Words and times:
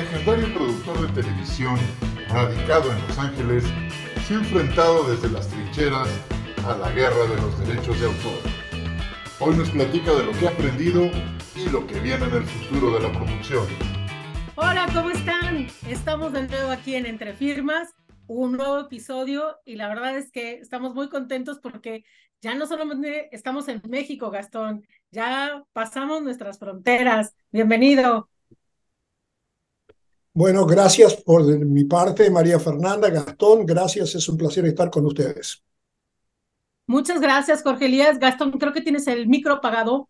legendario 0.00 0.54
productor 0.54 1.06
de 1.06 1.22
televisión, 1.22 1.78
radicado 2.30 2.90
en 2.90 3.06
Los 3.06 3.18
Ángeles, 3.18 3.64
se 4.26 4.34
ha 4.34 4.38
enfrentado 4.38 5.04
desde 5.04 5.28
las 5.28 5.46
trincheras 5.48 6.08
a 6.66 6.74
la 6.76 6.90
guerra 6.92 7.26
de 7.26 7.36
los 7.36 7.58
derechos 7.66 8.00
de 8.00 8.06
autor. 8.06 8.40
Hoy 9.40 9.56
nos 9.56 9.68
platica 9.68 10.12
de 10.14 10.24
lo 10.24 10.32
que 10.32 10.48
ha 10.48 10.50
aprendido 10.52 11.10
y 11.54 11.68
lo 11.70 11.86
que 11.86 12.00
viene 12.00 12.24
en 12.24 12.34
el 12.34 12.44
futuro 12.44 12.94
de 12.94 13.00
la 13.00 13.12
producción. 13.12 13.66
Hola, 14.54 14.88
¿cómo 14.94 15.10
están? 15.10 15.66
Estamos 15.86 16.32
de 16.32 16.48
nuevo 16.48 16.70
aquí 16.70 16.94
en 16.94 17.04
Entre 17.04 17.34
Firmas, 17.34 17.90
un 18.26 18.52
nuevo 18.52 18.80
episodio 18.80 19.58
y 19.66 19.74
la 19.76 19.88
verdad 19.88 20.16
es 20.16 20.32
que 20.32 20.60
estamos 20.60 20.94
muy 20.94 21.10
contentos 21.10 21.58
porque 21.60 22.04
ya 22.40 22.54
no 22.54 22.66
solamente 22.66 23.34
estamos 23.36 23.68
en 23.68 23.82
México, 23.86 24.30
Gastón, 24.30 24.86
ya 25.10 25.62
pasamos 25.74 26.22
nuestras 26.22 26.58
fronteras. 26.58 27.34
Bienvenido. 27.52 28.30
Bueno, 30.40 30.64
gracias 30.64 31.16
por 31.16 31.44
mi 31.44 31.84
parte, 31.84 32.30
María 32.30 32.58
Fernanda, 32.58 33.10
Gastón, 33.10 33.66
gracias, 33.66 34.14
es 34.14 34.26
un 34.26 34.38
placer 34.38 34.64
estar 34.64 34.88
con 34.88 35.04
ustedes. 35.04 35.62
Muchas 36.86 37.20
gracias, 37.20 37.62
Jorge 37.62 37.84
Elías. 37.84 38.18
Gastón, 38.18 38.52
creo 38.52 38.72
que 38.72 38.80
tienes 38.80 39.06
el 39.06 39.28
micro 39.28 39.52
apagado. 39.52 40.08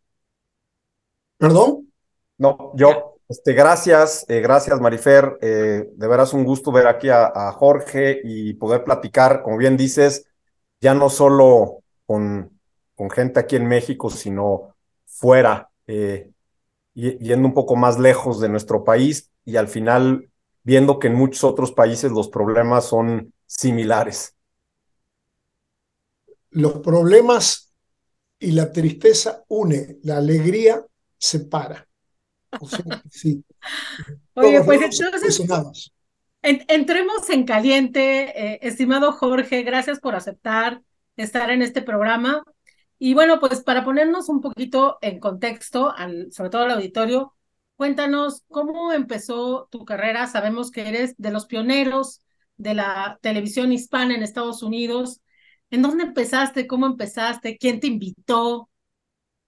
¿Perdón? 1.37 1.91
No, 2.38 2.71
yo, 2.77 3.16
este, 3.29 3.55
gracias, 3.55 4.24
eh, 4.29 4.41
gracias 4.41 4.80
Marifer, 4.80 5.37
eh, 5.41 5.91
de 5.93 6.07
veras 6.07 6.33
un 6.33 6.45
gusto 6.45 6.71
ver 6.71 6.87
aquí 6.87 7.09
a, 7.09 7.51
Jorge 7.51 8.21
y 8.23 8.55
poder 8.55 8.85
platicar, 8.85 9.43
como 9.43 9.57
bien 9.57 9.77
dices, 9.77 10.27
ya 10.80 10.95
no 10.95 11.10
solo 11.10 11.83
con, 12.07 12.57
con 12.95 13.10
gente 13.10 13.41
aquí 13.41 13.57
en 13.57 13.66
México, 13.66 14.09
sino 14.10 14.77
fuera, 15.07 15.71
eh, 15.88 16.30
yendo 16.95 17.49
un 17.49 17.55
poco 17.55 17.74
más 17.74 17.99
lejos 17.99 18.41
de 18.41 18.49
nuestro 18.49 18.85
país, 18.85 19.30
y 19.45 19.57
al 19.57 19.69
final 19.69 20.29
viendo 20.71 21.01
que 21.01 21.09
en 21.09 21.16
muchos 21.16 21.43
otros 21.43 21.73
países 21.73 22.13
los 22.13 22.29
problemas 22.29 22.85
son 22.85 23.35
similares. 23.45 24.37
Los 26.51 26.74
problemas 26.79 27.73
y 28.38 28.52
la 28.52 28.71
tristeza 28.71 29.45
une, 29.48 29.98
la 30.04 30.18
alegría 30.18 30.87
separa. 31.18 31.88
O 32.60 32.68
sí. 33.10 33.45
Oye, 34.35 34.63
pues 34.63 34.80
entonces 34.80 35.91
entremos 36.43 37.29
en 37.30 37.45
caliente, 37.45 38.52
eh, 38.52 38.60
estimado 38.63 39.10
Jorge, 39.10 39.65
gracias 39.65 39.98
por 39.98 40.15
aceptar 40.15 40.82
estar 41.16 41.51
en 41.51 41.63
este 41.63 41.82
programa. 41.82 42.45
Y 42.96 43.15
bueno, 43.15 43.41
pues 43.41 43.60
para 43.63 43.85
ponernos 43.85 44.29
un 44.29 44.41
poquito 44.41 44.98
en 45.01 45.18
contexto, 45.18 45.93
al, 45.96 46.32
sobre 46.32 46.51
todo 46.51 46.63
al 46.63 46.71
auditorio, 46.71 47.35
Cuéntanos 47.80 48.45
cómo 48.50 48.92
empezó 48.92 49.66
tu 49.70 49.86
carrera. 49.86 50.26
Sabemos 50.26 50.70
que 50.70 50.86
eres 50.86 51.14
de 51.16 51.30
los 51.30 51.46
pioneros 51.46 52.20
de 52.59 52.74
la 52.74 53.18
televisión 53.23 53.73
hispana 53.73 54.14
en 54.14 54.23
Estados 54.23 54.62
Unidos. 54.62 55.23
¿En 55.70 55.80
dónde 55.80 56.04
empezaste? 56.04 56.66
¿Cómo 56.66 56.84
empezaste? 56.84 57.56
¿Quién 57.56 57.80
te 57.80 57.86
invitó? 57.86 58.68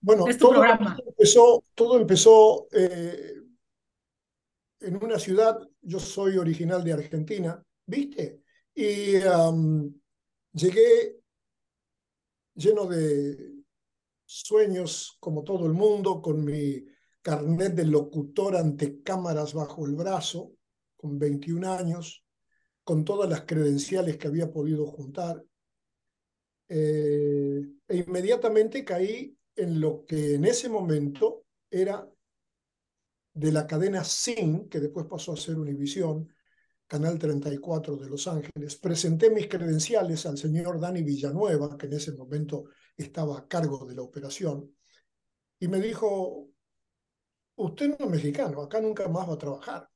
Bueno, 0.00 0.24
todo, 0.38 0.64
empezó, 0.64 1.62
todo 1.74 2.00
empezó 2.00 2.68
eh, 2.72 3.34
en 4.80 5.04
una 5.04 5.18
ciudad, 5.18 5.58
yo 5.82 6.00
soy 6.00 6.38
original 6.38 6.82
de 6.82 6.92
Argentina, 6.94 7.62
¿viste? 7.84 8.40
Y 8.74 9.18
llegué 10.54 11.20
lleno 12.54 12.86
de 12.86 13.56
sueños, 14.24 15.18
como 15.20 15.44
todo 15.44 15.66
el 15.66 15.74
mundo, 15.74 16.22
con 16.22 16.42
mi 16.42 16.82
carnet 17.22 17.74
de 17.74 17.86
locutor 17.86 18.56
ante 18.56 19.00
cámaras 19.02 19.54
bajo 19.54 19.86
el 19.86 19.94
brazo, 19.94 20.52
con 20.96 21.18
21 21.18 21.72
años, 21.72 22.24
con 22.84 23.04
todas 23.04 23.30
las 23.30 23.42
credenciales 23.42 24.16
que 24.16 24.28
había 24.28 24.52
podido 24.52 24.86
juntar. 24.86 25.42
Eh, 26.68 27.62
e 27.88 27.96
inmediatamente 27.96 28.84
caí 28.84 29.36
en 29.54 29.80
lo 29.80 30.04
que 30.04 30.34
en 30.34 30.44
ese 30.44 30.68
momento 30.68 31.44
era 31.70 32.08
de 33.34 33.52
la 33.52 33.66
cadena 33.66 34.04
SIN, 34.04 34.68
que 34.68 34.80
después 34.80 35.06
pasó 35.06 35.32
a 35.32 35.36
ser 35.36 35.58
Univisión, 35.58 36.28
Canal 36.86 37.18
34 37.18 37.96
de 37.96 38.10
Los 38.10 38.26
Ángeles. 38.26 38.76
Presenté 38.76 39.30
mis 39.30 39.48
credenciales 39.48 40.26
al 40.26 40.36
señor 40.36 40.78
Dani 40.78 41.02
Villanueva, 41.02 41.76
que 41.78 41.86
en 41.86 41.94
ese 41.94 42.12
momento 42.12 42.64
estaba 42.96 43.38
a 43.38 43.48
cargo 43.48 43.86
de 43.86 43.94
la 43.94 44.02
operación, 44.02 44.74
y 45.58 45.68
me 45.68 45.80
dijo, 45.80 46.51
usted 47.62 47.96
no 47.98 48.06
es 48.06 48.10
mexicano, 48.10 48.62
acá 48.62 48.80
nunca 48.80 49.08
más 49.08 49.28
va 49.28 49.34
a 49.34 49.38
trabajar. 49.38 49.88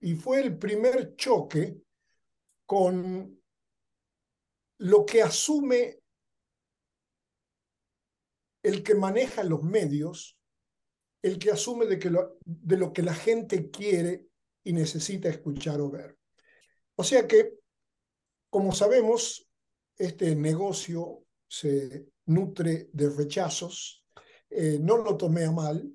Y 0.00 0.14
fue 0.14 0.40
el 0.40 0.58
primer 0.58 1.16
choque 1.16 1.80
con 2.66 3.40
lo 4.78 5.06
que 5.06 5.22
asume 5.22 6.00
el 8.62 8.82
que 8.82 8.94
maneja 8.96 9.44
los 9.44 9.62
medios, 9.62 10.36
el 11.22 11.38
que 11.38 11.52
asume 11.52 11.86
de, 11.86 11.98
que 11.98 12.10
lo, 12.10 12.36
de 12.44 12.76
lo 12.76 12.92
que 12.92 13.02
la 13.02 13.14
gente 13.14 13.70
quiere 13.70 14.26
y 14.64 14.72
necesita 14.72 15.28
escuchar 15.28 15.80
o 15.80 15.88
ver. 15.88 16.18
O 16.96 17.04
sea 17.04 17.28
que, 17.28 17.52
como 18.50 18.72
sabemos, 18.72 19.48
este 19.96 20.34
negocio 20.34 21.24
se 21.46 22.08
nutre 22.26 22.90
de 22.92 23.08
rechazos. 23.08 24.04
Eh, 24.50 24.78
no 24.80 24.96
lo 24.98 25.16
tomé 25.16 25.44
a 25.44 25.52
mal, 25.52 25.88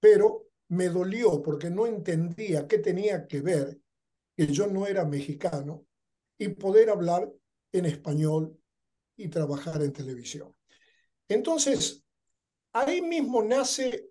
pero 0.00 0.46
me 0.68 0.88
dolió 0.88 1.42
porque 1.42 1.70
no 1.70 1.86
entendía 1.86 2.66
qué 2.66 2.78
tenía 2.78 3.26
que 3.26 3.40
ver 3.40 3.78
que 4.36 4.46
yo 4.46 4.66
no 4.66 4.86
era 4.86 5.04
mexicano 5.04 5.86
y 6.38 6.48
poder 6.48 6.90
hablar 6.90 7.30
en 7.72 7.84
español 7.84 8.58
y 9.16 9.28
trabajar 9.28 9.82
en 9.82 9.92
televisión. 9.92 10.54
Entonces, 11.28 12.02
ahí 12.72 13.02
mismo 13.02 13.42
nace 13.42 14.10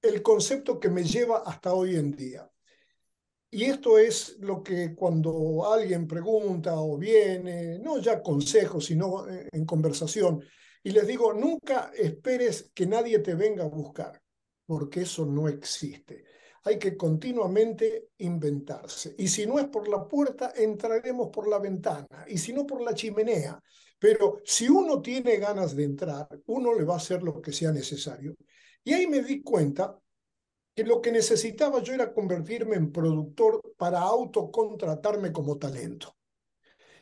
el 0.00 0.22
concepto 0.22 0.80
que 0.80 0.88
me 0.88 1.04
lleva 1.04 1.42
hasta 1.44 1.74
hoy 1.74 1.96
en 1.96 2.12
día. 2.12 2.50
Y 3.50 3.64
esto 3.64 3.98
es 3.98 4.38
lo 4.38 4.62
que 4.62 4.94
cuando 4.94 5.70
alguien 5.70 6.06
pregunta 6.06 6.74
o 6.80 6.96
viene, 6.96 7.78
no 7.78 7.98
ya 7.98 8.22
consejo, 8.22 8.80
sino 8.80 9.26
en 9.28 9.66
conversación, 9.66 10.42
y 10.82 10.90
les 10.90 11.06
digo, 11.06 11.34
nunca 11.34 11.92
esperes 11.94 12.70
que 12.74 12.86
nadie 12.86 13.18
te 13.18 13.34
venga 13.34 13.64
a 13.64 13.68
buscar 13.68 14.21
porque 14.66 15.02
eso 15.02 15.26
no 15.26 15.48
existe. 15.48 16.24
Hay 16.64 16.78
que 16.78 16.96
continuamente 16.96 18.10
inventarse. 18.18 19.14
Y 19.18 19.26
si 19.28 19.46
no 19.46 19.58
es 19.58 19.66
por 19.66 19.88
la 19.88 20.06
puerta, 20.06 20.52
entraremos 20.54 21.28
por 21.30 21.48
la 21.48 21.58
ventana. 21.58 22.24
Y 22.28 22.38
si 22.38 22.52
no, 22.52 22.66
por 22.66 22.82
la 22.82 22.94
chimenea. 22.94 23.60
Pero 23.98 24.40
si 24.44 24.68
uno 24.68 25.00
tiene 25.00 25.36
ganas 25.36 25.74
de 25.74 25.84
entrar, 25.84 26.28
uno 26.46 26.74
le 26.74 26.84
va 26.84 26.94
a 26.94 26.98
hacer 26.98 27.22
lo 27.22 27.40
que 27.40 27.52
sea 27.52 27.72
necesario. 27.72 28.34
Y 28.84 28.92
ahí 28.92 29.06
me 29.06 29.22
di 29.22 29.42
cuenta 29.42 29.98
que 30.74 30.84
lo 30.84 31.00
que 31.00 31.12
necesitaba 31.12 31.82
yo 31.82 31.92
era 31.92 32.12
convertirme 32.12 32.76
en 32.76 32.90
productor 32.90 33.60
para 33.76 34.00
autocontratarme 34.00 35.32
como 35.32 35.58
talento. 35.58 36.16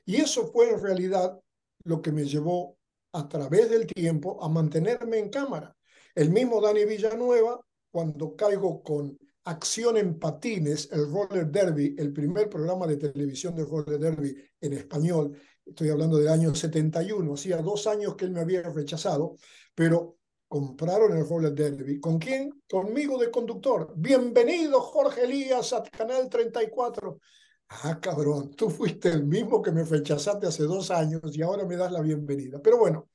Y 0.04 0.16
eso 0.16 0.46
fue 0.48 0.70
en 0.70 0.80
realidad 0.80 1.38
lo 1.84 2.02
que 2.02 2.12
me 2.12 2.24
llevó 2.24 2.76
a 3.12 3.28
través 3.28 3.70
del 3.70 3.86
tiempo 3.86 4.42
a 4.42 4.48
mantenerme 4.48 5.18
en 5.18 5.30
cámara. 5.30 5.76
El 6.14 6.30
mismo 6.30 6.60
Dani 6.60 6.84
Villanueva, 6.84 7.60
cuando 7.90 8.34
caigo 8.34 8.82
con 8.82 9.16
Acción 9.44 9.96
en 9.96 10.18
Patines, 10.18 10.88
el 10.92 11.10
Roller 11.10 11.46
Derby, 11.46 11.94
el 11.98 12.12
primer 12.12 12.48
programa 12.48 12.86
de 12.86 12.96
televisión 12.96 13.54
de 13.54 13.64
Roller 13.64 13.98
Derby 13.98 14.36
en 14.60 14.72
español, 14.72 15.36
estoy 15.64 15.88
hablando 15.88 16.18
del 16.18 16.28
año 16.28 16.54
71, 16.54 17.34
hacía 17.34 17.58
dos 17.58 17.86
años 17.86 18.16
que 18.16 18.24
él 18.24 18.32
me 18.32 18.40
había 18.40 18.62
rechazado, 18.62 19.36
pero 19.74 20.16
compraron 20.48 21.16
el 21.16 21.28
Roller 21.28 21.52
Derby. 21.54 22.00
¿Con 22.00 22.18
quién? 22.18 22.62
Conmigo 22.68 23.16
de 23.18 23.30
conductor. 23.30 23.94
Bienvenido, 23.96 24.80
Jorge 24.80 25.24
Elías, 25.24 25.72
a 25.72 25.82
Canal 25.84 26.28
34. 26.28 27.20
Ah, 27.68 28.00
cabrón, 28.00 28.50
tú 28.56 28.68
fuiste 28.68 29.10
el 29.10 29.24
mismo 29.24 29.62
que 29.62 29.70
me 29.70 29.84
rechazaste 29.84 30.48
hace 30.48 30.64
dos 30.64 30.90
años 30.90 31.22
y 31.32 31.42
ahora 31.42 31.64
me 31.64 31.76
das 31.76 31.92
la 31.92 32.00
bienvenida. 32.00 32.60
Pero 32.60 32.78
bueno, 32.78 33.10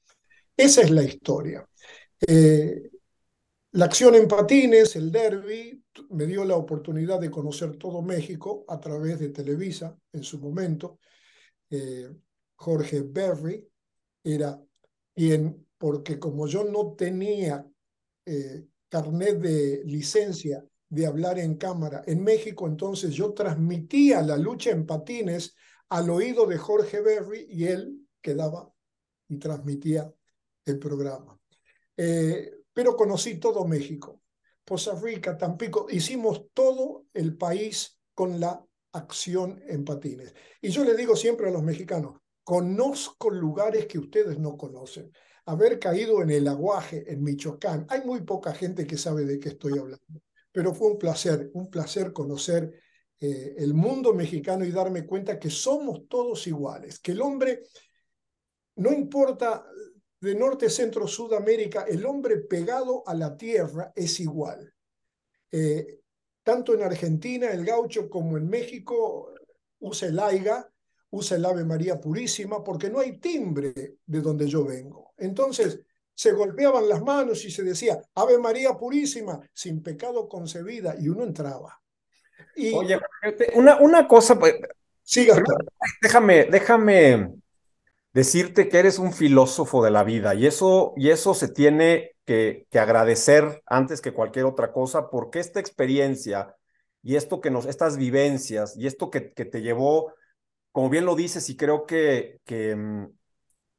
esa 0.55 0.81
es 0.81 0.91
la 0.91 1.03
historia. 1.03 1.67
Eh, 2.25 2.89
la 3.75 3.85
acción 3.85 4.15
en 4.15 4.25
patines, 4.25 4.95
el 4.95 5.11
derby, 5.11 5.83
me 6.11 6.25
dio 6.25 6.45
la 6.45 6.55
oportunidad 6.55 7.19
de 7.19 7.29
conocer 7.29 7.75
todo 7.75 8.01
México 8.01 8.63
a 8.69 8.79
través 8.79 9.19
de 9.19 9.29
Televisa 9.29 9.97
en 10.13 10.23
su 10.23 10.39
momento. 10.39 10.99
Eh, 11.69 12.07
Jorge 12.55 13.01
Berry 13.01 13.67
era 14.23 14.61
quien, 15.13 15.67
porque 15.77 16.17
como 16.17 16.47
yo 16.47 16.63
no 16.63 16.93
tenía 16.93 17.67
eh, 18.25 18.65
carnet 18.87 19.39
de 19.39 19.83
licencia 19.83 20.65
de 20.87 21.05
hablar 21.05 21.37
en 21.37 21.55
cámara 21.55 22.01
en 22.07 22.23
México, 22.23 22.67
entonces 22.67 23.13
yo 23.13 23.33
transmitía 23.33 24.21
la 24.21 24.37
lucha 24.37 24.71
en 24.71 24.85
patines 24.85 25.53
al 25.89 26.09
oído 26.09 26.45
de 26.45 26.57
Jorge 26.57 27.01
Berry 27.01 27.45
y 27.49 27.65
él 27.65 28.07
quedaba 28.21 28.71
y 29.27 29.37
transmitía 29.37 30.09
el 30.63 30.79
programa. 30.79 31.37
Eh, 31.97 32.54
pero 32.75 32.97
conocí 32.97 33.39
todo 33.39 33.65
México. 33.65 34.21
Poza 34.65 34.99
Rica, 34.99 35.37
Tampico, 35.37 35.87
hicimos 35.89 36.47
todo 36.53 37.05
el 37.13 37.37
país 37.37 37.97
con 38.13 38.37
la 38.37 38.61
acción 38.91 39.63
en 39.65 39.85
patines. 39.85 40.35
Y 40.61 40.69
yo 40.69 40.83
le 40.83 40.93
digo 40.93 41.15
siempre 41.15 41.47
a 41.47 41.51
los 41.51 41.63
mexicanos, 41.63 42.17
conozco 42.43 43.29
lugares 43.29 43.85
que 43.85 43.97
ustedes 43.97 44.37
no 44.39 44.57
conocen. 44.57 45.09
Haber 45.45 45.79
caído 45.79 46.21
en 46.21 46.31
el 46.31 46.49
aguaje 46.49 47.09
en 47.09 47.23
Michoacán, 47.23 47.85
hay 47.89 48.01
muy 48.01 48.23
poca 48.23 48.53
gente 48.53 48.85
que 48.85 48.97
sabe 48.97 49.23
de 49.23 49.39
qué 49.39 49.49
estoy 49.49 49.77
hablando, 49.77 50.21
pero 50.51 50.73
fue 50.73 50.89
un 50.89 50.97
placer, 50.97 51.51
un 51.53 51.69
placer 51.69 52.11
conocer 52.11 52.73
eh, 53.21 53.55
el 53.57 53.73
mundo 53.73 54.13
mexicano 54.13 54.65
y 54.65 54.71
darme 54.71 55.05
cuenta 55.05 55.39
que 55.39 55.49
somos 55.49 56.09
todos 56.09 56.45
iguales, 56.47 56.99
que 56.99 57.13
el 57.13 57.21
hombre, 57.21 57.61
no 58.75 58.91
importa 58.91 59.65
de 60.25 60.35
norte, 60.35 60.69
centro, 60.69 61.07
sudamérica, 61.07 61.85
el 61.87 62.03
hombre 62.05 62.37
pegado 62.37 63.03
a 63.05 63.13
la 63.13 63.37
tierra 63.37 63.93
es 63.95 64.19
igual. 64.19 64.73
Eh, 65.51 65.99
tanto 66.43 66.73
en 66.73 66.81
Argentina, 66.81 67.51
el 67.51 67.63
gaucho, 67.63 68.09
como 68.09 68.35
en 68.37 68.49
México, 68.49 69.33
usa 69.79 70.09
el 70.09 70.19
aiga, 70.19 70.67
usa 71.11 71.37
el 71.37 71.45
Ave 71.45 71.63
María 71.63 71.99
Purísima, 72.01 72.63
porque 72.63 72.89
no 72.89 72.99
hay 72.99 73.19
timbre 73.19 73.97
de 74.05 74.21
donde 74.21 74.47
yo 74.47 74.65
vengo. 74.65 75.13
Entonces, 75.15 75.79
se 76.13 76.31
golpeaban 76.31 76.89
las 76.89 77.03
manos 77.03 77.45
y 77.45 77.51
se 77.51 77.63
decía, 77.63 78.01
Ave 78.15 78.39
María 78.39 78.73
Purísima, 78.73 79.39
sin 79.53 79.83
pecado 79.83 80.27
concebida, 80.27 80.95
y 80.99 81.07
uno 81.07 81.23
entraba. 81.23 81.79
Oye, 82.73 82.99
una, 83.53 83.77
una 83.79 84.07
cosa, 84.07 84.39
pues, 84.39 84.55
déjame, 86.01 86.45
déjame 86.45 87.35
decirte 88.15 88.69
que 88.69 88.79
eres 88.79 88.97
un 88.97 89.11
filósofo 89.11 89.83
de 89.83 89.91
la 89.91 90.05
vida 90.05 90.33
y 90.35 90.47
eso, 90.47 90.93
y 90.95 91.09
eso 91.09 91.33
se 91.33 91.49
tiene 91.49 92.13
que, 92.25 92.65
que, 92.71 92.79
agradecer 92.79 93.61
antes 93.65 93.99
que 93.99 94.13
cualquier 94.13 94.45
otra 94.45 94.71
cosa, 94.71 95.09
porque 95.09 95.39
esta 95.39 95.59
experiencia 95.59 96.55
y 97.03 97.17
esto 97.17 97.41
que 97.41 97.51
nos, 97.51 97.65
estas 97.65 97.97
vivencias 97.97 98.77
y 98.77 98.87
esto 98.87 99.11
que, 99.11 99.33
que 99.33 99.43
te 99.43 99.61
llevó, 99.61 100.13
como 100.71 100.89
bien 100.89 101.05
lo 101.05 101.15
dices, 101.15 101.49
y 101.49 101.57
creo 101.57 101.85
que, 101.85 102.39
que 102.45 102.73
mm, 102.75 103.09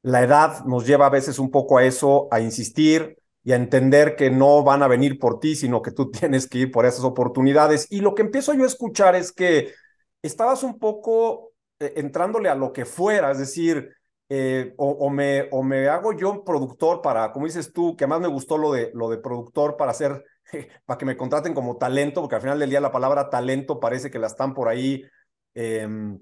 la 0.03 0.21
edad 0.23 0.65
nos 0.65 0.85
lleva 0.85 1.07
a 1.07 1.09
veces 1.09 1.39
un 1.39 1.49
poco 1.49 1.79
a 1.79 1.85
eso, 1.85 2.27
a 2.31 2.39
insistir, 2.39 3.17
y 3.43 3.53
a 3.53 3.55
entender 3.55 4.15
que 4.15 4.29
no 4.29 4.63
van 4.63 4.83
a 4.83 4.87
venir 4.87 5.19
por 5.19 5.39
ti, 5.39 5.55
sino 5.55 5.81
que 5.81 5.91
tú 5.91 6.11
tienes 6.11 6.47
que 6.47 6.59
ir 6.59 6.71
por 6.71 6.85
esas 6.85 7.03
oportunidades. 7.03 7.87
Y 7.89 8.01
lo 8.01 8.13
que 8.13 8.21
empiezo 8.21 8.53
yo 8.53 8.65
a 8.65 8.67
escuchar 8.67 9.15
es 9.15 9.31
que 9.31 9.73
estabas 10.21 10.61
un 10.63 10.77
poco 10.77 11.53
eh, 11.79 11.93
entrándole 11.95 12.49
a 12.49 12.55
lo 12.55 12.71
que 12.71 12.85
fuera, 12.85 13.31
es 13.31 13.39
decir, 13.39 13.97
eh, 14.29 14.73
o, 14.77 15.09
me, 15.09 15.47
o 15.51 15.63
me 15.63 15.87
hago 15.87 16.13
yo 16.13 16.43
productor 16.43 17.01
para, 17.01 17.31
como 17.31 17.45
dices 17.45 17.71
tú, 17.71 17.95
que 17.95 18.07
más 18.07 18.19
me 18.19 18.27
gustó 18.27 18.57
lo 18.57 18.71
de, 18.73 18.91
lo 18.93 19.09
de 19.09 19.17
productor 19.17 19.77
para 19.77 19.91
hacer, 19.91 20.25
para 20.85 20.97
que 20.97 21.05
me 21.05 21.17
contraten 21.17 21.53
como 21.53 21.77
talento, 21.77 22.21
porque 22.21 22.35
al 22.35 22.41
final 22.41 22.59
del 22.59 22.69
día 22.69 22.81
la 22.81 22.91
palabra 22.91 23.29
talento 23.29 23.79
parece 23.79 24.11
que 24.11 24.19
la 24.19 24.27
están 24.27 24.53
por 24.53 24.67
ahí 24.67 25.03
em, 25.53 26.19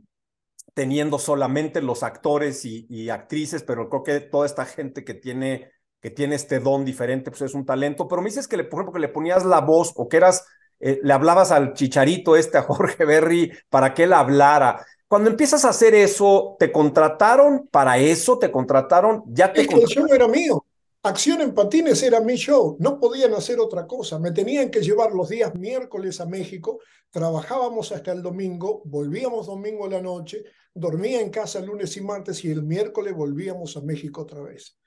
teniendo 0.73 1.19
solamente 1.19 1.81
los 1.81 2.03
actores 2.03 2.65
y, 2.65 2.85
y, 2.89 3.09
actrices, 3.09 3.63
pero 3.63 3.89
creo 3.89 4.03
que 4.03 4.19
toda 4.19 4.45
esta 4.45 4.65
gente 4.65 5.03
que 5.03 5.13
tiene 5.13 5.71
que 6.05 6.11
tiene 6.11 6.35
este 6.35 6.59
don 6.59 6.85
diferente, 6.85 7.31
pues 7.31 7.41
es 7.41 7.55
un 7.55 7.65
talento, 7.65 8.07
pero 8.07 8.21
me 8.21 8.29
dices 8.29 8.47
que, 8.47 8.57
le, 8.57 8.63
por 8.63 8.77
ejemplo, 8.77 8.93
que 8.93 8.99
le 8.99 9.09
ponías 9.09 9.43
la 9.43 9.59
voz 9.61 9.91
o 9.95 10.07
que 10.07 10.17
eras, 10.17 10.45
eh, 10.79 10.99
le 11.01 11.11
hablabas 11.11 11.51
al 11.51 11.73
chicharito 11.73 12.35
este, 12.35 12.59
a 12.59 12.61
Jorge 12.61 13.05
Berry, 13.05 13.51
para 13.69 13.95
que 13.95 14.03
él 14.03 14.13
hablara. 14.13 14.85
Cuando 15.15 15.29
empiezas 15.29 15.63
a 15.63 15.69
hacer 15.69 15.95
eso, 15.95 16.57
¿te 16.59 16.73
contrataron 16.73 17.69
para 17.71 17.97
eso? 17.97 18.37
¿Te 18.37 18.51
contrataron? 18.51 19.23
¿Ya 19.27 19.53
te 19.53 19.61
es 19.61 19.67
que 19.69 19.75
el 19.75 19.85
show 19.85 20.07
era 20.13 20.27
mío. 20.27 20.65
Acción 21.03 21.39
en 21.39 21.53
Patines 21.53 22.03
era 22.03 22.19
mi 22.19 22.35
show. 22.35 22.75
No 22.81 22.99
podían 22.99 23.33
hacer 23.33 23.61
otra 23.61 23.87
cosa. 23.87 24.19
Me 24.19 24.31
tenían 24.31 24.69
que 24.69 24.81
llevar 24.81 25.13
los 25.13 25.29
días 25.29 25.55
miércoles 25.55 26.19
a 26.19 26.25
México. 26.25 26.81
Trabajábamos 27.11 27.93
hasta 27.93 28.11
el 28.11 28.21
domingo. 28.21 28.81
Volvíamos 28.83 29.47
domingo 29.47 29.85
a 29.85 29.89
la 29.89 30.01
noche. 30.01 30.43
Dormía 30.73 31.21
en 31.21 31.29
casa 31.29 31.59
el 31.59 31.67
lunes 31.67 31.95
y 31.95 32.01
martes 32.01 32.43
y 32.43 32.51
el 32.51 32.63
miércoles 32.63 33.15
volvíamos 33.15 33.77
a 33.77 33.81
México 33.83 34.23
otra 34.23 34.41
vez. 34.41 34.77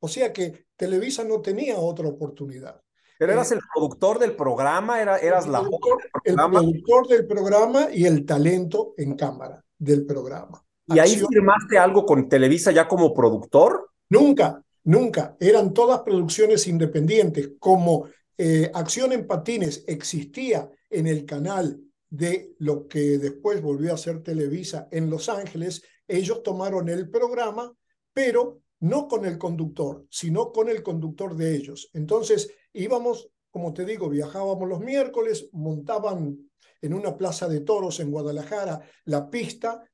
O 0.00 0.08
sea 0.08 0.32
que 0.32 0.68
Televisa 0.74 1.22
no 1.22 1.42
tenía 1.42 1.76
otra 1.78 2.08
oportunidad. 2.08 2.80
Pero 3.18 3.34
eras 3.34 3.52
eh, 3.52 3.56
el 3.56 3.60
productor 3.74 4.18
del 4.20 4.34
programa, 4.34 5.02
era, 5.02 5.18
eras 5.18 5.46
la 5.46 5.60
productor, 5.60 5.98
el 6.24 6.34
productor 6.34 7.08
del 7.08 7.26
programa 7.26 7.88
y 7.92 8.06
el 8.06 8.24
talento 8.24 8.94
en 8.96 9.16
cámara 9.16 9.65
del 9.78 10.06
programa. 10.06 10.62
¿Y 10.86 10.98
ahí 10.98 11.16
firmaste 11.16 11.78
algo 11.78 12.06
con 12.06 12.28
Televisa 12.28 12.70
ya 12.70 12.86
como 12.86 13.12
productor? 13.12 13.90
Nunca, 14.10 14.62
nunca. 14.84 15.36
Eran 15.40 15.74
todas 15.74 16.00
producciones 16.00 16.66
independientes. 16.68 17.50
Como 17.58 18.08
eh, 18.38 18.70
Acción 18.72 19.12
en 19.12 19.26
Patines 19.26 19.84
existía 19.86 20.70
en 20.90 21.06
el 21.06 21.24
canal 21.24 21.80
de 22.08 22.54
lo 22.58 22.86
que 22.86 23.18
después 23.18 23.60
volvió 23.60 23.92
a 23.92 23.98
ser 23.98 24.22
Televisa 24.22 24.88
en 24.90 25.10
Los 25.10 25.28
Ángeles, 25.28 25.82
ellos 26.06 26.42
tomaron 26.42 26.88
el 26.88 27.10
programa, 27.10 27.72
pero 28.12 28.60
no 28.80 29.08
con 29.08 29.24
el 29.24 29.38
conductor, 29.38 30.06
sino 30.10 30.52
con 30.52 30.68
el 30.68 30.82
conductor 30.82 31.34
de 31.34 31.56
ellos. 31.56 31.90
Entonces 31.94 32.52
íbamos, 32.72 33.28
como 33.50 33.74
te 33.74 33.84
digo, 33.84 34.08
viajábamos 34.08 34.68
los 34.68 34.80
miércoles, 34.80 35.48
montaban 35.52 36.50
en 36.80 36.94
una 36.94 37.16
plaza 37.16 37.48
de 37.48 37.60
toros 37.60 38.00
en 38.00 38.10
Guadalajara 38.10 38.80
la 39.04 39.28
pista, 39.30 39.84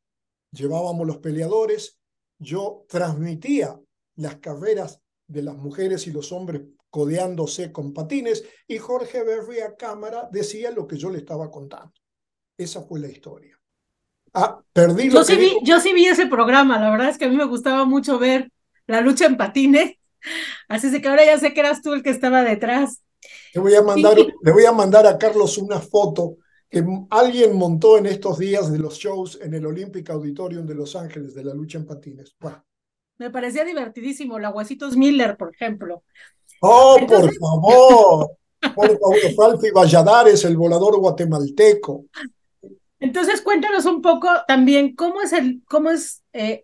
llevábamos 0.51 1.07
los 1.07 1.19
peleadores, 1.19 1.99
yo 2.39 2.85
transmitía 2.89 3.79
las 4.17 4.37
carreras 4.37 5.01
de 5.27 5.43
las 5.43 5.57
mujeres 5.57 6.07
y 6.07 6.13
los 6.13 6.33
hombres 6.33 6.63
codeándose 6.91 7.73
con 7.73 7.95
patines 7.95 8.45
y 8.69 8.77
Jorge 8.77 9.23
Berry 9.23 9.61
a 9.61 9.75
cámara 9.77 10.29
decía 10.31 10.71
lo 10.71 10.87
que 10.87 10.97
yo 10.97 11.09
le 11.09 11.19
estaba 11.19 11.51
contando. 11.51 11.93
Esa 12.59 12.83
fue 12.83 13.01
la 13.01 13.09
historia. 13.09 13.59
Ah, 14.35 14.63
perdí 14.73 15.11
yo, 15.11 15.25
sí 15.25 15.37
vi, 15.37 15.59
yo 15.63 15.81
sí 15.81 15.93
vi 15.93 16.07
ese 16.07 16.27
programa, 16.27 16.79
la 16.79 16.91
verdad 16.91 17.09
es 17.09 17.19
que 17.19 17.27
a 17.27 17.29
mí 17.29 17.37
me 17.37 17.45
gustaba 17.45 17.85
mucho 17.85 18.19
ver 18.19 18.51
la 18.87 19.01
lucha 19.01 19.27
en 19.27 19.37
patines. 19.37 19.97
Así 20.69 20.89
es 20.89 21.01
que 21.01 21.09
ahora 21.09 21.25
ya 21.25 21.39
sé 21.39 21.53
que 21.55 21.61
eras 21.61 21.83
tú 21.83 21.93
el 21.93 22.03
que 22.03 22.11
estaba 22.11 22.43
detrás. 22.43 23.03
Le 23.55 23.61
voy 23.61 23.75
a 23.75 23.83
mandar, 23.83 24.17
le 24.17 24.53
voy 24.53 24.65
a, 24.65 24.73
mandar 24.73 25.07
a 25.07 25.19
Carlos 25.19 25.59
una 25.59 25.81
foto 25.81 26.37
que 26.73 26.83
alguien 27.11 27.55
montó 27.55 27.99
en 27.99 28.07
estos 28.07 28.39
días 28.39 28.73
de 28.73 28.79
los 28.79 28.99
shows 28.99 29.39
en 29.43 29.53
el 29.53 29.67
Olympic 29.67 30.09
Auditorium 30.09 30.67
de 30.67 30.75
Los 30.75 30.97
Ángeles 30.97 31.35
de 31.35 31.45
la 31.45 31.53
lucha 31.53 31.77
en 31.77 31.87
patines. 31.87 32.35
Me 33.19 33.31
parecía 33.31 33.63
divertidísimo, 33.63 34.39
la 34.39 34.49
Huesitos 34.49 34.97
Miller, 34.97 35.37
por 35.37 35.55
ejemplo. 35.55 36.03
Oh, 36.63 36.97
por 37.07 37.31
favor. 37.35 38.31
Por 38.77 38.97
favor, 38.97 39.19
Falfi 39.35 39.73
Valladares, 39.73 40.45
el 40.45 40.57
volador 40.57 40.97
guatemalteco. 41.01 42.05
Entonces, 43.01 43.41
cuéntanos 43.43 43.87
un 43.87 44.01
poco 44.01 44.29
también 44.47 44.95
cómo 44.95 45.21
es 45.21 45.33
el, 45.33 45.65
cómo 45.69 45.91
es 45.91 46.23
eh, 46.33 46.63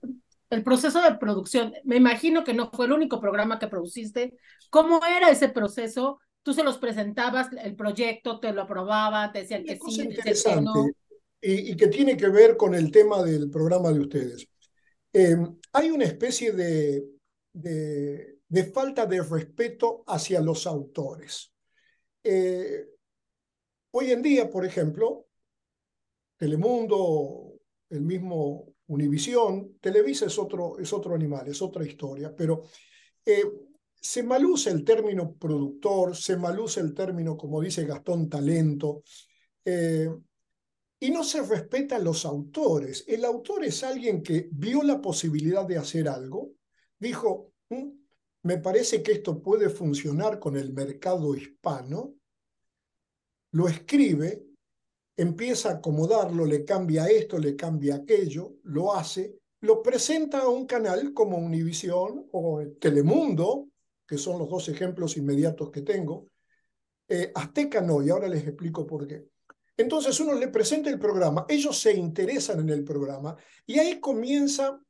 el 0.49 0.63
proceso 0.63 1.03
de 1.03 1.17
producción, 1.17 1.75
me 1.83 1.97
imagino 1.97 2.45
que 2.45 2.55
no 2.55 2.71
fue 2.71 2.87
el 2.87 2.93
único 2.93 3.21
programa 3.21 3.59
que 3.59 3.67
produciste. 3.67 4.37
¿Cómo 4.71 5.05
era 5.05 5.29
ese 5.29 5.49
proceso? 5.49 6.21
Tú 6.49 6.55
se 6.55 6.65
los 6.65 6.79
presentabas, 6.79 7.51
el 7.63 7.77
proyecto, 7.77 8.41
te 8.41 8.55
lo 8.55 8.63
aprobaba, 8.63 9.31
te 9.31 9.41
decían 9.41 9.65
que 9.65 9.77
sí, 9.77 10.01
interesante, 10.01 10.63
no. 10.63 10.87
Y, 11.43 11.73
y, 11.73 11.77
que 11.77 11.89
tiene 11.89 12.17
que 12.17 12.31
ver 12.31 12.57
con 12.57 12.75
el 12.75 12.91
tema 12.91 13.23
del 13.23 13.51
programa 13.51 13.93
de 13.93 14.01
ustedes. 14.01 14.49
Em, 15.13 15.59
hay 15.75 15.91
una 15.91 16.07
especie 16.07 16.53
de, 16.53 17.05
de, 17.53 18.39
de, 18.49 18.65
falta 18.65 19.05
de 19.05 19.23
respeto 19.23 20.05
hacia 20.07 20.41
los 20.41 20.67
autores. 20.67 21.53
Eh, 22.25 22.87
hoy 23.91 24.13
en 24.13 24.23
día, 24.23 24.49
por 24.49 24.65
ejemplo, 24.65 25.27
Telemundo, 26.39 27.61
el 27.91 28.01
mismo 28.01 28.73
Univisión, 28.87 29.77
Televisa 29.83 30.25
es 30.25 30.39
otro, 30.39 30.79
es 30.79 30.91
otro 30.95 31.15
animal, 31.15 31.47
es 31.47 31.61
otra 31.61 31.85
historia, 31.85 32.35
pero 32.35 32.63
eh, 33.27 33.45
se 34.01 34.23
maluce 34.23 34.71
el 34.71 34.85
término 34.85 35.35
productor, 35.35 36.17
se 36.17 36.37
maluce 36.37 36.81
el 36.81 36.95
término, 36.95 37.37
como 37.37 37.61
dice 37.61 37.85
Gastón, 37.85 38.29
talento, 38.29 39.03
eh, 39.65 40.09
y 41.01 41.11
no 41.11 41.23
se 41.25 41.43
respetan 41.43 42.05
los 42.05 42.25
autores. 42.25 43.05
El 43.07 43.25
autor 43.25 43.65
es 43.65 43.83
alguien 43.85 44.23
que 44.23 44.49
vio 44.51 44.83
la 44.83 45.01
posibilidad 45.01 45.67
de 45.67 45.79
hacer 45.79 46.09
algo, 46.09 46.53
dijo, 46.99 47.53
mm, 47.71 47.89
me 48.43 48.59
parece 48.59 49.03
que 49.03 49.13
esto 49.13 49.43
puede 49.43 49.69
funcionar 49.69 50.39
con 50.39 50.57
el 50.57 50.73
mercado 50.73 51.35
hispano, 51.35 52.15
lo 53.53 53.69
escribe 53.69 54.49
empieza 55.19 55.71
a 55.71 55.73
acomodarlo, 55.75 56.47
le 56.47 56.65
cambia 56.65 57.07
esto, 57.07 57.39
le 57.39 57.57
cambia 57.57 57.97
aquello, 57.97 58.55
lo 58.63 58.95
hace, 58.95 59.37
lo 59.61 59.83
presenta 59.83 60.43
a 60.43 60.49
un 60.49 60.65
canal 60.65 61.13
como 61.13 61.37
Univisión 61.37 62.29
o 62.31 62.63
Telemundo, 62.81 63.68
que 64.09 64.17
son 64.17 64.39
los 64.39 64.49
dos 64.49 64.71
ejemplos 64.71 65.19
inmediatos 65.19 65.71
que 65.71 65.83
tengo. 65.83 66.29
Eh, 67.07 67.31
Azteca 67.35 67.83
no, 67.83 68.03
y 68.03 68.09
ahora 68.09 68.27
les 68.27 68.47
explico 68.47 68.87
por 68.87 69.07
qué. 69.07 69.29
Entonces 69.77 70.19
uno 70.19 70.35
le 70.35 70.49
presenta 70.49 70.89
el 70.89 70.99
programa, 70.99 71.45
ellos 71.49 71.79
se 71.79 71.93
interesan 71.93 72.61
en 72.61 72.71
el 72.71 72.83
programa 72.83 73.37
y 73.67 73.79
ahí 73.79 74.01
comienza 74.01 74.81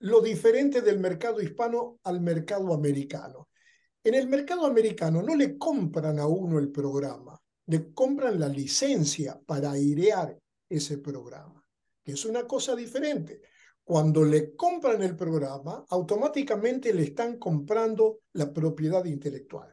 lo 0.00 0.20
diferente 0.20 0.82
del 0.82 1.00
mercado 1.00 1.40
hispano 1.40 1.98
al 2.04 2.20
mercado 2.20 2.72
americano. 2.74 3.48
En 4.04 4.14
el 4.14 4.28
mercado 4.28 4.66
americano 4.66 5.22
no 5.22 5.34
le 5.34 5.56
compran 5.56 6.18
a 6.20 6.26
uno 6.26 6.58
el 6.58 6.70
programa, 6.70 7.40
le 7.66 7.92
compran 7.92 8.38
la 8.38 8.48
licencia 8.48 9.40
para 9.44 9.72
airear 9.72 10.38
ese 10.68 10.98
programa, 10.98 11.66
que 12.04 12.12
es 12.12 12.24
una 12.26 12.46
cosa 12.46 12.76
diferente. 12.76 13.40
Cuando 13.86 14.24
le 14.24 14.56
compran 14.56 15.00
el 15.04 15.14
programa, 15.14 15.84
automáticamente 15.90 16.92
le 16.92 17.04
están 17.04 17.38
comprando 17.38 18.22
la 18.32 18.52
propiedad 18.52 19.04
intelectual. 19.04 19.72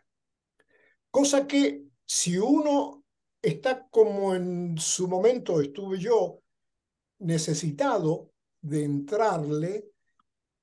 Cosa 1.10 1.48
que 1.48 1.86
si 2.06 2.38
uno 2.38 3.06
está 3.42 3.88
como 3.90 4.36
en 4.36 4.78
su 4.78 5.08
momento 5.08 5.60
estuve 5.60 5.98
yo, 5.98 6.42
necesitado 7.22 8.30
de 8.62 8.84
entrarle, 8.84 9.90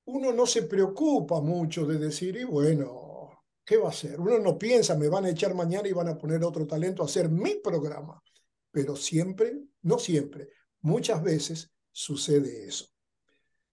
uno 0.05 0.31
no 0.31 0.45
se 0.45 0.61
preocupa 0.63 1.41
mucho 1.41 1.85
de 1.85 1.99
decir, 1.99 2.37
y 2.37 2.45
bueno, 2.45 3.43
¿qué 3.65 3.75
va 3.75 3.87
a 3.87 3.91
hacer? 3.91 4.17
Uno 4.17 4.39
no 4.39 4.57
piensa, 4.57 4.95
me 4.95 5.09
van 5.09 5.25
a 5.25 5.29
echar 5.29 5.53
mañana 5.55 5.89
y 5.89 5.91
van 5.91 6.07
a 6.07 6.17
poner 6.17 6.41
otro 6.45 6.65
talento 6.65 7.01
a 7.01 7.05
hacer 7.07 7.27
mi 7.27 7.55
programa. 7.55 8.23
Pero 8.71 8.95
siempre, 8.95 9.59
no 9.81 9.99
siempre, 9.99 10.47
muchas 10.79 11.21
veces 11.21 11.69
sucede 11.91 12.65
eso. 12.65 12.85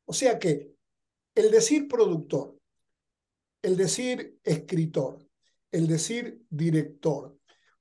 O 0.08 0.14
sea 0.14 0.38
que 0.38 0.72
el 1.34 1.50
decir 1.50 1.86
productor, 1.86 2.58
el 3.60 3.76
decir 3.76 4.38
escritor, 4.42 5.18
el 5.70 5.86
decir 5.86 6.46
director, 6.48 7.38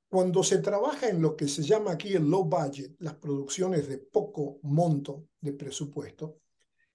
cuando 0.09 0.43
se 0.43 0.57
trabaja 0.57 1.07
en 1.07 1.21
lo 1.21 1.37
que 1.37 1.47
se 1.47 1.63
llama 1.63 1.91
aquí 1.91 2.13
el 2.15 2.29
low 2.29 2.43
budget, 2.43 2.97
las 2.99 3.15
producciones 3.15 3.87
de 3.87 3.99
poco 3.99 4.59
monto 4.63 5.29
de 5.39 5.53
presupuesto, 5.53 6.41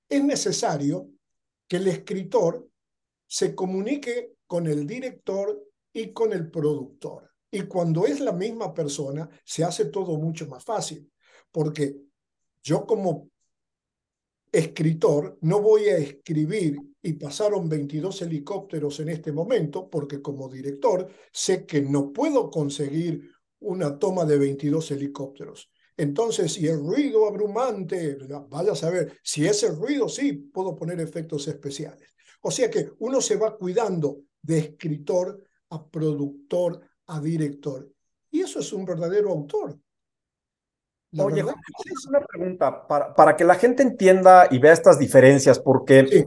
es 0.06 0.22
necesario 0.22 1.08
que 1.66 1.78
el 1.78 1.88
escritor 1.88 2.68
se 3.26 3.54
comunique 3.54 4.34
con 4.46 4.66
el 4.66 4.86
director 4.86 5.66
y 5.94 6.12
con 6.12 6.34
el 6.34 6.50
productor. 6.50 7.30
Y 7.50 7.62
cuando 7.62 8.04
es 8.04 8.20
la 8.20 8.32
misma 8.32 8.74
persona, 8.74 9.30
se 9.46 9.64
hace 9.64 9.86
todo 9.86 10.18
mucho 10.18 10.46
más 10.46 10.62
fácil, 10.62 11.10
porque 11.50 11.96
yo 12.62 12.86
como 12.86 13.31
escritor 14.52 15.38
no 15.40 15.60
voy 15.62 15.86
a 15.86 15.96
escribir 15.96 16.78
y 17.00 17.14
pasaron 17.14 17.68
22 17.68 18.22
helicópteros 18.22 19.00
en 19.00 19.08
este 19.08 19.32
momento, 19.32 19.88
porque 19.88 20.20
como 20.20 20.48
director 20.48 21.08
sé 21.32 21.66
que 21.66 21.80
no 21.80 22.12
puedo 22.12 22.50
conseguir 22.50 23.30
una 23.60 23.98
toma 23.98 24.24
de 24.24 24.38
22 24.38 24.90
helicópteros. 24.90 25.70
Entonces, 25.96 26.52
si 26.52 26.66
el 26.66 26.78
ruido 26.78 27.26
abrumante, 27.26 28.18
vaya 28.48 28.72
a 28.72 28.76
saber, 28.76 29.18
si 29.22 29.46
ese 29.46 29.70
ruido 29.70 30.08
sí, 30.08 30.32
puedo 30.32 30.76
poner 30.76 31.00
efectos 31.00 31.48
especiales. 31.48 32.08
O 32.42 32.50
sea 32.50 32.70
que 32.70 32.90
uno 32.98 33.20
se 33.20 33.36
va 33.36 33.56
cuidando 33.56 34.22
de 34.40 34.58
escritor 34.58 35.44
a 35.70 35.88
productor 35.88 36.80
a 37.06 37.20
director. 37.20 37.90
Y 38.30 38.40
eso 38.40 38.60
es 38.60 38.72
un 38.72 38.84
verdadero 38.84 39.30
autor. 39.30 39.78
Oye, 41.18 41.44
una 41.44 42.20
pregunta 42.26 42.86
para, 42.86 43.14
para, 43.14 43.36
que 43.36 43.44
la 43.44 43.56
gente 43.56 43.82
entienda 43.82 44.48
y 44.50 44.58
vea 44.58 44.72
estas 44.72 44.98
diferencias, 44.98 45.58
porque 45.58 46.26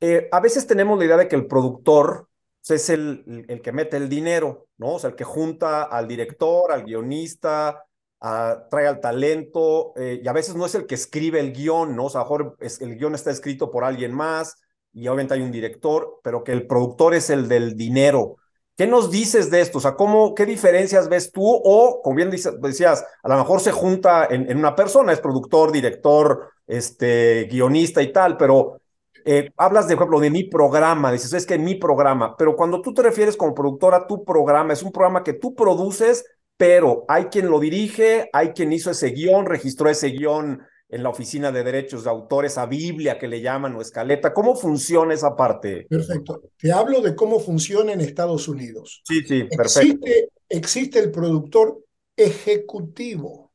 eh, 0.00 0.28
a 0.30 0.40
veces 0.40 0.66
tenemos 0.66 0.98
la 0.98 1.04
idea 1.06 1.16
de 1.16 1.28
que 1.28 1.36
el 1.36 1.46
productor 1.46 2.28
es 2.68 2.90
el, 2.90 3.44
el, 3.48 3.62
que 3.62 3.72
mete 3.72 3.96
el 3.96 4.08
dinero, 4.08 4.66
¿no? 4.76 4.94
O 4.94 4.98
sea, 4.98 5.10
el 5.10 5.16
que 5.16 5.24
junta 5.24 5.84
al 5.84 6.06
director, 6.06 6.70
al 6.72 6.84
guionista, 6.84 7.84
trae 8.20 8.86
al 8.86 9.00
talento, 9.00 9.94
eh, 9.96 10.20
y 10.22 10.28
a 10.28 10.32
veces 10.32 10.54
no 10.54 10.66
es 10.66 10.74
el 10.74 10.86
que 10.86 10.94
escribe 10.94 11.40
el 11.40 11.52
guion, 11.52 11.96
¿no? 11.96 12.06
O 12.06 12.10
sea, 12.10 12.20
mejor 12.20 12.56
es, 12.60 12.80
el 12.80 12.96
guion 12.96 13.14
está 13.14 13.30
escrito 13.30 13.70
por 13.70 13.84
alguien 13.84 14.12
más, 14.12 14.60
y 14.92 15.06
obviamente 15.08 15.34
hay 15.34 15.40
un 15.40 15.52
director, 15.52 16.20
pero 16.22 16.44
que 16.44 16.52
el 16.52 16.66
productor 16.66 17.14
es 17.14 17.30
el 17.30 17.48
del 17.48 17.76
dinero. 17.76 18.36
¿Qué 18.80 18.86
nos 18.86 19.10
dices 19.10 19.50
de 19.50 19.60
esto? 19.60 19.76
O 19.76 19.80
sea, 19.82 19.94
¿cómo, 19.94 20.34
¿qué 20.34 20.46
diferencias 20.46 21.10
ves 21.10 21.32
tú? 21.32 21.42
O, 21.44 22.00
como 22.02 22.16
bien 22.16 22.30
decías, 22.30 23.04
a 23.22 23.28
lo 23.28 23.36
mejor 23.36 23.60
se 23.60 23.72
junta 23.72 24.26
en, 24.30 24.56
una 24.56 24.74
persona, 24.74 25.12
es 25.12 25.20
productor, 25.20 25.70
director, 25.70 26.48
este, 26.66 27.46
guionista 27.50 28.00
y 28.00 28.10
tal, 28.10 28.38
pero 28.38 28.80
eh, 29.26 29.50
hablas, 29.58 29.86
de 29.86 29.96
ejemplo, 29.96 30.18
de 30.18 30.30
mi 30.30 30.44
programa, 30.44 31.12
dices, 31.12 31.34
es 31.34 31.44
que 31.44 31.58
mi 31.58 31.74
programa, 31.74 32.34
pero 32.38 32.56
cuando 32.56 32.80
tú 32.80 32.94
te 32.94 33.02
refieres 33.02 33.36
como 33.36 33.54
productora 33.54 33.98
a 33.98 34.06
tu 34.06 34.24
programa, 34.24 34.72
es 34.72 34.82
un 34.82 34.92
programa 34.92 35.24
que 35.24 35.34
tú 35.34 35.54
produces, 35.54 36.24
pero 36.56 37.04
hay 37.06 37.26
quien 37.26 37.50
lo 37.50 37.60
dirige, 37.60 38.30
hay 38.32 38.54
quien 38.54 38.72
hizo 38.72 38.92
ese 38.92 39.10
guion, 39.10 39.44
registró 39.44 39.90
ese 39.90 40.08
guion 40.08 40.62
en 40.90 41.02
la 41.02 41.08
oficina 41.08 41.52
de 41.52 41.62
derechos 41.62 42.04
de 42.04 42.10
autores, 42.10 42.58
a 42.58 42.66
Biblia 42.66 43.18
que 43.18 43.28
le 43.28 43.40
llaman 43.40 43.76
o 43.76 43.80
escaleta. 43.80 44.32
¿Cómo 44.32 44.56
funciona 44.56 45.14
esa 45.14 45.36
parte? 45.36 45.86
Perfecto. 45.88 46.42
Te 46.58 46.72
hablo 46.72 47.00
de 47.00 47.14
cómo 47.14 47.40
funciona 47.40 47.92
en 47.92 48.00
Estados 48.00 48.48
Unidos. 48.48 49.02
Sí, 49.04 49.22
sí, 49.22 49.44
perfecto. 49.44 50.06
Existe, 50.06 50.28
existe 50.48 50.98
el 50.98 51.10
productor 51.10 51.84
ejecutivo. 52.16 53.52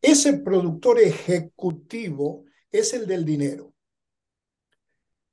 Ese 0.00 0.34
productor 0.38 1.00
ejecutivo 1.00 2.44
es 2.70 2.94
el 2.94 3.06
del 3.06 3.24
dinero 3.24 3.72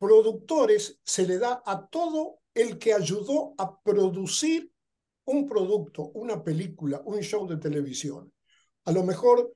productores 0.04 1.00
se 1.06 1.26
le 1.26 1.40
da 1.40 1.64
a 1.66 1.88
todo 1.88 2.40
el 2.54 2.78
que 2.78 2.94
ayudó 2.94 3.54
a 3.58 3.80
producir 3.82 4.70
un 5.24 5.48
producto, 5.48 6.12
una 6.16 6.44
película, 6.44 7.02
un 7.06 7.22
show 7.22 7.48
de 7.48 7.56
televisión. 7.56 8.34
A 8.84 8.92
lo 8.92 9.04
mejor, 9.04 9.54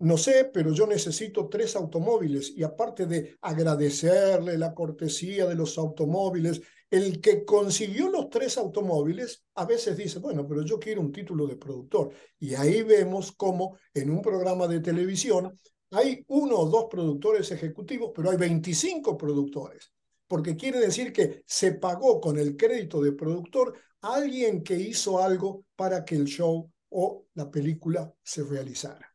no 0.00 0.16
sé, 0.16 0.50
pero 0.52 0.72
yo 0.72 0.86
necesito 0.86 1.48
tres 1.48 1.76
automóviles 1.76 2.54
y 2.56 2.62
aparte 2.62 3.06
de 3.06 3.36
agradecerle 3.42 4.56
la 4.56 4.74
cortesía 4.74 5.46
de 5.46 5.54
los 5.54 5.76
automóviles, 5.76 6.62
el 6.90 7.20
que 7.20 7.44
consiguió 7.44 8.08
los 8.08 8.30
tres 8.30 8.56
automóviles 8.56 9.44
a 9.54 9.66
veces 9.66 9.96
dice, 9.96 10.18
bueno, 10.18 10.46
pero 10.46 10.62
yo 10.62 10.78
quiero 10.78 11.02
un 11.02 11.12
título 11.12 11.46
de 11.46 11.56
productor. 11.56 12.12
Y 12.38 12.54
ahí 12.54 12.82
vemos 12.82 13.32
cómo 13.32 13.76
en 13.92 14.10
un 14.10 14.22
programa 14.22 14.66
de 14.66 14.80
televisión 14.80 15.56
hay 15.90 16.24
uno 16.28 16.56
o 16.56 16.66
dos 16.70 16.86
productores 16.90 17.50
ejecutivos, 17.50 18.10
pero 18.14 18.30
hay 18.30 18.38
25 18.38 19.18
productores, 19.18 19.92
porque 20.26 20.56
quiere 20.56 20.80
decir 20.80 21.12
que 21.12 21.42
se 21.46 21.72
pagó 21.72 22.20
con 22.20 22.38
el 22.38 22.56
crédito 22.56 23.02
de 23.02 23.12
productor 23.12 23.74
a 24.00 24.14
alguien 24.14 24.62
que 24.62 24.76
hizo 24.76 25.22
algo 25.22 25.64
para 25.76 26.04
que 26.04 26.14
el 26.16 26.24
show 26.24 26.70
o 26.88 27.26
la 27.34 27.50
película 27.50 28.12
se 28.22 28.42
realizara. 28.42 29.09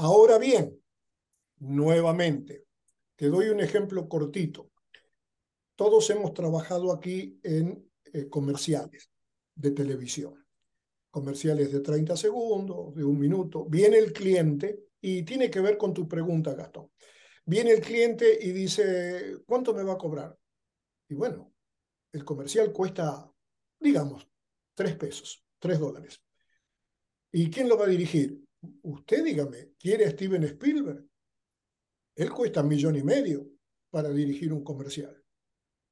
Ahora 0.00 0.38
bien, 0.38 0.80
nuevamente, 1.58 2.66
te 3.16 3.26
doy 3.26 3.48
un 3.48 3.58
ejemplo 3.58 4.08
cortito. 4.08 4.70
Todos 5.74 6.08
hemos 6.10 6.32
trabajado 6.34 6.92
aquí 6.92 7.40
en 7.42 7.90
eh, 8.12 8.28
comerciales 8.28 9.10
de 9.56 9.72
televisión, 9.72 10.46
comerciales 11.10 11.72
de 11.72 11.80
30 11.80 12.16
segundos, 12.16 12.94
de 12.94 13.02
un 13.02 13.18
minuto. 13.18 13.64
Viene 13.64 13.98
el 13.98 14.12
cliente 14.12 14.84
y 15.00 15.24
tiene 15.24 15.50
que 15.50 15.60
ver 15.60 15.76
con 15.76 15.92
tu 15.92 16.06
pregunta, 16.06 16.54
Gastón. 16.54 16.92
Viene 17.44 17.72
el 17.72 17.80
cliente 17.80 18.38
y 18.40 18.52
dice, 18.52 19.38
¿cuánto 19.46 19.74
me 19.74 19.82
va 19.82 19.94
a 19.94 19.98
cobrar? 19.98 20.38
Y 21.08 21.14
bueno, 21.14 21.52
el 22.12 22.24
comercial 22.24 22.72
cuesta, 22.72 23.28
digamos, 23.80 24.28
tres 24.74 24.94
pesos, 24.94 25.44
tres 25.58 25.80
dólares. 25.80 26.22
¿Y 27.32 27.50
quién 27.50 27.68
lo 27.68 27.76
va 27.76 27.86
a 27.86 27.88
dirigir? 27.88 28.47
Usted 28.82 29.24
dígame, 29.24 29.72
¿quiere 29.78 30.06
a 30.06 30.10
Steven 30.10 30.44
Spielberg? 30.44 31.04
Él 32.16 32.30
cuesta 32.32 32.62
un 32.62 32.68
millón 32.68 32.96
y 32.96 33.02
medio 33.02 33.46
para 33.90 34.10
dirigir 34.10 34.52
un 34.52 34.64
comercial. 34.64 35.16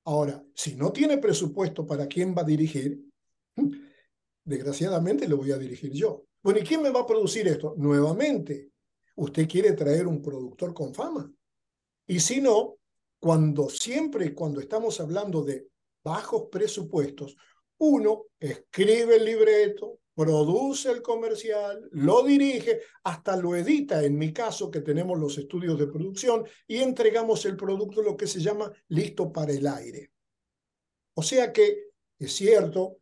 Ahora, 0.05 0.45
si 0.55 0.75
no 0.75 0.93
tiene 0.93 1.19
presupuesto 1.19 1.87
para 1.87 2.07
quién 2.07 2.35
va 2.37 2.43
a 2.43 2.47
dirigir, 2.47 3.01
desgraciadamente 4.45 5.29
lo 5.29 5.37
voy 5.37 5.53
a 5.53 5.59
dirigir 5.59 5.93
yo. 5.93 6.25
Bueno, 6.43 6.61
¿y 6.61 6.63
quién 6.63 6.83
me 6.83 6.91
va 6.91 7.01
a 7.01 7.07
producir 7.07 7.49
esto? 7.49 7.75
Nuevamente, 7.77 8.71
usted 9.17 9.49
quiere 9.49 9.73
traer 9.73 10.07
un 10.07 10.23
productor 10.23 10.73
con 10.75 10.95
fama. 10.95 11.33
Y 12.07 12.21
si 12.21 12.41
no, 12.41 12.77
cuando 13.19 13.69
siempre, 13.69 14.35
cuando 14.35 14.61
estamos 14.61 15.01
hablando 15.01 15.43
de 15.43 15.69
bajos 16.05 16.45
presupuestos, 16.51 17.37
uno 17.79 18.27
escribe 18.39 19.17
el 19.17 19.25
libreto, 19.25 19.99
produce 20.17 20.91
el 20.91 21.03
comercial, 21.03 21.89
lo 21.93 22.25
dirige, 22.25 22.81
hasta 23.05 23.37
lo 23.37 23.55
edita, 23.55 24.03
en 24.03 24.17
mi 24.17 24.33
caso 24.33 24.71
que 24.71 24.81
tenemos 24.81 25.21
los 25.21 25.37
estudios 25.37 25.79
de 25.79 25.87
producción, 25.87 26.45
y 26.67 26.79
entregamos 26.79 27.45
el 27.45 27.57
producto 27.57 28.03
lo 28.03 28.17
que 28.17 28.27
se 28.27 28.41
llama 28.41 28.73
listo 28.89 29.31
para 29.31 29.53
el 29.53 29.67
aire. 29.67 30.11
O 31.15 31.23
sea 31.23 31.53
que 31.53 31.91
es 32.19 32.33
cierto, 32.33 32.97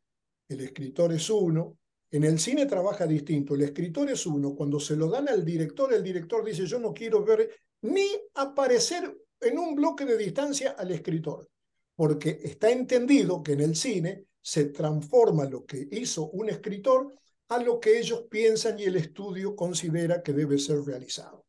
el 0.48 0.60
escritor 0.60 1.12
es 1.12 1.30
uno, 1.30 1.78
en 2.10 2.22
el 2.22 2.38
cine 2.38 2.66
trabaja 2.66 3.08
distinto. 3.08 3.56
El 3.56 3.62
escritor 3.62 4.08
es 4.08 4.24
uno. 4.24 4.54
Cuando 4.54 4.78
se 4.78 4.94
lo 4.94 5.10
dan 5.10 5.28
al 5.28 5.44
director, 5.44 5.92
el 5.92 6.02
director 6.02 6.44
dice, 6.44 6.64
yo 6.64 6.78
no 6.78 6.94
quiero 6.94 7.24
ver 7.24 7.50
ni 7.82 8.06
aparecer 8.34 9.16
en 9.40 9.58
un 9.58 9.74
bloque 9.74 10.04
de 10.04 10.16
distancia 10.16 10.76
al 10.78 10.92
escritor, 10.92 11.48
porque 11.96 12.38
está 12.42 12.70
entendido 12.70 13.42
que 13.42 13.52
en 13.54 13.60
el 13.62 13.74
cine 13.74 14.26
se 14.44 14.66
transforma 14.66 15.46
lo 15.46 15.64
que 15.64 15.88
hizo 15.90 16.28
un 16.28 16.50
escritor 16.50 17.14
a 17.48 17.58
lo 17.58 17.80
que 17.80 17.98
ellos 17.98 18.26
piensan 18.30 18.78
y 18.78 18.84
el 18.84 18.96
estudio 18.96 19.56
considera 19.56 20.22
que 20.22 20.34
debe 20.34 20.58
ser 20.58 20.82
realizado. 20.82 21.46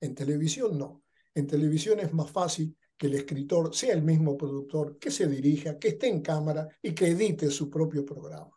En 0.00 0.14
televisión 0.14 0.78
no. 0.78 1.02
En 1.34 1.46
televisión 1.46 2.00
es 2.00 2.14
más 2.14 2.30
fácil 2.30 2.74
que 2.96 3.08
el 3.08 3.16
escritor 3.16 3.74
sea 3.74 3.92
el 3.92 4.02
mismo 4.02 4.38
productor, 4.38 4.98
que 4.98 5.10
se 5.10 5.26
dirija, 5.26 5.78
que 5.78 5.88
esté 5.88 6.08
en 6.08 6.22
cámara 6.22 6.66
y 6.80 6.94
que 6.94 7.08
edite 7.08 7.50
su 7.50 7.68
propio 7.68 8.06
programa. 8.06 8.50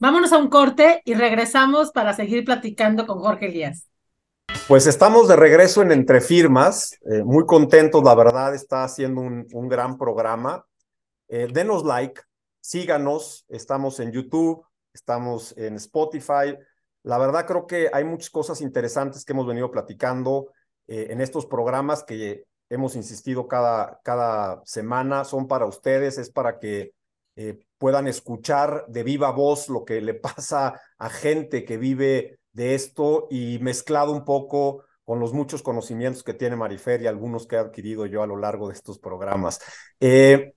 Vámonos 0.00 0.32
a 0.32 0.38
un 0.38 0.48
corte 0.48 1.02
y 1.04 1.14
regresamos 1.14 1.92
para 1.92 2.14
seguir 2.14 2.44
platicando 2.44 3.06
con 3.06 3.20
Jorge 3.20 3.46
Elías. 3.46 3.88
Pues 4.68 4.88
estamos 4.88 5.28
de 5.28 5.36
regreso 5.36 5.80
en 5.80 5.92
Entre 5.92 6.20
Firmas, 6.20 6.98
eh, 7.08 7.22
muy 7.22 7.46
contentos, 7.46 8.02
la 8.02 8.16
verdad, 8.16 8.52
está 8.52 8.82
haciendo 8.82 9.20
un, 9.20 9.46
un 9.52 9.68
gran 9.68 9.96
programa. 9.96 10.66
Eh, 11.28 11.46
denos 11.52 11.84
like, 11.84 12.20
síganos, 12.60 13.44
estamos 13.48 14.00
en 14.00 14.10
YouTube, 14.10 14.66
estamos 14.92 15.56
en 15.56 15.76
Spotify. 15.76 16.58
La 17.04 17.16
verdad 17.16 17.46
creo 17.46 17.68
que 17.68 17.90
hay 17.92 18.02
muchas 18.02 18.30
cosas 18.30 18.60
interesantes 18.60 19.24
que 19.24 19.34
hemos 19.34 19.46
venido 19.46 19.70
platicando 19.70 20.48
eh, 20.88 21.06
en 21.10 21.20
estos 21.20 21.46
programas 21.46 22.02
que 22.02 22.42
hemos 22.68 22.96
insistido 22.96 23.46
cada, 23.46 24.00
cada 24.02 24.62
semana, 24.64 25.22
son 25.22 25.46
para 25.46 25.66
ustedes, 25.66 26.18
es 26.18 26.28
para 26.30 26.58
que 26.58 26.92
puedan 27.78 28.08
escuchar 28.08 28.86
de 28.88 29.02
viva 29.02 29.30
voz 29.30 29.68
lo 29.68 29.84
que 29.84 30.00
le 30.00 30.14
pasa 30.14 30.80
a 30.98 31.08
gente 31.08 31.64
que 31.64 31.76
vive 31.76 32.40
de 32.56 32.74
esto 32.74 33.28
y 33.30 33.58
mezclado 33.60 34.12
un 34.12 34.24
poco 34.24 34.82
con 35.04 35.20
los 35.20 35.34
muchos 35.34 35.62
conocimientos 35.62 36.24
que 36.24 36.32
tiene 36.32 36.56
Marifer 36.56 37.02
y 37.02 37.06
algunos 37.06 37.46
que 37.46 37.56
he 37.56 37.58
adquirido 37.58 38.06
yo 38.06 38.22
a 38.22 38.26
lo 38.26 38.36
largo 38.36 38.68
de 38.68 38.74
estos 38.74 38.98
programas. 38.98 39.60
Eh, 40.00 40.54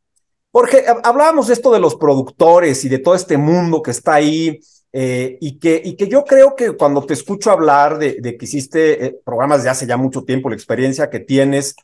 Jorge, 0.49 0.85
hablábamos 1.03 1.47
de 1.47 1.53
esto 1.53 1.71
de 1.71 1.79
los 1.79 1.95
productores 1.97 2.83
y 2.85 2.89
de 2.89 2.99
todo 2.99 3.15
este 3.15 3.37
mundo 3.37 3.81
que 3.81 3.91
está 3.91 4.15
ahí 4.15 4.59
eh, 4.93 5.37
y, 5.41 5.59
que, 5.59 5.79
y 5.83 5.95
que 5.97 6.07
yo 6.07 6.23
creo 6.23 6.55
que 6.55 6.71
cuando 6.71 7.05
te 7.05 7.13
escucho 7.13 7.51
hablar 7.51 7.99
de, 7.99 8.15
que 8.21 8.45
hiciste 8.45 9.05
eh, 9.05 9.19
programas 9.23 9.63
de 9.63 9.69
hace 9.69 9.85
ya 9.85 9.97
mucho 9.97 10.23
tiempo, 10.23 10.49
la 10.49 10.55
experiencia 10.55 11.09
que 11.09 11.19
tienes, 11.19 11.75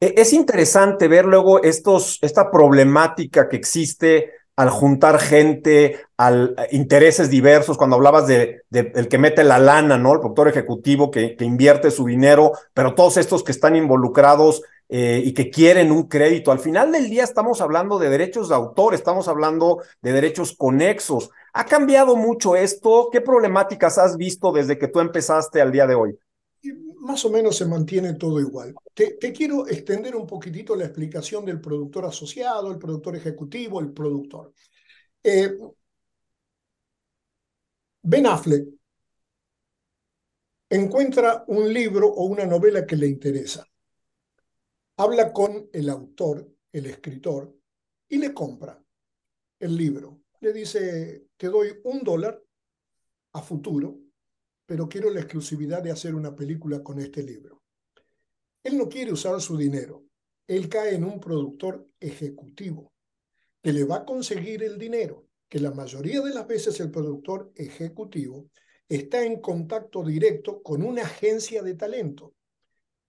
es 0.00 0.32
interesante 0.32 1.08
ver 1.08 1.26
luego 1.26 1.62
estos, 1.62 2.18
esta 2.22 2.50
problemática 2.50 3.48
que 3.48 3.56
existe 3.56 4.32
al 4.58 4.70
juntar 4.70 5.20
gente, 5.20 6.00
al 6.16 6.56
intereses 6.72 7.30
diversos, 7.30 7.78
cuando 7.78 7.94
hablabas 7.94 8.26
de, 8.26 8.62
el 8.72 9.06
que 9.06 9.16
mete 9.16 9.44
la 9.44 9.60
lana, 9.60 9.98
¿no? 9.98 10.14
El 10.14 10.18
productor 10.18 10.48
ejecutivo 10.48 11.12
que, 11.12 11.36
que 11.36 11.44
invierte 11.44 11.92
su 11.92 12.06
dinero, 12.06 12.50
pero 12.74 12.96
todos 12.96 13.18
estos 13.18 13.44
que 13.44 13.52
están 13.52 13.76
involucrados 13.76 14.62
eh, 14.88 15.22
y 15.24 15.32
que 15.32 15.48
quieren 15.48 15.92
un 15.92 16.08
crédito. 16.08 16.50
Al 16.50 16.58
final 16.58 16.90
del 16.90 17.08
día 17.08 17.22
estamos 17.22 17.60
hablando 17.60 18.00
de 18.00 18.10
derechos 18.10 18.48
de 18.48 18.56
autor, 18.56 18.94
estamos 18.94 19.28
hablando 19.28 19.78
de 20.02 20.10
derechos 20.10 20.56
conexos. 20.56 21.30
¿Ha 21.52 21.64
cambiado 21.64 22.16
mucho 22.16 22.56
esto? 22.56 23.10
¿Qué 23.12 23.20
problemáticas 23.20 23.96
has 23.96 24.16
visto 24.16 24.50
desde 24.50 24.76
que 24.76 24.88
tú 24.88 24.98
empezaste 24.98 25.60
al 25.60 25.70
día 25.70 25.86
de 25.86 25.94
hoy? 25.94 26.18
Más 27.00 27.24
o 27.24 27.30
menos 27.30 27.56
se 27.56 27.66
mantiene 27.66 28.14
todo 28.14 28.40
igual. 28.40 28.74
Te, 28.94 29.16
quiero 29.32 29.66
extender 29.66 30.16
un 30.16 30.26
poquitito 30.26 30.74
la 30.74 30.84
explicación 30.84 31.44
del 31.44 31.60
productor 31.60 32.04
asociado, 32.06 32.70
el 32.70 32.78
productor 32.78 33.16
ejecutivo, 33.16 33.80
el 33.80 33.92
productor. 33.92 34.52
Eh, 35.22 35.56
ben 38.02 38.26
Affleck 38.26 38.68
encuentra 40.70 41.44
un 41.46 41.72
libro 41.72 42.08
o 42.08 42.24
una 42.24 42.44
novela 42.44 42.86
que 42.86 42.96
le 42.96 43.06
interesa. 43.06 43.66
Habla 44.96 45.32
con 45.32 45.70
el 45.72 45.88
autor, 45.88 46.50
el 46.72 46.86
escritor, 46.86 47.56
y 48.08 48.18
le 48.18 48.34
compra 48.34 48.82
el 49.60 49.76
libro. 49.76 50.22
Le 50.40 50.52
dice, 50.52 51.28
te 51.36 51.48
doy 51.48 51.80
un 51.84 52.02
dólar 52.02 52.42
a 53.32 53.42
futuro 53.42 53.98
pero 54.68 54.86
quiero 54.86 55.08
la 55.08 55.20
exclusividad 55.20 55.82
de 55.82 55.90
hacer 55.90 56.14
una 56.14 56.36
película 56.36 56.82
con 56.82 56.98
este 56.98 57.22
libro. 57.22 57.62
Él 58.62 58.76
no 58.76 58.86
quiere 58.86 59.10
usar 59.10 59.40
su 59.40 59.56
dinero. 59.56 60.04
Él 60.46 60.68
cae 60.68 60.94
en 60.94 61.04
un 61.04 61.18
productor 61.18 61.88
ejecutivo 61.98 62.92
que 63.62 63.72
le 63.72 63.84
va 63.84 63.96
a 63.96 64.04
conseguir 64.04 64.62
el 64.62 64.78
dinero, 64.78 65.26
que 65.48 65.58
la 65.58 65.70
mayoría 65.70 66.20
de 66.20 66.34
las 66.34 66.46
veces 66.46 66.78
el 66.80 66.90
productor 66.90 67.50
ejecutivo 67.54 68.50
está 68.86 69.24
en 69.24 69.40
contacto 69.40 70.04
directo 70.04 70.62
con 70.62 70.82
una 70.82 71.04
agencia 71.04 71.62
de 71.62 71.74
talento. 71.74 72.34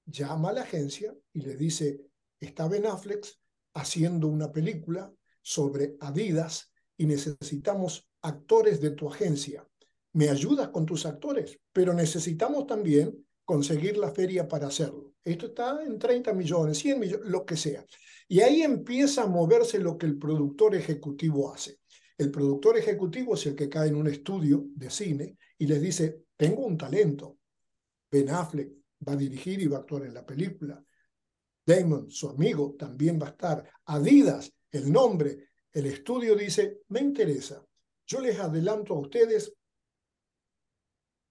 Llama 0.06 0.52
a 0.52 0.54
la 0.54 0.62
agencia 0.62 1.14
y 1.34 1.42
le 1.42 1.58
dice, 1.58 2.00
está 2.40 2.70
Ben 2.70 2.86
Affleck 2.86 3.28
haciendo 3.74 4.30
una 4.30 4.50
película 4.50 5.14
sobre 5.42 5.98
Adidas 6.00 6.72
y 6.96 7.06
necesitamos 7.06 8.10
actores 8.22 8.80
de 8.80 8.92
tu 8.92 9.12
agencia 9.12 9.69
me 10.14 10.30
ayudas 10.30 10.70
con 10.70 10.86
tus 10.86 11.06
actores, 11.06 11.60
pero 11.72 11.94
necesitamos 11.94 12.66
también 12.66 13.26
conseguir 13.46 13.98
la 13.98 14.12
feria 14.12 14.48
para 14.48 14.68
hacerlo. 14.68 15.14
Esto 15.24 15.48
está 15.48 15.84
en 15.84 15.98
30 16.00 16.34
millones, 16.34 16.78
100 16.78 17.00
millones, 17.00 17.28
lo 17.28 17.46
que 17.46 17.58
sea. 17.58 17.86
Y 18.28 18.42
ahí 18.42 18.62
empieza 18.62 19.24
a 19.24 19.28
moverse 19.28 19.80
lo 19.80 19.98
que 19.98 20.06
el 20.06 20.18
productor 20.18 20.76
ejecutivo 20.76 21.52
hace. 21.54 21.80
El 22.18 22.32
productor 22.32 22.78
ejecutivo 22.78 23.34
es 23.36 23.46
el 23.46 23.56
que 23.56 23.70
cae 23.70 23.90
en 23.90 23.96
un 23.96 24.08
estudio 24.08 24.66
de 24.76 24.90
cine 24.90 25.38
y 25.58 25.68
les 25.68 25.82
dice, 25.82 26.26
tengo 26.36 26.66
un 26.66 26.78
talento. 26.78 27.38
Ben 28.12 28.30
Affleck 28.30 28.72
va 29.08 29.14
a 29.14 29.18
dirigir 29.18 29.62
y 29.62 29.68
va 29.68 29.78
a 29.78 29.80
actuar 29.82 30.04
en 30.04 30.14
la 30.14 30.26
película. 30.26 30.84
Damon, 31.66 32.10
su 32.10 32.30
amigo, 32.30 32.76
también 32.78 33.20
va 33.22 33.28
a 33.28 33.32
estar. 33.32 33.70
Adidas, 33.86 34.52
el 34.72 34.92
nombre. 34.92 35.50
El 35.72 35.86
estudio 35.86 36.36
dice, 36.36 36.80
me 36.90 37.00
interesa. 37.00 37.64
Yo 38.06 38.20
les 38.20 38.40
adelanto 38.40 38.96
a 38.96 39.00
ustedes 39.00 39.54